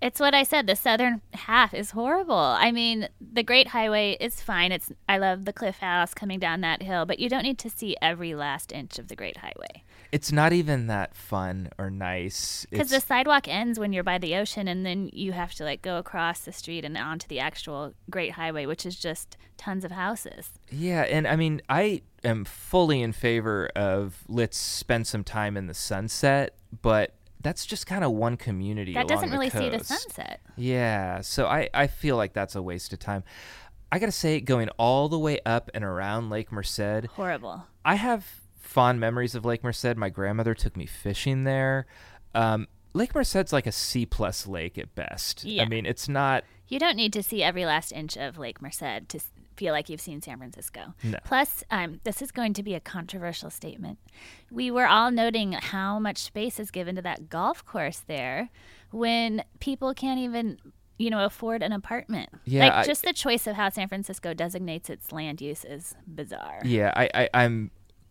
it's 0.00 0.18
what 0.18 0.34
I 0.34 0.42
said. 0.42 0.66
The 0.66 0.76
southern 0.76 1.20
half 1.34 1.74
is 1.74 1.90
horrible. 1.90 2.34
I 2.34 2.72
mean, 2.72 3.08
the 3.20 3.42
Great 3.42 3.68
Highway 3.68 4.16
is 4.20 4.40
fine. 4.40 4.72
It's 4.72 4.90
I 5.08 5.18
love 5.18 5.44
the 5.44 5.52
Cliff 5.52 5.78
House 5.78 6.14
coming 6.14 6.38
down 6.38 6.62
that 6.62 6.82
hill, 6.82 7.04
but 7.04 7.18
you 7.18 7.28
don't 7.28 7.42
need 7.42 7.58
to 7.58 7.70
see 7.70 7.96
every 8.00 8.34
last 8.34 8.72
inch 8.72 8.98
of 8.98 9.08
the 9.08 9.16
Great 9.16 9.38
Highway. 9.38 9.84
It's 10.10 10.32
not 10.32 10.52
even 10.52 10.86
that 10.88 11.14
fun 11.14 11.68
or 11.78 11.90
nice. 11.90 12.66
Because 12.70 12.90
the 12.90 13.00
sidewalk 13.00 13.46
ends 13.46 13.78
when 13.78 13.92
you're 13.92 14.02
by 14.02 14.18
the 14.18 14.34
ocean, 14.36 14.66
and 14.68 14.84
then 14.84 15.10
you 15.12 15.32
have 15.32 15.54
to 15.54 15.64
like 15.64 15.82
go 15.82 15.98
across 15.98 16.40
the 16.40 16.52
street 16.52 16.84
and 16.84 16.96
onto 16.96 17.28
the 17.28 17.38
actual 17.38 17.92
Great 18.08 18.32
Highway, 18.32 18.66
which 18.66 18.86
is 18.86 18.98
just 18.98 19.36
tons 19.56 19.84
of 19.84 19.92
houses. 19.92 20.50
Yeah, 20.70 21.02
and 21.02 21.28
I 21.28 21.36
mean, 21.36 21.60
I 21.68 22.02
am 22.24 22.44
fully 22.44 23.02
in 23.02 23.12
favor 23.12 23.70
of 23.76 24.24
let's 24.28 24.56
spend 24.56 25.06
some 25.06 25.24
time 25.24 25.56
in 25.56 25.66
the 25.66 25.74
sunset, 25.74 26.56
but 26.82 27.14
that's 27.40 27.66
just 27.66 27.86
kind 27.86 28.04
of 28.04 28.12
one 28.12 28.36
community. 28.36 28.94
That 28.94 29.08
doesn't 29.08 29.30
really 29.30 29.48
the 29.48 29.58
see 29.58 29.68
the 29.70 29.84
sunset. 29.84 30.40
Yeah, 30.56 31.20
so 31.20 31.46
I 31.46 31.68
I 31.72 31.86
feel 31.86 32.16
like 32.16 32.32
that's 32.32 32.54
a 32.54 32.62
waste 32.62 32.92
of 32.92 32.98
time. 32.98 33.24
I 33.92 33.98
gotta 33.98 34.12
say, 34.12 34.40
going 34.40 34.68
all 34.70 35.08
the 35.08 35.18
way 35.18 35.40
up 35.44 35.70
and 35.74 35.82
around 35.82 36.30
Lake 36.30 36.52
Merced, 36.52 37.06
horrible. 37.14 37.66
I 37.84 37.96
have 37.96 38.24
fond 38.58 39.00
memories 39.00 39.34
of 39.34 39.44
Lake 39.44 39.64
Merced. 39.64 39.96
My 39.96 40.10
grandmother 40.10 40.54
took 40.54 40.76
me 40.76 40.86
fishing 40.86 41.44
there. 41.44 41.86
Um, 42.34 42.68
Lake 42.92 43.14
Merced's 43.14 43.52
like 43.52 43.66
a 43.66 43.72
C 43.72 44.06
plus 44.06 44.46
lake 44.46 44.78
at 44.78 44.94
best. 44.94 45.44
Yeah. 45.44 45.62
I 45.62 45.66
mean, 45.66 45.86
it's 45.86 46.08
not. 46.08 46.44
You 46.68 46.78
don't 46.78 46.96
need 46.96 47.12
to 47.14 47.22
see 47.22 47.42
every 47.42 47.66
last 47.66 47.90
inch 47.90 48.16
of 48.16 48.38
Lake 48.38 48.62
Merced 48.62 49.08
to 49.08 49.20
feel 49.60 49.74
like 49.74 49.90
you've 49.90 50.00
seen 50.00 50.22
San 50.22 50.38
Francisco. 50.38 50.94
No. 51.04 51.18
Plus, 51.22 51.62
um, 51.70 52.00
this 52.04 52.22
is 52.22 52.32
going 52.32 52.54
to 52.54 52.62
be 52.62 52.74
a 52.74 52.80
controversial 52.80 53.50
statement. 53.50 53.98
We 54.50 54.70
were 54.70 54.86
all 54.86 55.10
noting 55.10 55.52
how 55.52 55.98
much 55.98 56.16
space 56.16 56.58
is 56.58 56.70
given 56.70 56.96
to 56.96 57.02
that 57.02 57.28
golf 57.28 57.62
course 57.66 58.02
there 58.06 58.48
when 58.90 59.44
people 59.60 59.92
can't 59.92 60.18
even 60.18 60.56
you 60.96 61.10
know 61.10 61.24
afford 61.24 61.62
an 61.62 61.72
apartment 61.72 62.28
yeah 62.44 62.64
like 62.64 62.72
I, 62.72 62.84
just 62.84 63.04
the 63.04 63.14
choice 63.14 63.46
of 63.46 63.56
how 63.56 63.70
san 63.70 63.88
francisco 63.88 64.34
designates 64.34 64.90
its 64.90 65.12
land 65.12 65.40
use 65.40 65.64
is 65.64 65.94
bizarre 66.06 66.60
yeah 66.62 66.92
i, 66.94 67.08
I 67.14 67.28
i'm 67.32 67.70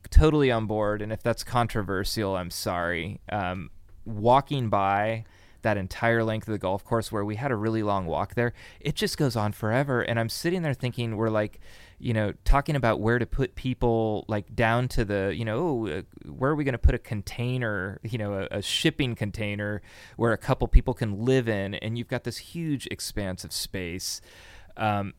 totally 0.09 0.49
on 0.49 0.65
board 0.65 1.03
and 1.03 1.11
if 1.13 1.21
that's 1.21 1.43
controversial 1.43 2.35
i'm 2.35 2.49
sorry 2.49 3.19
um, 3.31 3.69
walking 4.05 4.69
by 4.69 5.25
that 5.61 5.77
entire 5.77 6.23
length 6.23 6.47
of 6.47 6.51
the 6.51 6.57
golf 6.57 6.83
course 6.83 7.11
where 7.11 7.25
we 7.25 7.35
had 7.35 7.51
a 7.51 7.55
really 7.55 7.83
long 7.83 8.05
walk 8.05 8.35
there, 8.35 8.53
it 8.79 8.95
just 8.95 9.17
goes 9.17 9.35
on 9.35 9.51
forever. 9.51 10.01
And 10.01 10.19
I'm 10.19 10.29
sitting 10.29 10.61
there 10.61 10.73
thinking, 10.73 11.17
we're 11.17 11.29
like, 11.29 11.59
you 11.99 12.13
know, 12.13 12.33
talking 12.45 12.75
about 12.75 13.01
where 13.01 13.19
to 13.19 13.25
put 13.25 13.55
people, 13.55 14.25
like 14.27 14.55
down 14.55 14.87
to 14.89 15.03
the, 15.03 15.33
you 15.35 15.43
know, 15.43 15.59
oh, 15.59 15.87
uh, 15.87 16.01
where 16.31 16.51
are 16.51 16.55
we 16.55 16.63
going 16.63 16.73
to 16.73 16.77
put 16.77 16.95
a 16.95 16.99
container, 16.99 17.99
you 18.03 18.17
know, 18.17 18.33
a, 18.33 18.57
a, 18.57 18.61
shipping 18.61 19.15
container 19.15 19.81
where 20.15 20.31
a 20.31 20.37
couple 20.37 20.67
people 20.67 20.93
can 20.93 21.25
live 21.25 21.49
in, 21.49 21.75
and 21.75 21.97
you've 21.97 22.07
got 22.07 22.23
this 22.23 22.37
huge 22.37 22.87
expanse 22.87 23.43
of 23.43 23.51
space. 23.51 24.21
Um, 24.77 25.13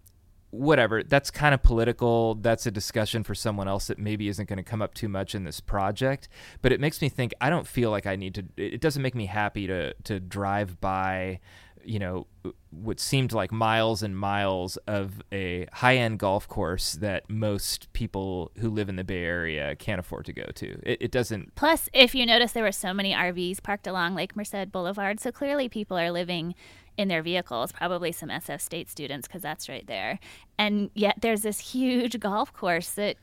whatever 0.50 1.02
that's 1.04 1.30
kind 1.30 1.54
of 1.54 1.62
political 1.62 2.34
that's 2.36 2.66
a 2.66 2.70
discussion 2.70 3.22
for 3.22 3.34
someone 3.34 3.68
else 3.68 3.86
that 3.86 3.98
maybe 3.98 4.26
isn't 4.28 4.48
going 4.48 4.56
to 4.56 4.62
come 4.62 4.82
up 4.82 4.94
too 4.94 5.08
much 5.08 5.34
in 5.34 5.44
this 5.44 5.60
project 5.60 6.28
but 6.60 6.72
it 6.72 6.80
makes 6.80 7.00
me 7.00 7.08
think 7.08 7.32
i 7.40 7.48
don't 7.48 7.68
feel 7.68 7.90
like 7.90 8.04
i 8.04 8.16
need 8.16 8.34
to 8.34 8.44
it 8.56 8.80
doesn't 8.80 9.02
make 9.02 9.14
me 9.14 9.26
happy 9.26 9.68
to 9.68 9.94
to 10.02 10.18
drive 10.18 10.80
by 10.80 11.38
you 11.84 11.98
know 11.98 12.26
what 12.70 13.00
seemed 13.00 13.32
like 13.32 13.52
miles 13.52 14.02
and 14.02 14.16
miles 14.16 14.76
of 14.86 15.22
a 15.32 15.66
high-end 15.72 16.18
golf 16.18 16.48
course 16.48 16.94
that 16.94 17.28
most 17.28 17.92
people 17.92 18.50
who 18.58 18.70
live 18.70 18.88
in 18.88 18.96
the 18.96 19.04
bay 19.04 19.24
area 19.24 19.74
can't 19.76 19.98
afford 20.00 20.24
to 20.24 20.32
go 20.32 20.44
to. 20.54 20.78
It, 20.82 21.02
it 21.02 21.10
doesn't 21.10 21.54
plus 21.54 21.88
if 21.92 22.14
you 22.14 22.26
notice 22.26 22.52
there 22.52 22.64
were 22.64 22.72
so 22.72 22.92
many 22.94 23.12
rvs 23.12 23.62
parked 23.62 23.86
along 23.86 24.14
lake 24.14 24.36
merced 24.36 24.72
boulevard 24.72 25.20
so 25.20 25.30
clearly 25.30 25.68
people 25.68 25.98
are 25.98 26.10
living 26.10 26.54
in 26.96 27.08
their 27.08 27.22
vehicles, 27.22 27.72
probably 27.72 28.12
some 28.12 28.28
SF 28.28 28.60
State 28.60 28.88
students 28.88 29.26
because 29.26 29.42
that's 29.42 29.68
right 29.68 29.86
there. 29.86 30.18
And 30.58 30.90
yet 30.94 31.16
there's 31.20 31.42
this 31.42 31.72
huge 31.72 32.18
golf 32.20 32.52
course 32.52 32.90
that, 32.90 33.16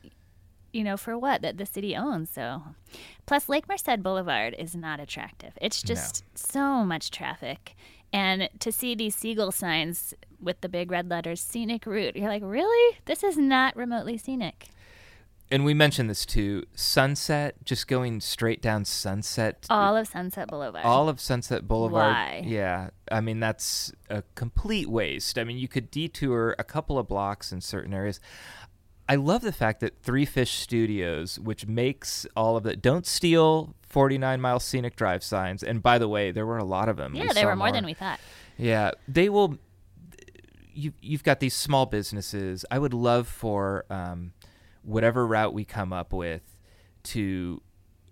you 0.73 0.83
know, 0.83 0.97
for 0.97 1.17
what? 1.17 1.41
That 1.41 1.57
the 1.57 1.65
city 1.65 1.95
owns. 1.95 2.29
So, 2.29 2.63
plus 3.25 3.49
Lake 3.49 3.67
Merced 3.67 4.01
Boulevard 4.01 4.55
is 4.57 4.75
not 4.75 4.99
attractive. 4.99 5.57
It's 5.61 5.81
just 5.81 6.23
no. 6.23 6.27
so 6.35 6.85
much 6.85 7.11
traffic. 7.11 7.75
And 8.13 8.49
to 8.59 8.71
see 8.71 8.95
these 8.95 9.15
seagull 9.15 9.51
signs 9.51 10.13
with 10.41 10.61
the 10.61 10.69
big 10.69 10.91
red 10.91 11.09
letters, 11.09 11.41
scenic 11.41 11.85
route, 11.85 12.15
you're 12.15 12.29
like, 12.29 12.43
really? 12.45 12.97
This 13.05 13.23
is 13.23 13.37
not 13.37 13.75
remotely 13.75 14.17
scenic 14.17 14.69
and 15.49 15.63
we 15.63 15.73
mentioned 15.73 16.09
this 16.09 16.25
too. 16.25 16.63
Sunset, 16.75 17.55
just 17.63 17.87
going 17.87 18.21
straight 18.21 18.61
down 18.61 18.85
Sunset. 18.85 19.65
All 19.69 19.95
of 19.95 20.07
Sunset 20.07 20.47
Boulevard. 20.47 20.85
All 20.85 21.09
of 21.09 21.19
Sunset 21.19 21.67
Boulevard. 21.67 22.13
Why? 22.13 22.43
Yeah. 22.45 22.89
I 23.11 23.21
mean, 23.21 23.39
that's 23.39 23.91
a 24.09 24.23
complete 24.35 24.89
waste. 24.89 25.37
I 25.37 25.43
mean, 25.43 25.57
you 25.57 25.67
could 25.67 25.91
detour 25.91 26.55
a 26.57 26.63
couple 26.63 26.97
of 26.97 27.07
blocks 27.07 27.51
in 27.51 27.61
certain 27.61 27.93
areas. 27.93 28.19
I 29.09 29.15
love 29.15 29.41
the 29.41 29.53
fact 29.53 29.79
that 29.79 30.01
Three 30.01 30.25
Fish 30.25 30.51
Studios, 30.51 31.39
which 31.39 31.65
makes 31.65 32.25
all 32.35 32.57
of 32.57 32.63
the 32.63 32.75
don't 32.75 33.05
steal 33.05 33.75
49 33.83 34.41
mile 34.41 34.59
scenic 34.59 34.95
drive 34.95 35.23
signs. 35.23 35.63
And 35.63 35.81
by 35.81 35.97
the 35.97 36.09
way, 36.09 36.31
there 36.31 36.45
were 36.45 36.57
a 36.57 36.65
lot 36.65 36.89
of 36.89 36.97
them. 36.97 37.15
Yeah, 37.15 37.23
we 37.23 37.33
there 37.33 37.45
were 37.45 37.55
more, 37.55 37.67
more 37.67 37.71
than 37.71 37.85
we 37.85 37.93
thought. 37.93 38.19
Yeah, 38.57 38.91
they 39.07 39.29
will. 39.29 39.57
You, 40.73 40.93
you've 41.01 41.23
got 41.23 41.39
these 41.39 41.55
small 41.55 41.85
businesses. 41.85 42.65
I 42.69 42.79
would 42.79 42.93
love 42.93 43.27
for 43.27 43.85
um, 43.89 44.33
whatever 44.83 45.25
route 45.25 45.53
we 45.53 45.65
come 45.65 45.93
up 45.93 46.13
with 46.13 46.41
to 47.03 47.61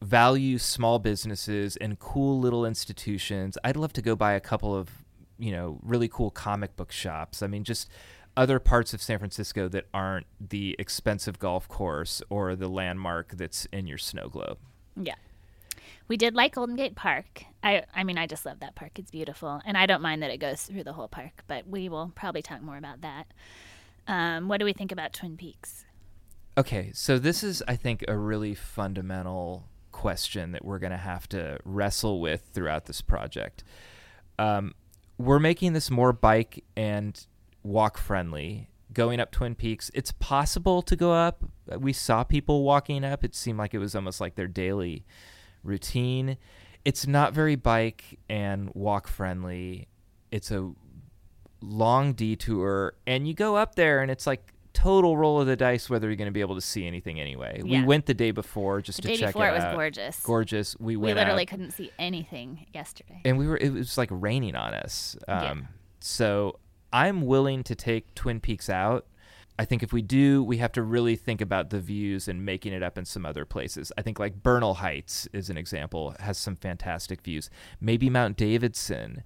value 0.02 0.58
small 0.58 1.00
businesses 1.00 1.78
and 1.78 2.00
cool 2.00 2.40
little 2.40 2.66
institutions. 2.66 3.58
I'd 3.64 3.78
love 3.78 3.94
to 3.94 4.02
go 4.02 4.16
by 4.16 4.34
a 4.34 4.40
couple 4.40 4.76
of, 4.76 4.90
you 5.38 5.52
know, 5.52 5.80
really 5.82 6.08
cool 6.08 6.32
comic 6.32 6.76
book 6.76 6.92
shops. 6.92 7.42
I 7.42 7.48
mean, 7.48 7.64
just 7.64 7.90
other 8.38 8.60
parts 8.60 8.94
of 8.94 9.02
San 9.02 9.20
Francisco 9.20 9.68
that 9.70 9.86
aren't 9.94 10.28
the 10.40 10.76
expensive 10.78 11.40
golf 11.40 11.68
course 11.68 12.22
or 12.30 12.56
the 12.56 12.68
landmark 12.68 13.34
that's 13.38 13.66
in 13.72 13.88
your 13.88 13.98
snow 13.98 14.28
globe. 14.28 14.58
Yeah. 14.96 15.16
We 16.08 16.18
did 16.18 16.36
like 16.36 16.56
Golden 16.56 16.76
Gate 16.76 16.96
Park. 16.96 17.46
I 17.64 17.84
I 17.94 18.04
mean 18.04 18.18
I 18.18 18.28
just 18.28 18.46
love 18.46 18.60
that 18.60 18.76
park. 18.76 19.00
It's 19.00 19.10
beautiful. 19.10 19.62
And 19.66 19.78
I 19.78 19.86
don't 19.86 20.02
mind 20.02 20.22
that 20.22 20.30
it 20.30 20.38
goes 20.38 20.64
through 20.64 20.84
the 20.84 20.94
whole 20.94 21.08
park, 21.08 21.44
but 21.48 21.68
we 21.68 21.90
will 21.90 22.12
probably 22.14 22.42
talk 22.42 22.62
more 22.62 22.78
about 22.78 23.02
that. 23.02 23.28
Um, 24.08 24.48
what 24.48 24.60
do 24.60 24.66
we 24.66 24.74
think 24.74 24.92
about 24.92 25.14
Twin 25.14 25.36
Peaks? 25.36 25.86
Okay, 26.58 26.92
so 26.94 27.20
this 27.20 27.44
is, 27.44 27.62
I 27.68 27.76
think, 27.76 28.06
a 28.08 28.16
really 28.16 28.56
fundamental 28.56 29.68
question 29.96 30.52
that 30.52 30.66
we're 30.66 30.78
going 30.78 30.92
to 30.92 30.98
have 30.98 31.28
to 31.30 31.58
wrestle 31.64 32.20
with 32.20 32.50
throughout 32.54 32.86
this 32.86 33.00
project. 33.00 33.64
Um, 34.38 34.76
we're 35.18 35.40
making 35.40 35.72
this 35.72 35.90
more 35.90 36.12
bike 36.12 36.66
and 36.76 37.26
walk 37.64 37.98
friendly. 37.98 38.70
Going 38.92 39.22
up 39.22 39.32
Twin 39.32 39.56
Peaks, 39.56 39.90
it's 39.94 40.12
possible 40.12 40.82
to 40.82 40.98
go 40.98 41.14
up. 41.14 41.46
We 41.80 41.94
saw 41.94 42.26
people 42.26 42.64
walking 42.64 43.06
up. 43.06 43.24
It 43.24 43.36
seemed 43.36 43.58
like 43.58 43.74
it 43.74 43.80
was 43.80 43.96
almost 43.96 44.20
like 44.20 44.36
their 44.36 44.48
daily 44.48 45.06
routine. 45.64 46.38
It's 46.84 47.08
not 47.08 47.34
very 47.34 47.56
bike 47.56 48.20
and 48.30 48.70
walk 48.74 49.08
friendly. 49.08 49.88
It's 50.30 50.52
a 50.52 50.74
long 51.62 52.14
detour, 52.14 52.96
and 53.08 53.28
you 53.28 53.34
go 53.34 53.56
up 53.56 53.76
there, 53.76 54.02
and 54.02 54.12
it's 54.12 54.28
like 54.28 54.54
total 54.86 55.18
roll 55.18 55.42
of 55.42 55.48
the 55.48 55.56
dice 55.56 55.90
whether 55.90 56.08
you're 56.08 56.16
going 56.16 56.28
to 56.28 56.32
be 56.34 56.42
able 56.42 56.56
to 56.56 56.62
see 56.62 56.86
anything 56.86 57.20
anyway. 57.20 57.62
Yeah. 57.64 57.80
We 57.82 57.86
went 57.86 58.06
the 58.06 58.14
day 58.14 58.32
before 58.32 58.82
just 58.82 58.98
The 58.98 59.02
to 59.04 59.08
day 59.10 59.18
check 59.18 59.30
before 59.34 59.48
it 59.48 59.52
it 59.52 59.54
was 59.56 59.64
out. 59.64 59.76
gorgeous. 59.76 60.20
Gorgeous. 60.24 60.76
We 60.80 60.96
We 60.96 61.14
literally 61.14 61.42
out, 61.44 61.48
couldn't 61.48 61.72
see 61.72 61.92
anything 61.98 62.66
yesterday. 62.74 63.22
and 63.26 63.38
we 63.38 63.48
were. 63.48 63.58
It 63.58 63.74
was 63.74 63.98
like 63.98 64.10
raining 64.12 64.56
on 64.56 64.74
us. 64.74 65.16
Um, 65.28 65.42
Yeah. 65.44 65.54
So 66.00 66.60
I'm 66.94 67.26
willing 67.26 67.64
to 67.64 67.76
take 67.76 68.14
Twin 68.16 68.40
Peaks 68.40 68.70
out. 68.70 69.06
I 69.58 69.64
think 69.66 69.82
if 69.84 69.94
we 69.94 70.02
do, 70.02 70.44
we 70.44 70.58
have 70.58 70.74
to 70.74 70.82
really 70.84 71.16
think 71.16 71.40
about 71.40 71.70
the 71.70 71.80
views 71.80 72.28
and 72.28 72.44
making 72.46 72.74
it 72.74 72.84
up 72.84 72.98
in 72.98 73.06
some 73.06 73.26
other 73.26 73.46
places. 73.46 73.92
I 73.98 74.02
think 74.02 74.20
like 74.20 74.44
Bernal 74.44 74.76
Heights 74.76 75.28
is 75.32 75.50
an 75.50 75.58
example, 75.58 76.14
has 76.20 76.38
some 76.38 76.56
fantastic 76.58 77.22
views. 77.22 77.50
Maybe 77.80 78.10
Mount 78.10 78.36
Davidson. 78.38 79.24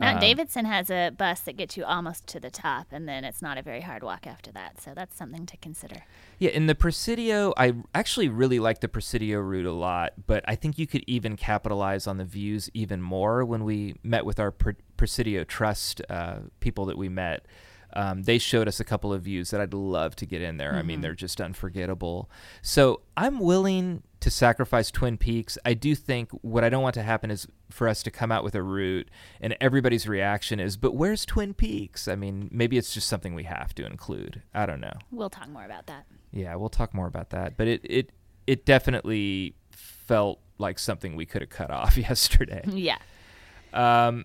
Mount 0.00 0.16
Um, 0.16 0.20
Davidson 0.20 0.64
has 0.64 0.90
a 0.90 1.10
bus 1.10 1.40
that 1.40 1.56
gets 1.56 1.76
you 1.76 1.84
almost 1.84 2.26
to 2.28 2.40
the 2.40 2.50
top, 2.50 2.86
and 2.92 3.08
then 3.08 3.24
it's 3.24 3.42
not 3.42 3.58
a 3.58 3.62
very 3.62 3.82
hard 3.82 4.02
walk 4.02 4.26
after 4.26 4.50
that. 4.52 4.80
So 4.80 4.92
that's 4.94 5.16
something 5.16 5.46
to 5.46 5.56
consider. 5.58 6.04
Yeah, 6.38 6.50
in 6.50 6.66
the 6.66 6.74
Presidio, 6.74 7.52
I 7.56 7.74
actually 7.94 8.28
really 8.28 8.58
like 8.58 8.80
the 8.80 8.88
Presidio 8.88 9.40
route 9.40 9.66
a 9.66 9.72
lot, 9.72 10.12
but 10.26 10.44
I 10.48 10.54
think 10.54 10.78
you 10.78 10.86
could 10.86 11.04
even 11.06 11.36
capitalize 11.36 12.06
on 12.06 12.16
the 12.16 12.24
views 12.24 12.70
even 12.74 13.02
more 13.02 13.44
when 13.44 13.64
we 13.64 13.96
met 14.02 14.24
with 14.24 14.40
our 14.40 14.50
Presidio 14.50 15.44
Trust 15.44 16.00
uh, 16.08 16.38
people 16.60 16.86
that 16.86 16.96
we 16.96 17.08
met. 17.08 17.46
Um, 17.94 18.22
they 18.22 18.38
showed 18.38 18.68
us 18.68 18.80
a 18.80 18.84
couple 18.84 19.12
of 19.12 19.22
views 19.22 19.50
that 19.50 19.60
I'd 19.60 19.74
love 19.74 20.16
to 20.16 20.26
get 20.26 20.42
in 20.42 20.56
there. 20.56 20.74
I 20.74 20.82
mean, 20.82 21.00
they're 21.00 21.14
just 21.14 21.40
unforgettable. 21.40 22.30
So 22.62 23.00
I'm 23.16 23.38
willing 23.38 24.02
to 24.20 24.30
sacrifice 24.30 24.90
Twin 24.90 25.18
Peaks. 25.18 25.58
I 25.64 25.74
do 25.74 25.94
think 25.94 26.30
what 26.42 26.62
I 26.62 26.68
don't 26.68 26.82
want 26.82 26.94
to 26.94 27.02
happen 27.02 27.30
is 27.30 27.48
for 27.70 27.88
us 27.88 28.02
to 28.04 28.10
come 28.10 28.30
out 28.30 28.44
with 28.44 28.54
a 28.54 28.62
route 28.62 29.08
and 29.40 29.56
everybody's 29.60 30.06
reaction 30.06 30.60
is, 30.60 30.76
but 30.76 30.94
where's 30.94 31.26
Twin 31.26 31.54
Peaks? 31.54 32.06
I 32.06 32.14
mean, 32.14 32.48
maybe 32.52 32.78
it's 32.78 32.94
just 32.94 33.08
something 33.08 33.34
we 33.34 33.44
have 33.44 33.74
to 33.74 33.84
include. 33.84 34.42
I 34.54 34.64
don't 34.66 34.80
know. 34.80 34.94
We'll 35.10 35.30
talk 35.30 35.48
more 35.48 35.64
about 35.64 35.86
that. 35.86 36.06
Yeah, 36.30 36.54
we'll 36.54 36.70
talk 36.70 36.94
more 36.94 37.06
about 37.06 37.30
that. 37.30 37.56
But 37.56 37.68
it 37.68 37.80
it 37.84 38.10
it 38.46 38.64
definitely 38.64 39.56
felt 39.70 40.40
like 40.58 40.78
something 40.78 41.16
we 41.16 41.26
could 41.26 41.42
have 41.42 41.50
cut 41.50 41.70
off 41.70 41.96
yesterday. 41.98 42.62
Yeah. 42.66 42.98
Um, 43.72 44.24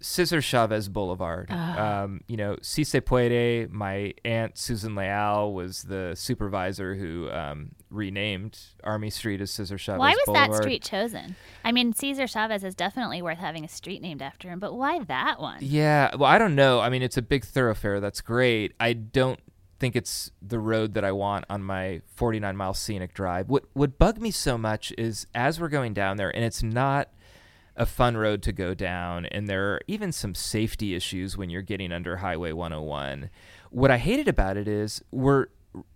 Cesar 0.00 0.40
Chavez 0.40 0.88
Boulevard. 0.88 1.50
Um, 1.50 2.22
you 2.26 2.36
know, 2.36 2.56
Si 2.62 2.84
Se 2.84 3.00
Puede, 3.00 3.70
my 3.70 4.14
aunt 4.24 4.56
Susan 4.56 4.94
Leal 4.94 5.52
was 5.52 5.82
the 5.82 6.14
supervisor 6.14 6.94
who 6.94 7.30
um, 7.30 7.72
renamed 7.90 8.58
Army 8.82 9.10
Street 9.10 9.40
as 9.40 9.50
Cesar 9.50 9.76
Chavez 9.78 9.98
Why 9.98 10.10
was 10.12 10.22
Boulevard. 10.26 10.52
that 10.52 10.56
street 10.56 10.82
chosen? 10.82 11.36
I 11.64 11.72
mean, 11.72 11.92
Cesar 11.92 12.26
Chavez 12.26 12.64
is 12.64 12.74
definitely 12.74 13.20
worth 13.20 13.38
having 13.38 13.64
a 13.64 13.68
street 13.68 14.00
named 14.00 14.22
after 14.22 14.48
him, 14.48 14.58
but 14.58 14.74
why 14.74 15.00
that 15.00 15.40
one? 15.40 15.58
Yeah, 15.60 16.14
well, 16.16 16.30
I 16.30 16.38
don't 16.38 16.54
know. 16.54 16.80
I 16.80 16.88
mean, 16.88 17.02
it's 17.02 17.16
a 17.16 17.22
big 17.22 17.44
thoroughfare. 17.44 18.00
That's 18.00 18.20
great. 18.20 18.74
I 18.80 18.94
don't 18.94 19.40
think 19.78 19.96
it's 19.96 20.30
the 20.42 20.58
road 20.58 20.94
that 20.94 21.04
I 21.04 21.12
want 21.12 21.46
on 21.48 21.62
my 21.62 22.02
49 22.14 22.56
mile 22.56 22.74
scenic 22.74 23.14
drive. 23.14 23.48
What 23.48 23.64
what 23.72 23.98
bugged 23.98 24.20
me 24.20 24.30
so 24.30 24.56
much 24.58 24.92
is 24.96 25.26
as 25.34 25.58
we're 25.58 25.68
going 25.68 25.94
down 25.94 26.16
there, 26.18 26.34
and 26.34 26.44
it's 26.44 26.62
not 26.62 27.08
a 27.80 27.86
fun 27.86 28.16
road 28.16 28.42
to 28.42 28.52
go 28.52 28.74
down, 28.74 29.24
and 29.26 29.48
there 29.48 29.72
are 29.72 29.80
even 29.88 30.12
some 30.12 30.34
safety 30.34 30.94
issues 30.94 31.36
when 31.36 31.48
you're 31.50 31.62
getting 31.62 31.90
under 31.92 32.18
Highway 32.18 32.52
101. 32.52 33.30
What 33.70 33.90
I 33.90 33.96
hated 33.98 34.28
about 34.28 34.56
it 34.56 34.68
is 34.68 35.02
we're 35.10 35.46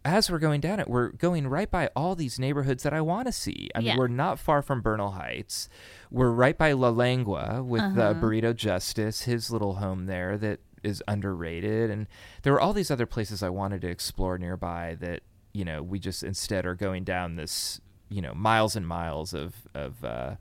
as 0.04 0.30
we're 0.30 0.38
going 0.38 0.60
down 0.60 0.78
it, 0.78 0.88
we're 0.88 1.08
going 1.10 1.48
right 1.48 1.68
by 1.68 1.88
all 1.96 2.14
these 2.14 2.38
neighborhoods 2.38 2.84
that 2.84 2.92
I 2.94 3.00
want 3.00 3.26
to 3.26 3.32
see. 3.32 3.68
I 3.74 3.78
mean, 3.80 3.86
Yeah. 3.88 3.96
we're 3.98 4.06
not 4.06 4.38
far 4.38 4.62
from 4.62 4.80
Bernal 4.82 5.10
Heights. 5.10 5.68
We're 6.12 6.30
right 6.30 6.56
by 6.56 6.72
La 6.72 6.90
Lengua 6.90 7.60
with 7.62 7.82
uh 7.82 8.14
Burrito 8.14 8.54
Justice, 8.54 9.22
his 9.22 9.50
little 9.50 9.74
home 9.74 10.06
there 10.06 10.38
that 10.38 10.60
is 10.84 11.02
underrated. 11.08 11.90
And 11.90 12.06
there 12.42 12.52
were 12.52 12.60
all 12.60 12.72
these 12.72 12.90
other 12.92 13.04
places 13.06 13.42
I 13.42 13.48
wanted 13.48 13.80
to 13.82 13.88
explore 13.88 14.38
nearby 14.38 14.96
that, 15.00 15.20
you 15.52 15.64
know, 15.64 15.82
we 15.82 15.98
just 15.98 16.22
instead 16.22 16.64
are 16.66 16.76
going 16.76 17.02
down 17.02 17.34
this, 17.36 17.80
you 18.08 18.22
know, 18.22 18.32
miles 18.32 18.76
and 18.76 18.86
miles 18.86 19.34
of, 19.34 19.54
of 19.74 20.04
uh, 20.04 20.36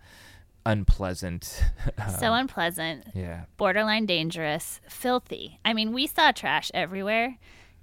unpleasant. 0.65 1.63
So 2.19 2.27
um, 2.27 2.41
unpleasant, 2.41 3.07
yeah. 3.13 3.45
borderline 3.57 4.05
dangerous, 4.05 4.81
filthy. 4.87 5.59
I 5.63 5.73
mean, 5.73 5.93
we 5.93 6.07
saw 6.07 6.31
trash 6.31 6.71
everywhere 6.73 7.37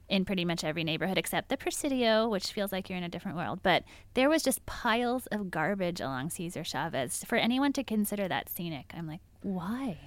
in 0.08 0.24
pretty 0.24 0.44
much 0.44 0.64
every 0.64 0.84
neighborhood 0.84 1.16
except 1.16 1.48
the 1.48 1.56
Presidio, 1.56 2.28
which 2.28 2.52
feels 2.52 2.72
like 2.72 2.88
you're 2.88 2.98
in 2.98 3.04
a 3.04 3.08
different 3.08 3.36
world. 3.36 3.60
But 3.62 3.84
there 4.14 4.28
was 4.28 4.42
just 4.42 4.66
piles 4.66 5.26
of 5.26 5.50
garbage 5.50 6.00
along 6.00 6.30
Cesar 6.30 6.64
Chavez. 6.64 7.24
For 7.24 7.36
anyone 7.36 7.72
to 7.74 7.84
consider 7.84 8.28
that 8.28 8.48
scenic, 8.48 8.92
I'm 8.96 9.06
like, 9.06 9.20
why? 9.42 9.98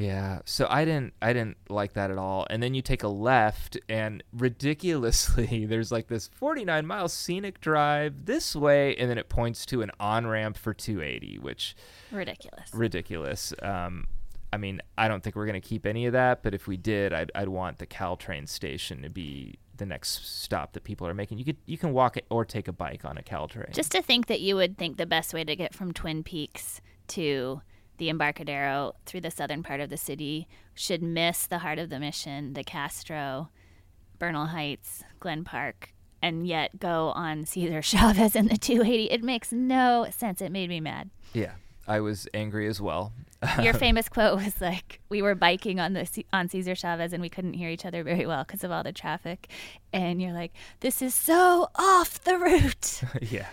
Yeah, 0.00 0.40
so 0.46 0.66
I 0.70 0.86
didn't 0.86 1.12
I 1.20 1.34
didn't 1.34 1.58
like 1.68 1.92
that 1.92 2.10
at 2.10 2.16
all. 2.16 2.46
And 2.48 2.62
then 2.62 2.72
you 2.72 2.80
take 2.80 3.02
a 3.02 3.08
left 3.08 3.78
and 3.88 4.22
ridiculously 4.32 5.66
there's 5.68 5.92
like 5.92 6.08
this 6.08 6.30
49 6.36 6.86
mile 6.86 7.08
scenic 7.08 7.60
drive 7.60 8.24
this 8.24 8.56
way 8.56 8.96
and 8.96 9.10
then 9.10 9.18
it 9.18 9.28
points 9.28 9.66
to 9.66 9.82
an 9.82 9.90
on-ramp 10.00 10.56
for 10.56 10.72
280, 10.72 11.38
which 11.40 11.76
Ridiculous. 12.10 12.70
ridiculous. 12.72 13.52
Um 13.62 14.06
I 14.52 14.56
mean, 14.56 14.80
I 14.98 15.06
don't 15.06 15.22
think 15.22 15.36
we're 15.36 15.46
going 15.46 15.60
to 15.60 15.68
keep 15.68 15.86
any 15.86 16.06
of 16.06 16.12
that, 16.14 16.42
but 16.42 16.54
if 16.54 16.66
we 16.66 16.76
did, 16.76 17.12
I'd, 17.12 17.30
I'd 17.36 17.48
want 17.48 17.78
the 17.78 17.86
Caltrain 17.86 18.48
station 18.48 19.02
to 19.02 19.08
be 19.08 19.60
the 19.76 19.86
next 19.86 20.26
stop 20.42 20.72
that 20.72 20.82
people 20.82 21.06
are 21.06 21.14
making. 21.14 21.38
You 21.38 21.44
could 21.44 21.56
you 21.66 21.78
can 21.78 21.92
walk 21.92 22.16
it 22.16 22.26
or 22.30 22.44
take 22.44 22.66
a 22.66 22.72
bike 22.72 23.04
on 23.04 23.16
a 23.16 23.22
Caltrain. 23.22 23.72
Just 23.72 23.92
to 23.92 24.02
think 24.02 24.26
that 24.26 24.40
you 24.40 24.56
would 24.56 24.76
think 24.76 24.96
the 24.96 25.06
best 25.06 25.32
way 25.32 25.44
to 25.44 25.54
get 25.54 25.72
from 25.72 25.92
Twin 25.92 26.22
Peaks 26.24 26.80
to 27.08 27.62
the 28.00 28.08
Embarcadero 28.08 28.94
through 29.04 29.20
the 29.20 29.30
southern 29.30 29.62
part 29.62 29.78
of 29.78 29.90
the 29.90 29.96
city 29.98 30.48
should 30.74 31.02
miss 31.02 31.46
the 31.46 31.58
heart 31.58 31.78
of 31.78 31.90
the 31.90 32.00
mission, 32.00 32.54
the 32.54 32.64
Castro, 32.64 33.50
Bernal 34.18 34.46
Heights, 34.46 35.04
Glen 35.20 35.44
Park, 35.44 35.92
and 36.22 36.46
yet 36.46 36.80
go 36.80 37.10
on 37.14 37.44
Cesar 37.44 37.82
Chavez 37.90 38.34
and 38.34 38.50
the 38.50 38.56
280. 38.56 39.10
It 39.10 39.22
makes 39.22 39.52
no 39.52 40.06
sense. 40.10 40.40
It 40.40 40.50
made 40.50 40.70
me 40.70 40.80
mad. 40.80 41.10
yeah, 41.34 41.52
I 41.86 42.00
was 42.00 42.26
angry 42.32 42.66
as 42.66 42.80
well. 42.80 43.12
Your 43.62 43.74
famous 43.74 44.08
quote 44.08 44.36
was 44.36 44.60
like, 44.60 45.00
"We 45.08 45.20
were 45.22 45.34
biking 45.34 45.78
on 45.80 45.92
the 45.94 46.04
C- 46.06 46.26
on 46.32 46.48
Cesar 46.48 46.74
Chavez 46.74 47.12
and 47.14 47.22
we 47.22 47.28
couldn't 47.30 47.54
hear 47.54 47.68
each 47.70 47.84
other 47.86 48.02
very 48.02 48.26
well 48.26 48.44
because 48.44 48.64
of 48.64 48.70
all 48.70 48.82
the 48.82 48.92
traffic," 48.92 49.48
and 49.92 50.20
you're 50.20 50.34
like, 50.34 50.52
"This 50.80 51.00
is 51.00 51.14
so 51.14 51.68
off 51.74 52.22
the 52.22 52.36
route." 52.38 53.02
yeah, 53.22 53.46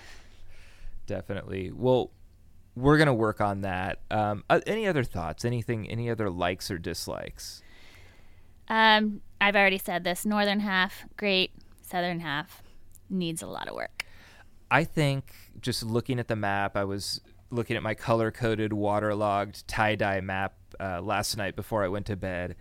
definitely. 1.06 1.72
Well, 1.74 2.12
we're 2.78 2.98
gonna 2.98 3.14
work 3.14 3.42
on 3.42 3.62
that. 3.62 4.00
Um, 4.12 4.44
uh, 4.50 4.62
any 4.68 4.88
other 4.88 5.04
thoughts? 5.04 5.44
Anything? 5.44 5.90
Any 5.90 6.10
other 6.10 6.30
likes 6.30 6.70
or 6.70 6.78
dislikes? 6.78 7.64
Um, 8.70 9.22
I've 9.42 9.56
already 9.56 9.80
said 9.80 10.04
this. 10.04 10.26
Northern 10.26 10.60
half, 10.60 11.06
great. 11.18 11.52
Southern 11.82 12.20
half 12.20 12.62
needs 13.10 13.42
a 13.42 13.48
lot 13.48 13.68
of 13.68 13.76
work. 13.76 14.06
I 14.70 14.84
think 14.84 15.34
just 15.60 15.84
looking 15.84 16.20
at 16.20 16.28
the 16.28 16.36
map, 16.36 16.78
I 16.78 16.84
was 16.84 17.22
looking 17.50 17.76
at 17.78 17.84
my 17.84 17.96
color 17.96 18.30
coded, 18.30 18.74
waterlogged 18.74 19.68
tie 19.68 19.96
dye 19.96 20.22
map 20.22 20.54
uh, 20.80 21.02
last 21.02 21.36
night 21.36 21.56
before 21.56 21.84
I 21.84 21.88
went 21.88 22.06
to 22.08 22.16
bed. 22.16 22.56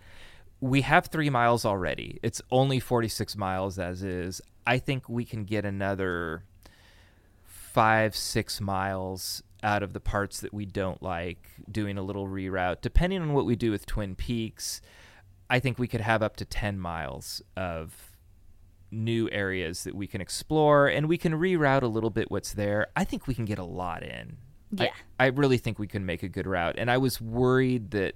We 0.59 0.81
have 0.81 1.07
three 1.07 1.29
miles 1.29 1.63
already. 1.63 2.19
It's 2.23 2.41
only 2.49 2.79
46 2.79 3.35
miles 3.35 3.77
as 3.77 4.01
is. 4.01 4.41
I 4.65 4.79
think 4.79 5.07
we 5.07 5.25
can 5.25 5.43
get 5.43 5.65
another 5.65 6.43
five, 7.43 8.15
six 8.15 8.59
miles 8.59 9.43
out 9.63 9.83
of 9.83 9.93
the 9.93 9.99
parts 9.99 10.39
that 10.41 10.53
we 10.53 10.65
don't 10.65 11.01
like, 11.01 11.49
doing 11.71 11.97
a 11.97 12.03
little 12.03 12.27
reroute. 12.27 12.81
Depending 12.81 13.21
on 13.21 13.33
what 13.33 13.45
we 13.45 13.55
do 13.55 13.71
with 13.71 13.85
Twin 13.85 14.15
Peaks, 14.15 14.81
I 15.49 15.59
think 15.59 15.79
we 15.79 15.87
could 15.87 16.01
have 16.01 16.21
up 16.21 16.35
to 16.37 16.45
10 16.45 16.79
miles 16.79 17.41
of 17.55 18.11
new 18.91 19.29
areas 19.31 19.83
that 19.83 19.95
we 19.95 20.07
can 20.07 20.21
explore 20.21 20.87
and 20.87 21.09
we 21.09 21.17
can 21.17 21.33
reroute 21.33 21.81
a 21.81 21.87
little 21.87 22.09
bit 22.09 22.31
what's 22.31 22.53
there. 22.53 22.87
I 22.95 23.03
think 23.03 23.27
we 23.27 23.33
can 23.33 23.45
get 23.45 23.59
a 23.59 23.63
lot 23.63 24.03
in. 24.03 24.37
Yeah. 24.71 24.89
I, 25.19 25.25
I 25.25 25.27
really 25.27 25.57
think 25.57 25.79
we 25.79 25.87
can 25.87 26.05
make 26.05 26.23
a 26.23 26.29
good 26.29 26.47
route. 26.47 26.75
And 26.77 26.91
I 26.91 26.97
was 26.97 27.19
worried 27.19 27.91
that 27.91 28.15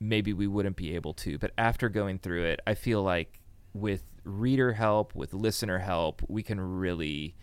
maybe 0.00 0.32
we 0.32 0.46
wouldn't 0.46 0.76
be 0.76 0.94
able 0.94 1.14
to. 1.14 1.38
But 1.38 1.52
after 1.58 1.88
going 1.88 2.18
through 2.18 2.44
it, 2.44 2.60
I 2.66 2.74
feel 2.74 3.02
like 3.02 3.40
with 3.72 4.02
reader 4.24 4.72
help, 4.72 5.14
with 5.14 5.32
listener 5.32 5.78
help, 5.78 6.22
we 6.28 6.42
can 6.42 6.60
really 6.60 7.34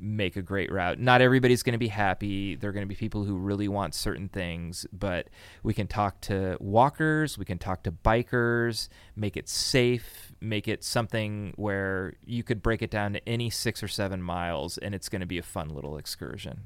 make 0.00 0.36
a 0.36 0.42
great 0.42 0.70
route. 0.70 0.98
Not 0.98 1.20
everybody's 1.20 1.62
going 1.62 1.72
to 1.72 1.78
be 1.78 1.88
happy. 1.88 2.54
There 2.54 2.70
are 2.70 2.72
going 2.72 2.84
to 2.84 2.88
be 2.88 2.94
people 2.94 3.24
who 3.24 3.36
really 3.36 3.68
want 3.68 3.94
certain 3.94 4.28
things, 4.28 4.86
but 4.92 5.28
we 5.62 5.74
can 5.74 5.86
talk 5.86 6.20
to 6.22 6.56
walkers, 6.60 7.38
we 7.38 7.44
can 7.44 7.58
talk 7.58 7.82
to 7.84 7.92
bikers, 7.92 8.88
make 9.16 9.36
it 9.36 9.48
safe, 9.48 10.32
make 10.40 10.68
it 10.68 10.84
something 10.84 11.52
where 11.56 12.14
you 12.24 12.42
could 12.42 12.62
break 12.62 12.82
it 12.82 12.90
down 12.90 13.12
to 13.14 13.28
any 13.28 13.50
6 13.50 13.82
or 13.82 13.88
7 13.88 14.22
miles 14.22 14.78
and 14.78 14.94
it's 14.94 15.08
going 15.08 15.20
to 15.20 15.26
be 15.26 15.38
a 15.38 15.42
fun 15.42 15.68
little 15.68 15.96
excursion. 15.96 16.60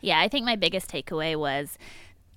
Yeah, 0.00 0.20
I 0.20 0.28
think 0.28 0.44
my 0.44 0.56
biggest 0.56 0.90
takeaway 0.90 1.36
was 1.36 1.78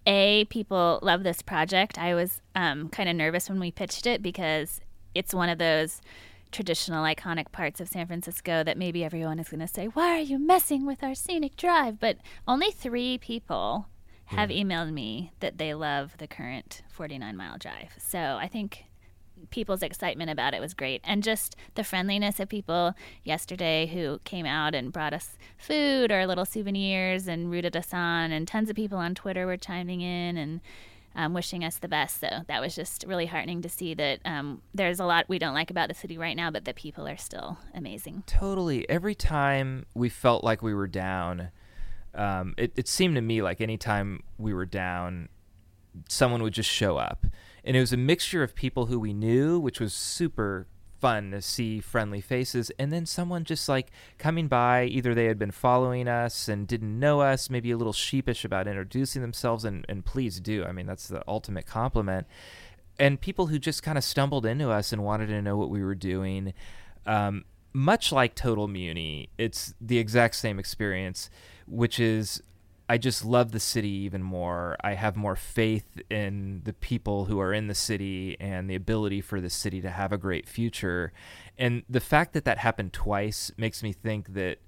a 0.08 0.46
people 0.46 1.00
love 1.02 1.24
this 1.24 1.42
project. 1.42 1.98
I 1.98 2.14
was 2.14 2.42
um, 2.56 2.90
kind 2.90 3.10
of 3.10 3.16
nervous 3.16 3.50
when 3.50 3.60
we 3.60 3.72
pitched 3.72 4.06
it 4.06 4.22
because 4.22 4.82
it's 5.16 5.34
one 5.34 5.50
of 5.50 5.58
those 5.58 6.02
traditional 6.56 7.04
iconic 7.04 7.52
parts 7.52 7.82
of 7.82 7.90
San 7.90 8.08
Francisco 8.08 8.64
that 8.64 8.78
maybe 8.78 9.04
everyone 9.04 9.40
is 9.40 9.50
going 9.50 9.60
to 9.60 9.68
say, 9.68 9.88
"Why 9.88 10.12
are 10.18 10.22
you 10.22 10.40
messing 10.40 10.86
with 10.86 11.04
our 11.04 11.14
scenic 11.14 11.58
drive?" 11.58 12.00
But 12.00 12.18
only 12.48 12.72
3 12.72 13.18
people 13.18 13.90
have 14.28 14.50
emailed 14.50 14.94
me 14.94 15.34
that 15.42 15.58
they 15.58 15.74
love 15.74 16.16
the 16.18 16.28
current 16.28 16.82
49 16.90 17.36
mile 17.36 17.58
drive. 17.58 17.94
So, 17.98 18.38
I 18.40 18.48
think 18.48 18.86
people's 19.50 19.84
excitement 19.84 20.30
about 20.32 20.54
it 20.54 20.62
was 20.62 20.74
great. 20.74 21.02
And 21.04 21.22
just 21.22 21.58
the 21.74 21.84
friendliness 21.84 22.40
of 22.40 22.48
people 22.48 22.94
yesterday 23.26 23.86
who 23.86 24.20
came 24.24 24.46
out 24.46 24.74
and 24.74 24.94
brought 24.94 25.14
us 25.14 25.38
food 25.58 26.10
or 26.10 26.26
little 26.26 26.46
souvenirs 26.46 27.28
and 27.28 27.52
rooted 27.52 27.76
us 27.76 27.94
on. 27.94 28.32
And 28.32 28.48
tons 28.48 28.70
of 28.70 28.78
people 28.78 28.98
on 28.98 29.14
Twitter 29.14 29.46
were 29.46 29.58
chiming 29.58 30.00
in 30.00 30.38
and 30.38 30.62
um, 31.16 31.34
wishing 31.34 31.64
us 31.64 31.78
the 31.78 31.88
best. 31.88 32.20
So 32.20 32.42
that 32.48 32.62
was 32.62 32.76
just 32.76 33.06
really 33.08 33.26
heartening 33.26 33.62
to 33.62 33.70
see 33.70 33.94
that 33.94 34.20
um, 34.26 34.62
there's 34.74 35.00
a 35.00 35.06
lot 35.06 35.26
we 35.28 35.40
don't 35.40 35.54
like 35.54 35.72
about 35.72 35.88
the 35.88 35.96
city 35.96 36.18
right 36.18 36.36
now, 36.36 36.52
but 36.52 36.66
the 36.66 36.74
people 36.74 37.08
are 37.08 37.18
still 37.18 37.58
amazing. 37.74 38.24
Totally. 38.28 38.88
Every 38.90 39.16
time 39.16 39.86
we 39.94 40.10
felt 40.10 40.44
like 40.44 40.62
we 40.62 40.74
were 40.74 40.88
down, 40.88 41.50
um, 42.14 42.54
it, 42.58 42.74
it 42.76 42.88
seemed 42.88 43.16
to 43.16 43.22
me 43.22 43.42
like 43.42 43.62
anytime 43.62 44.24
we 44.38 44.54
were 44.54 44.66
down, 44.66 45.30
someone 46.10 46.44
would 46.44 46.54
just 46.54 46.70
show 46.70 46.98
up. 46.98 47.26
And 47.64 47.76
it 47.76 47.80
was 47.80 47.94
a 47.94 47.98
mixture 47.98 48.44
of 48.44 48.54
people 48.54 48.88
who 48.88 49.00
we 49.00 49.14
knew, 49.14 49.60
which 49.60 49.80
was 49.80 49.94
super 49.94 50.68
fun 51.00 51.32
to 51.32 51.42
see 51.42 51.80
friendly 51.80 52.22
faces 52.22 52.72
and 52.80 52.92
then 52.92 53.06
someone 53.06 53.44
just 53.44 53.68
like 53.68 53.92
coming 54.18 54.48
by 54.48 54.86
either 54.86 55.14
they 55.14 55.26
had 55.26 55.38
been 55.38 55.52
following 55.52 56.08
us 56.08 56.48
and 56.48 56.68
didn't 56.68 57.00
know 57.00 57.22
us 57.22 57.50
maybe 57.50 57.72
a 57.72 57.78
little 57.78 57.94
sheepish 57.94 58.46
about 58.46 58.68
introducing 58.68 59.22
themselves 59.22 59.66
and, 59.66 59.86
and 59.90 60.06
please 60.06 60.40
do. 60.40 60.64
I 60.64 60.72
mean 60.72 60.86
that's 60.86 61.08
the 61.08 61.24
ultimate 61.28 61.66
compliment. 61.66 62.28
And 62.98 63.20
people 63.20 63.48
who 63.48 63.60
just 63.60 63.84
kind 63.84 63.98
of 63.98 64.04
stumbled 64.04 64.46
into 64.46 64.70
us 64.70 64.94
and 64.94 65.04
wanted 65.04 65.28
to 65.28 65.42
know 65.42 65.58
what 65.58 65.70
we 65.70 65.84
were 65.84 65.96
doing 65.96 66.54
um, 67.06 67.46
much 67.74 68.12
like 68.12 68.36
total 68.36 68.68
muni 68.68 69.30
it's 69.38 69.74
the 69.82 69.98
exact 69.98 70.36
same 70.36 70.60
experience 70.60 71.30
which 71.68 72.00
is 72.00 72.42
I 72.88 73.00
just 73.00 73.26
love 73.26 73.52
the 73.52 73.60
city 73.60 73.90
even 73.90 74.22
more. 74.22 74.78
I 74.82 74.94
have 74.94 75.16
more 75.16 75.36
faith 75.36 76.00
in 76.10 76.62
the 76.66 76.74
people 76.74 77.26
who 77.26 77.40
are 77.40 77.52
in 77.52 77.68
the 77.68 77.76
city 77.76 78.38
and 78.40 78.70
the 78.70 78.76
ability 78.76 79.22
for 79.22 79.42
the 79.42 79.50
city 79.50 79.82
to 79.82 79.90
have 79.90 80.12
a 80.12 80.18
great 80.18 80.48
future. 80.48 81.12
And 81.58 81.84
the 81.90 82.00
fact 82.00 82.34
that 82.34 82.46
that 82.46 82.60
happened 82.60 82.94
twice 82.94 83.52
makes 83.58 83.82
me 83.82 83.92
think 83.92 84.34
that 84.34 84.60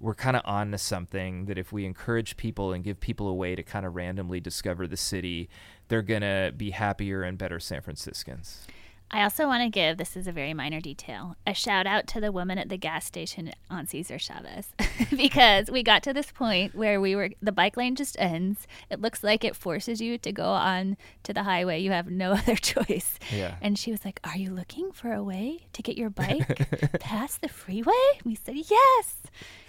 we're 0.00 0.14
kind 0.14 0.36
of 0.36 0.42
on 0.44 0.70
to 0.70 0.78
something 0.78 1.46
that 1.46 1.58
if 1.58 1.72
we 1.72 1.84
encourage 1.84 2.36
people 2.36 2.72
and 2.72 2.82
give 2.84 2.98
people 3.00 3.28
a 3.28 3.34
way 3.34 3.54
to 3.54 3.62
kind 3.62 3.84
of 3.84 3.94
randomly 3.94 4.40
discover 4.40 4.86
the 4.86 4.96
city, 4.96 5.48
they're 5.88 6.02
going 6.02 6.22
to 6.22 6.52
be 6.56 6.70
happier 6.70 7.22
and 7.22 7.36
better 7.36 7.60
San 7.60 7.82
Franciscans. 7.82 8.66
I 9.10 9.22
also 9.22 9.46
want 9.46 9.62
to 9.62 9.68
give 9.68 9.98
this 9.98 10.16
is 10.16 10.26
a 10.26 10.32
very 10.32 10.52
minor 10.52 10.80
detail 10.80 11.36
a 11.46 11.54
shout 11.54 11.86
out 11.86 12.06
to 12.08 12.20
the 12.20 12.32
woman 12.32 12.58
at 12.58 12.68
the 12.68 12.76
gas 12.76 13.04
station 13.04 13.52
on 13.70 13.86
Cesar 13.86 14.18
Chavez 14.18 14.68
because 15.16 15.70
we 15.70 15.82
got 15.82 16.02
to 16.04 16.12
this 16.12 16.32
point 16.32 16.74
where 16.74 17.00
we 17.00 17.14
were 17.14 17.30
the 17.40 17.52
bike 17.52 17.76
lane 17.76 17.94
just 17.94 18.16
ends. 18.18 18.66
It 18.90 19.00
looks 19.00 19.22
like 19.22 19.44
it 19.44 19.54
forces 19.54 20.00
you 20.00 20.18
to 20.18 20.32
go 20.32 20.46
on 20.46 20.96
to 21.22 21.32
the 21.32 21.44
highway. 21.44 21.80
You 21.80 21.92
have 21.92 22.10
no 22.10 22.32
other 22.32 22.56
choice. 22.56 23.18
Yeah. 23.32 23.54
And 23.60 23.78
she 23.78 23.92
was 23.92 24.04
like, 24.04 24.20
"Are 24.24 24.36
you 24.36 24.50
looking 24.50 24.90
for 24.92 25.12
a 25.12 25.22
way 25.22 25.66
to 25.72 25.82
get 25.82 25.96
your 25.96 26.10
bike 26.10 26.98
past 27.00 27.42
the 27.42 27.48
freeway?" 27.48 27.92
We 28.24 28.34
said, 28.34 28.56
"Yes." 28.56 29.22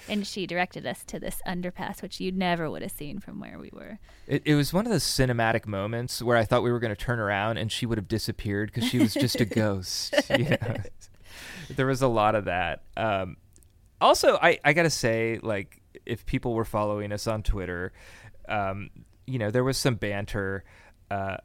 And 0.09 0.25
she 0.25 0.47
directed 0.47 0.85
us 0.85 1.03
to 1.05 1.19
this 1.19 1.41
underpass, 1.47 2.01
which 2.01 2.19
you 2.19 2.31
never 2.31 2.69
would 2.69 2.81
have 2.81 2.91
seen 2.91 3.19
from 3.19 3.39
where 3.39 3.59
we 3.59 3.69
were. 3.73 3.99
It, 4.27 4.43
it 4.45 4.55
was 4.55 4.73
one 4.73 4.85
of 4.85 4.91
those 4.91 5.03
cinematic 5.03 5.65
moments 5.65 6.21
where 6.21 6.37
I 6.37 6.43
thought 6.43 6.63
we 6.63 6.71
were 6.71 6.79
going 6.79 6.95
to 6.95 7.01
turn 7.01 7.19
around 7.19 7.57
and 7.57 7.71
she 7.71 7.85
would 7.85 7.97
have 7.97 8.07
disappeared 8.07 8.71
because 8.73 8.89
she 8.89 8.99
was 8.99 9.13
just 9.13 9.39
a 9.39 9.45
ghost. 9.45 10.15
You 10.29 10.49
know? 10.49 10.75
there 11.75 11.85
was 11.85 12.01
a 12.01 12.07
lot 12.07 12.35
of 12.35 12.45
that. 12.45 12.83
Um, 12.95 13.37
also, 13.99 14.37
I, 14.41 14.59
I 14.63 14.73
got 14.73 14.83
to 14.83 14.89
say, 14.89 15.39
like, 15.41 15.81
if 16.05 16.25
people 16.25 16.53
were 16.53 16.65
following 16.65 17.11
us 17.11 17.27
on 17.27 17.43
Twitter, 17.43 17.91
um, 18.47 18.89
you 19.25 19.39
know, 19.39 19.51
there 19.51 19.63
was 19.63 19.77
some 19.77 19.95
banter. 19.95 20.63
Uh, 21.09 21.37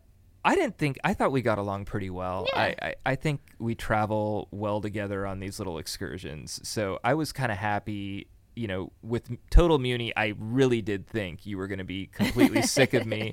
I 0.44 0.54
didn't 0.54 0.76
think 0.76 0.98
I 1.04 1.14
thought 1.14 1.32
we 1.32 1.42
got 1.42 1.58
along 1.58 1.84
pretty 1.84 2.10
well. 2.10 2.46
Yeah. 2.52 2.60
I, 2.60 2.76
I, 2.82 2.94
I 3.06 3.14
think 3.14 3.40
we 3.58 3.74
travel 3.74 4.48
well 4.50 4.80
together 4.80 5.26
on 5.26 5.40
these 5.40 5.58
little 5.58 5.78
excursions. 5.78 6.60
So 6.64 6.98
I 7.04 7.14
was 7.14 7.32
kind 7.32 7.52
of 7.52 7.58
happy 7.58 8.28
you 8.54 8.68
know, 8.68 8.92
with 9.02 9.30
Total 9.50 9.78
Muni, 9.78 10.14
I 10.16 10.34
really 10.38 10.82
did 10.82 11.06
think 11.06 11.46
you 11.46 11.58
were 11.58 11.66
going 11.66 11.78
to 11.78 11.84
be 11.84 12.06
completely 12.06 12.62
sick 12.76 12.94
of 12.94 13.06
me. 13.06 13.32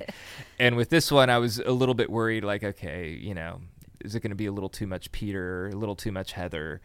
And 0.59 0.76
with 0.76 0.89
this 0.89 1.11
one, 1.11 1.30
I 1.30 1.38
was 1.38 1.59
a 1.59 1.72
little 1.72 1.95
bit 1.95 2.09
worried 2.09 2.43
like, 2.43 2.63
okay, 2.63 3.09
you 3.09 3.34
know, 3.34 3.61
is 4.01 4.15
it 4.15 4.22
going 4.22 4.32
to 4.32 4.36
be 4.36 4.45
a 4.45 4.51
little 4.51 4.70
too 4.70 4.88
much 4.88 5.11
Peter, 5.11 5.67
a 5.67 5.76
little 5.76 5.95
too 5.95 6.11
much 6.11 6.34
Heather? 6.34 6.82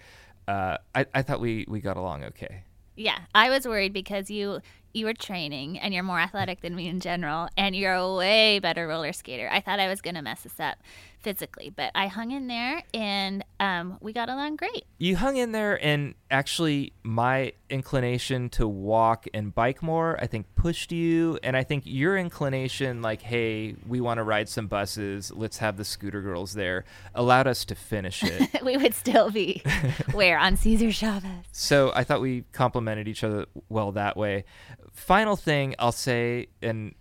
Uh, 0.47 0.79
I, 0.95 1.07
I 1.15 1.23
thought 1.23 1.41
we, 1.41 1.65
we 1.69 1.81
got 1.81 1.97
along 1.97 2.25
okay. 2.25 2.65
Yeah, 2.97 3.19
I 3.35 3.51
was 3.51 3.67
worried 3.67 3.93
because 3.93 4.31
you 4.31 4.61
you 4.93 5.07
were 5.07 5.15
training 5.15 5.81
and 5.81 5.93
you're 5.93 6.05
more 6.05 6.21
athletic 6.21 6.61
than 6.61 6.77
me 6.77 6.87
in 6.87 7.01
general, 7.01 7.49
and 7.57 7.75
you're 7.75 7.95
a 7.95 8.15
way 8.15 8.61
better 8.61 8.87
roller 8.87 9.13
skater. 9.13 9.49
I 9.51 9.61
thought 9.61 9.81
I 9.81 9.89
was 9.89 10.01
going 10.01 10.15
to 10.15 10.23
mess 10.23 10.43
this 10.43 10.61
up 10.61 10.79
physically, 11.25 11.71
but 11.71 11.91
I 11.95 12.07
hung 12.07 12.31
in 12.31 12.47
there 12.47 12.83
and 12.93 13.45
um, 13.59 13.97
we 14.01 14.13
got 14.13 14.29
along 14.29 14.57
great. 14.57 14.85
You 14.99 15.17
hung 15.17 15.37
in 15.37 15.53
there, 15.53 15.83
and 15.83 16.15
actually, 16.31 16.93
my 17.03 17.53
inclination 17.71 18.51
to 18.51 18.69
walk 18.69 19.27
and 19.33 19.55
bike 19.55 19.83
more, 19.83 20.19
I 20.21 20.27
think, 20.27 20.47
pushed 20.55 20.93
you. 20.93 21.39
And 21.43 21.57
I 21.57 21.65
think 21.65 21.85
your 21.87 22.17
inclination, 22.17 23.01
like, 23.01 23.23
hey, 23.23 23.75
we 23.87 24.01
want 24.01 24.19
to 24.19 24.23
ride 24.23 24.49
some 24.49 24.67
buses, 24.67 25.33
let's 25.35 25.59
have 25.59 25.77
the 25.77 25.85
scooter 25.85 26.21
girls 26.21 26.53
there, 26.53 26.85
allowed 27.15 27.47
us 27.47 27.65
to 27.67 27.75
finish 27.75 28.23
it. 28.23 28.63
we 28.65 28.77
would 28.77 28.95
still 28.95 29.31
be 29.31 29.63
where 30.13 30.39
on 30.39 30.57
Cesar 30.57 30.93
Chavez. 30.93 31.31
So 31.53 31.91
I 31.95 32.05
thought 32.05 32.21
we 32.21 32.45
complemented 32.53 33.09
each 33.09 33.25
other 33.25 33.47
well 33.69 33.93
that 33.93 34.17
way. 34.17 34.45
Final 34.93 35.37
thing 35.37 35.75
I'll 35.79 35.91
say, 35.93 36.49
and 36.61 36.95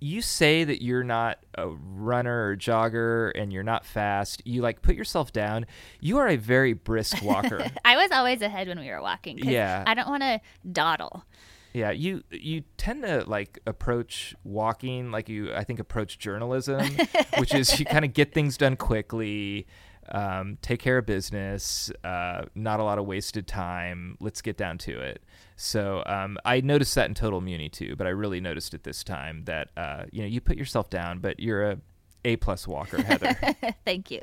you 0.00 0.20
say 0.20 0.64
that 0.64 0.82
you're 0.82 1.04
not 1.04 1.38
a 1.54 1.68
runner 1.68 2.48
or 2.48 2.56
jogger 2.56 3.32
and 3.34 3.52
you're 3.52 3.62
not 3.62 3.86
fast. 3.86 4.42
You 4.46 4.60
like 4.62 4.82
put 4.82 4.94
yourself 4.94 5.32
down. 5.32 5.66
You 6.00 6.18
are 6.18 6.28
a 6.28 6.36
very 6.36 6.74
brisk 6.74 7.22
walker. 7.22 7.64
I 7.84 7.96
was 7.96 8.10
always 8.12 8.42
ahead 8.42 8.68
when 8.68 8.78
we 8.78 8.90
were 8.90 9.00
walking. 9.00 9.38
Yeah. 9.38 9.84
I 9.86 9.94
don't 9.94 10.08
want 10.08 10.22
to 10.22 10.40
dawdle. 10.70 11.24
yeah, 11.72 11.90
you 11.90 12.22
you 12.30 12.62
tend 12.76 13.02
to 13.04 13.24
like 13.26 13.58
approach 13.66 14.34
walking 14.44 15.10
like 15.10 15.28
you 15.28 15.52
I 15.54 15.64
think 15.64 15.78
approach 15.80 16.18
journalism, 16.18 16.86
which 17.38 17.54
is 17.54 17.78
you 17.78 17.86
kind 17.86 18.04
of 18.04 18.12
get 18.12 18.32
things 18.34 18.56
done 18.56 18.76
quickly, 18.76 19.66
um, 20.10 20.58
take 20.62 20.80
care 20.80 20.98
of 20.98 21.06
business, 21.06 21.90
uh, 22.04 22.42
not 22.54 22.80
a 22.80 22.84
lot 22.84 22.98
of 22.98 23.06
wasted 23.06 23.46
time. 23.46 24.16
Let's 24.20 24.42
get 24.42 24.56
down 24.56 24.78
to 24.78 25.00
it. 25.00 25.22
So 25.56 26.02
um, 26.06 26.38
I 26.44 26.60
noticed 26.60 26.94
that 26.94 27.08
in 27.08 27.14
Total 27.14 27.40
Muni 27.40 27.68
too, 27.68 27.96
but 27.96 28.06
I 28.06 28.10
really 28.10 28.40
noticed 28.40 28.74
it 28.74 28.84
this 28.84 29.02
time 29.02 29.44
that 29.46 29.70
uh, 29.76 30.04
you 30.12 30.22
know 30.22 30.28
you 30.28 30.40
put 30.40 30.56
yourself 30.56 30.90
down, 30.90 31.18
but 31.18 31.40
you're 31.40 31.70
a 31.70 31.78
A 32.24 32.36
plus 32.36 32.68
walker, 32.68 33.02
Heather. 33.02 33.36
Thank 33.84 34.10
you. 34.10 34.20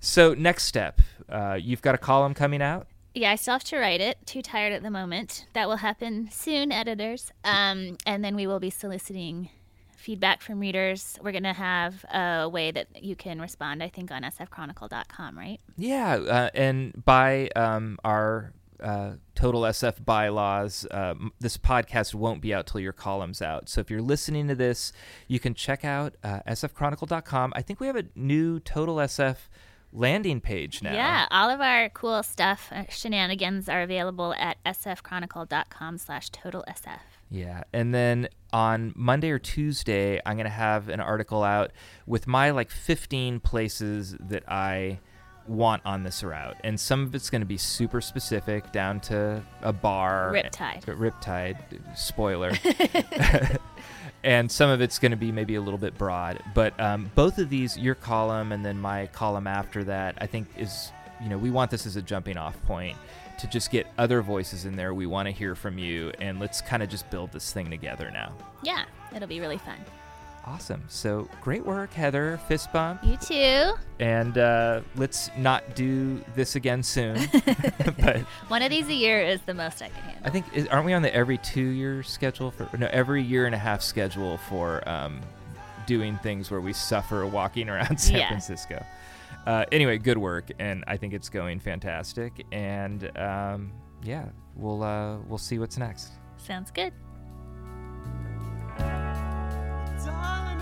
so 0.00 0.34
next 0.34 0.64
step, 0.64 1.00
uh, 1.28 1.58
you've 1.60 1.82
got 1.82 1.94
a 1.94 1.98
column 1.98 2.34
coming 2.34 2.62
out. 2.62 2.86
Yeah, 3.14 3.30
I 3.30 3.36
still 3.36 3.52
have 3.52 3.64
to 3.64 3.78
write 3.78 4.00
it. 4.00 4.18
Too 4.24 4.40
tired 4.40 4.72
at 4.72 4.82
the 4.82 4.90
moment. 4.90 5.46
That 5.52 5.68
will 5.68 5.76
happen 5.76 6.30
soon, 6.30 6.72
editors. 6.72 7.30
Um, 7.44 7.98
and 8.06 8.24
then 8.24 8.34
we 8.34 8.46
will 8.46 8.60
be 8.60 8.70
soliciting 8.70 9.50
feedback 10.02 10.42
from 10.42 10.58
readers. 10.58 11.18
We're 11.22 11.32
going 11.32 11.44
to 11.44 11.52
have 11.52 12.04
a 12.12 12.48
way 12.48 12.72
that 12.72 13.02
you 13.02 13.14
can 13.14 13.40
respond, 13.40 13.82
I 13.82 13.88
think, 13.88 14.10
on 14.10 14.22
sfchronicle.com, 14.22 15.38
right? 15.38 15.60
Yeah, 15.76 16.14
uh, 16.14 16.50
and 16.54 17.04
by 17.04 17.48
um, 17.54 17.98
our 18.04 18.52
uh, 18.82 19.12
total 19.34 19.62
SF 19.62 20.04
bylaws, 20.04 20.86
um, 20.90 21.32
this 21.38 21.56
podcast 21.56 22.14
won't 22.14 22.42
be 22.42 22.52
out 22.52 22.66
till 22.66 22.80
your 22.80 22.92
column's 22.92 23.40
out. 23.40 23.68
So 23.68 23.80
if 23.80 23.90
you're 23.90 24.02
listening 24.02 24.48
to 24.48 24.56
this, 24.56 24.92
you 25.28 25.38
can 25.38 25.54
check 25.54 25.84
out 25.84 26.16
uh, 26.24 26.40
sfchronicle.com. 26.48 27.52
I 27.54 27.62
think 27.62 27.78
we 27.78 27.86
have 27.86 27.96
a 27.96 28.04
new 28.16 28.58
Total 28.58 28.96
SF 28.96 29.36
landing 29.92 30.40
page 30.40 30.82
now. 30.82 30.94
Yeah, 30.94 31.26
all 31.30 31.48
of 31.48 31.60
our 31.60 31.90
cool 31.90 32.22
stuff, 32.22 32.70
uh, 32.72 32.84
shenanigans 32.88 33.68
are 33.68 33.82
available 33.82 34.34
at 34.34 34.62
sfchronicle.com 34.64 35.98
slash 35.98 36.30
totalsf. 36.30 37.00
Yeah. 37.30 37.62
And 37.72 37.94
then 37.94 38.28
on 38.52 38.92
Monday 38.96 39.30
or 39.30 39.38
Tuesday, 39.38 40.20
I'm 40.24 40.36
going 40.36 40.44
to 40.44 40.50
have 40.50 40.88
an 40.88 41.00
article 41.00 41.42
out 41.42 41.72
with 42.06 42.26
my 42.26 42.50
like 42.50 42.70
15 42.70 43.40
places 43.40 44.16
that 44.20 44.44
I 44.50 45.00
want 45.46 45.82
on 45.84 46.02
this 46.02 46.22
route. 46.22 46.56
And 46.62 46.78
some 46.78 47.02
of 47.02 47.14
it's 47.14 47.30
going 47.30 47.40
to 47.40 47.46
be 47.46 47.56
super 47.56 48.00
specific 48.00 48.72
down 48.72 49.00
to 49.00 49.42
a 49.62 49.72
bar. 49.72 50.32
Riptide. 50.32 50.84
Riptide. 50.84 51.98
Spoiler. 51.98 52.52
and 54.24 54.50
some 54.50 54.70
of 54.70 54.80
it's 54.80 54.98
going 54.98 55.10
to 55.10 55.16
be 55.16 55.32
maybe 55.32 55.54
a 55.54 55.60
little 55.60 55.78
bit 55.78 55.96
broad. 55.98 56.40
But 56.54 56.78
um, 56.80 57.10
both 57.14 57.38
of 57.38 57.50
these, 57.50 57.76
your 57.76 57.94
column 57.94 58.52
and 58.52 58.64
then 58.64 58.78
my 58.78 59.06
column 59.08 59.46
after 59.46 59.84
that, 59.84 60.16
I 60.20 60.26
think 60.26 60.48
is, 60.56 60.92
you 61.22 61.28
know, 61.28 61.38
we 61.38 61.50
want 61.50 61.70
this 61.70 61.86
as 61.86 61.96
a 61.96 62.02
jumping 62.02 62.36
off 62.36 62.60
point 62.64 62.96
to 63.42 63.46
just 63.48 63.70
get 63.70 63.86
other 63.98 64.22
voices 64.22 64.64
in 64.64 64.74
there. 64.76 64.94
We 64.94 65.06
want 65.06 65.26
to 65.26 65.32
hear 65.32 65.54
from 65.54 65.76
you, 65.78 66.12
and 66.20 66.40
let's 66.40 66.60
kind 66.60 66.82
of 66.82 66.88
just 66.88 67.08
build 67.10 67.30
this 67.32 67.52
thing 67.52 67.68
together 67.70 68.10
now. 68.10 68.32
Yeah, 68.62 68.84
it'll 69.14 69.28
be 69.28 69.40
really 69.40 69.58
fun. 69.58 69.76
Awesome. 70.44 70.82
So 70.88 71.28
great 71.40 71.64
work, 71.64 71.92
Heather. 71.92 72.40
Fist 72.48 72.72
bump. 72.72 73.04
You 73.04 73.16
too. 73.16 73.74
And 74.00 74.36
uh, 74.38 74.80
let's 74.96 75.30
not 75.36 75.76
do 75.76 76.20
this 76.34 76.56
again 76.56 76.82
soon. 76.82 77.16
but 78.00 78.18
One 78.48 78.62
of 78.62 78.70
these 78.70 78.88
a 78.88 78.94
year 78.94 79.20
is 79.22 79.40
the 79.42 79.54
most 79.54 79.82
I 79.82 79.88
can 79.88 80.02
handle. 80.02 80.22
I 80.24 80.30
think 80.30 80.46
is, 80.52 80.66
aren't 80.66 80.84
we 80.86 80.94
on 80.94 81.02
the 81.02 81.14
every 81.14 81.38
two 81.38 81.62
year 81.62 82.02
schedule 82.02 82.50
for 82.50 82.68
no 82.76 82.88
every 82.90 83.22
year 83.22 83.46
and 83.46 83.54
a 83.54 83.58
half 83.58 83.82
schedule 83.82 84.36
for 84.48 84.86
um, 84.88 85.20
doing 85.86 86.16
things 86.24 86.50
where 86.50 86.60
we 86.60 86.72
suffer 86.72 87.24
walking 87.24 87.68
around 87.68 87.96
San 88.00 88.18
Yeah. 88.18 88.28
Francisco. 88.28 88.84
Uh, 89.46 89.64
anyway, 89.72 89.98
good 89.98 90.18
work, 90.18 90.50
and 90.58 90.84
I 90.86 90.96
think 90.96 91.14
it's 91.14 91.28
going 91.28 91.60
fantastic. 91.60 92.44
And 92.52 93.16
um, 93.18 93.72
yeah, 94.02 94.26
we'll 94.56 94.82
uh, 94.82 95.18
we'll 95.28 95.38
see 95.38 95.58
what's 95.58 95.78
next. 95.78 96.12
Sounds 96.36 96.70
good. 96.70 96.92
Darling, 100.04 100.52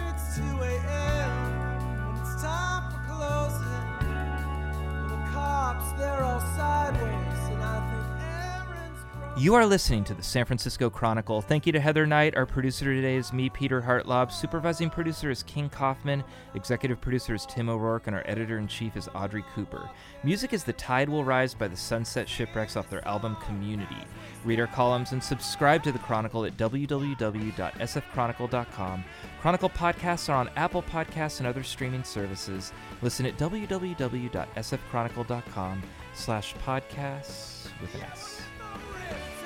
You 9.40 9.54
are 9.54 9.64
listening 9.64 10.04
to 10.04 10.12
the 10.12 10.22
San 10.22 10.44
Francisco 10.44 10.90
Chronicle. 10.90 11.40
Thank 11.40 11.64
you 11.64 11.72
to 11.72 11.80
Heather 11.80 12.06
Knight. 12.06 12.36
Our 12.36 12.44
producer 12.44 12.84
today 12.84 13.16
is 13.16 13.32
me, 13.32 13.48
Peter 13.48 13.80
Hartlaub. 13.80 14.30
Supervising 14.30 14.90
producer 14.90 15.30
is 15.30 15.42
King 15.44 15.70
Kaufman. 15.70 16.22
Executive 16.54 17.00
producer 17.00 17.34
is 17.34 17.46
Tim 17.46 17.70
O'Rourke. 17.70 18.06
And 18.06 18.14
our 18.14 18.22
editor 18.26 18.58
in 18.58 18.68
chief 18.68 18.98
is 18.98 19.08
Audrey 19.14 19.42
Cooper. 19.54 19.88
Music 20.24 20.52
is 20.52 20.62
The 20.62 20.74
Tide 20.74 21.08
Will 21.08 21.24
Rise 21.24 21.54
by 21.54 21.68
the 21.68 21.76
Sunset 21.76 22.28
Shipwrecks 22.28 22.76
off 22.76 22.90
their 22.90 23.08
album 23.08 23.34
Community. 23.36 24.04
Read 24.44 24.60
our 24.60 24.66
columns 24.66 25.12
and 25.12 25.24
subscribe 25.24 25.82
to 25.84 25.92
the 25.92 25.98
Chronicle 26.00 26.44
at 26.44 26.58
www.sfchronicle.com. 26.58 29.04
Chronicle 29.40 29.70
podcasts 29.70 30.28
are 30.28 30.36
on 30.36 30.50
Apple 30.56 30.82
Podcasts 30.82 31.38
and 31.38 31.46
other 31.46 31.62
streaming 31.62 32.04
services. 32.04 32.74
Listen 33.00 33.24
at 33.24 33.38
www.sfchronicle.com 33.38 35.82
slash 36.12 36.54
podcasts 36.56 37.68
with 37.80 37.94
an 37.94 38.02
S 38.02 38.42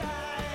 sky. 0.07 0.54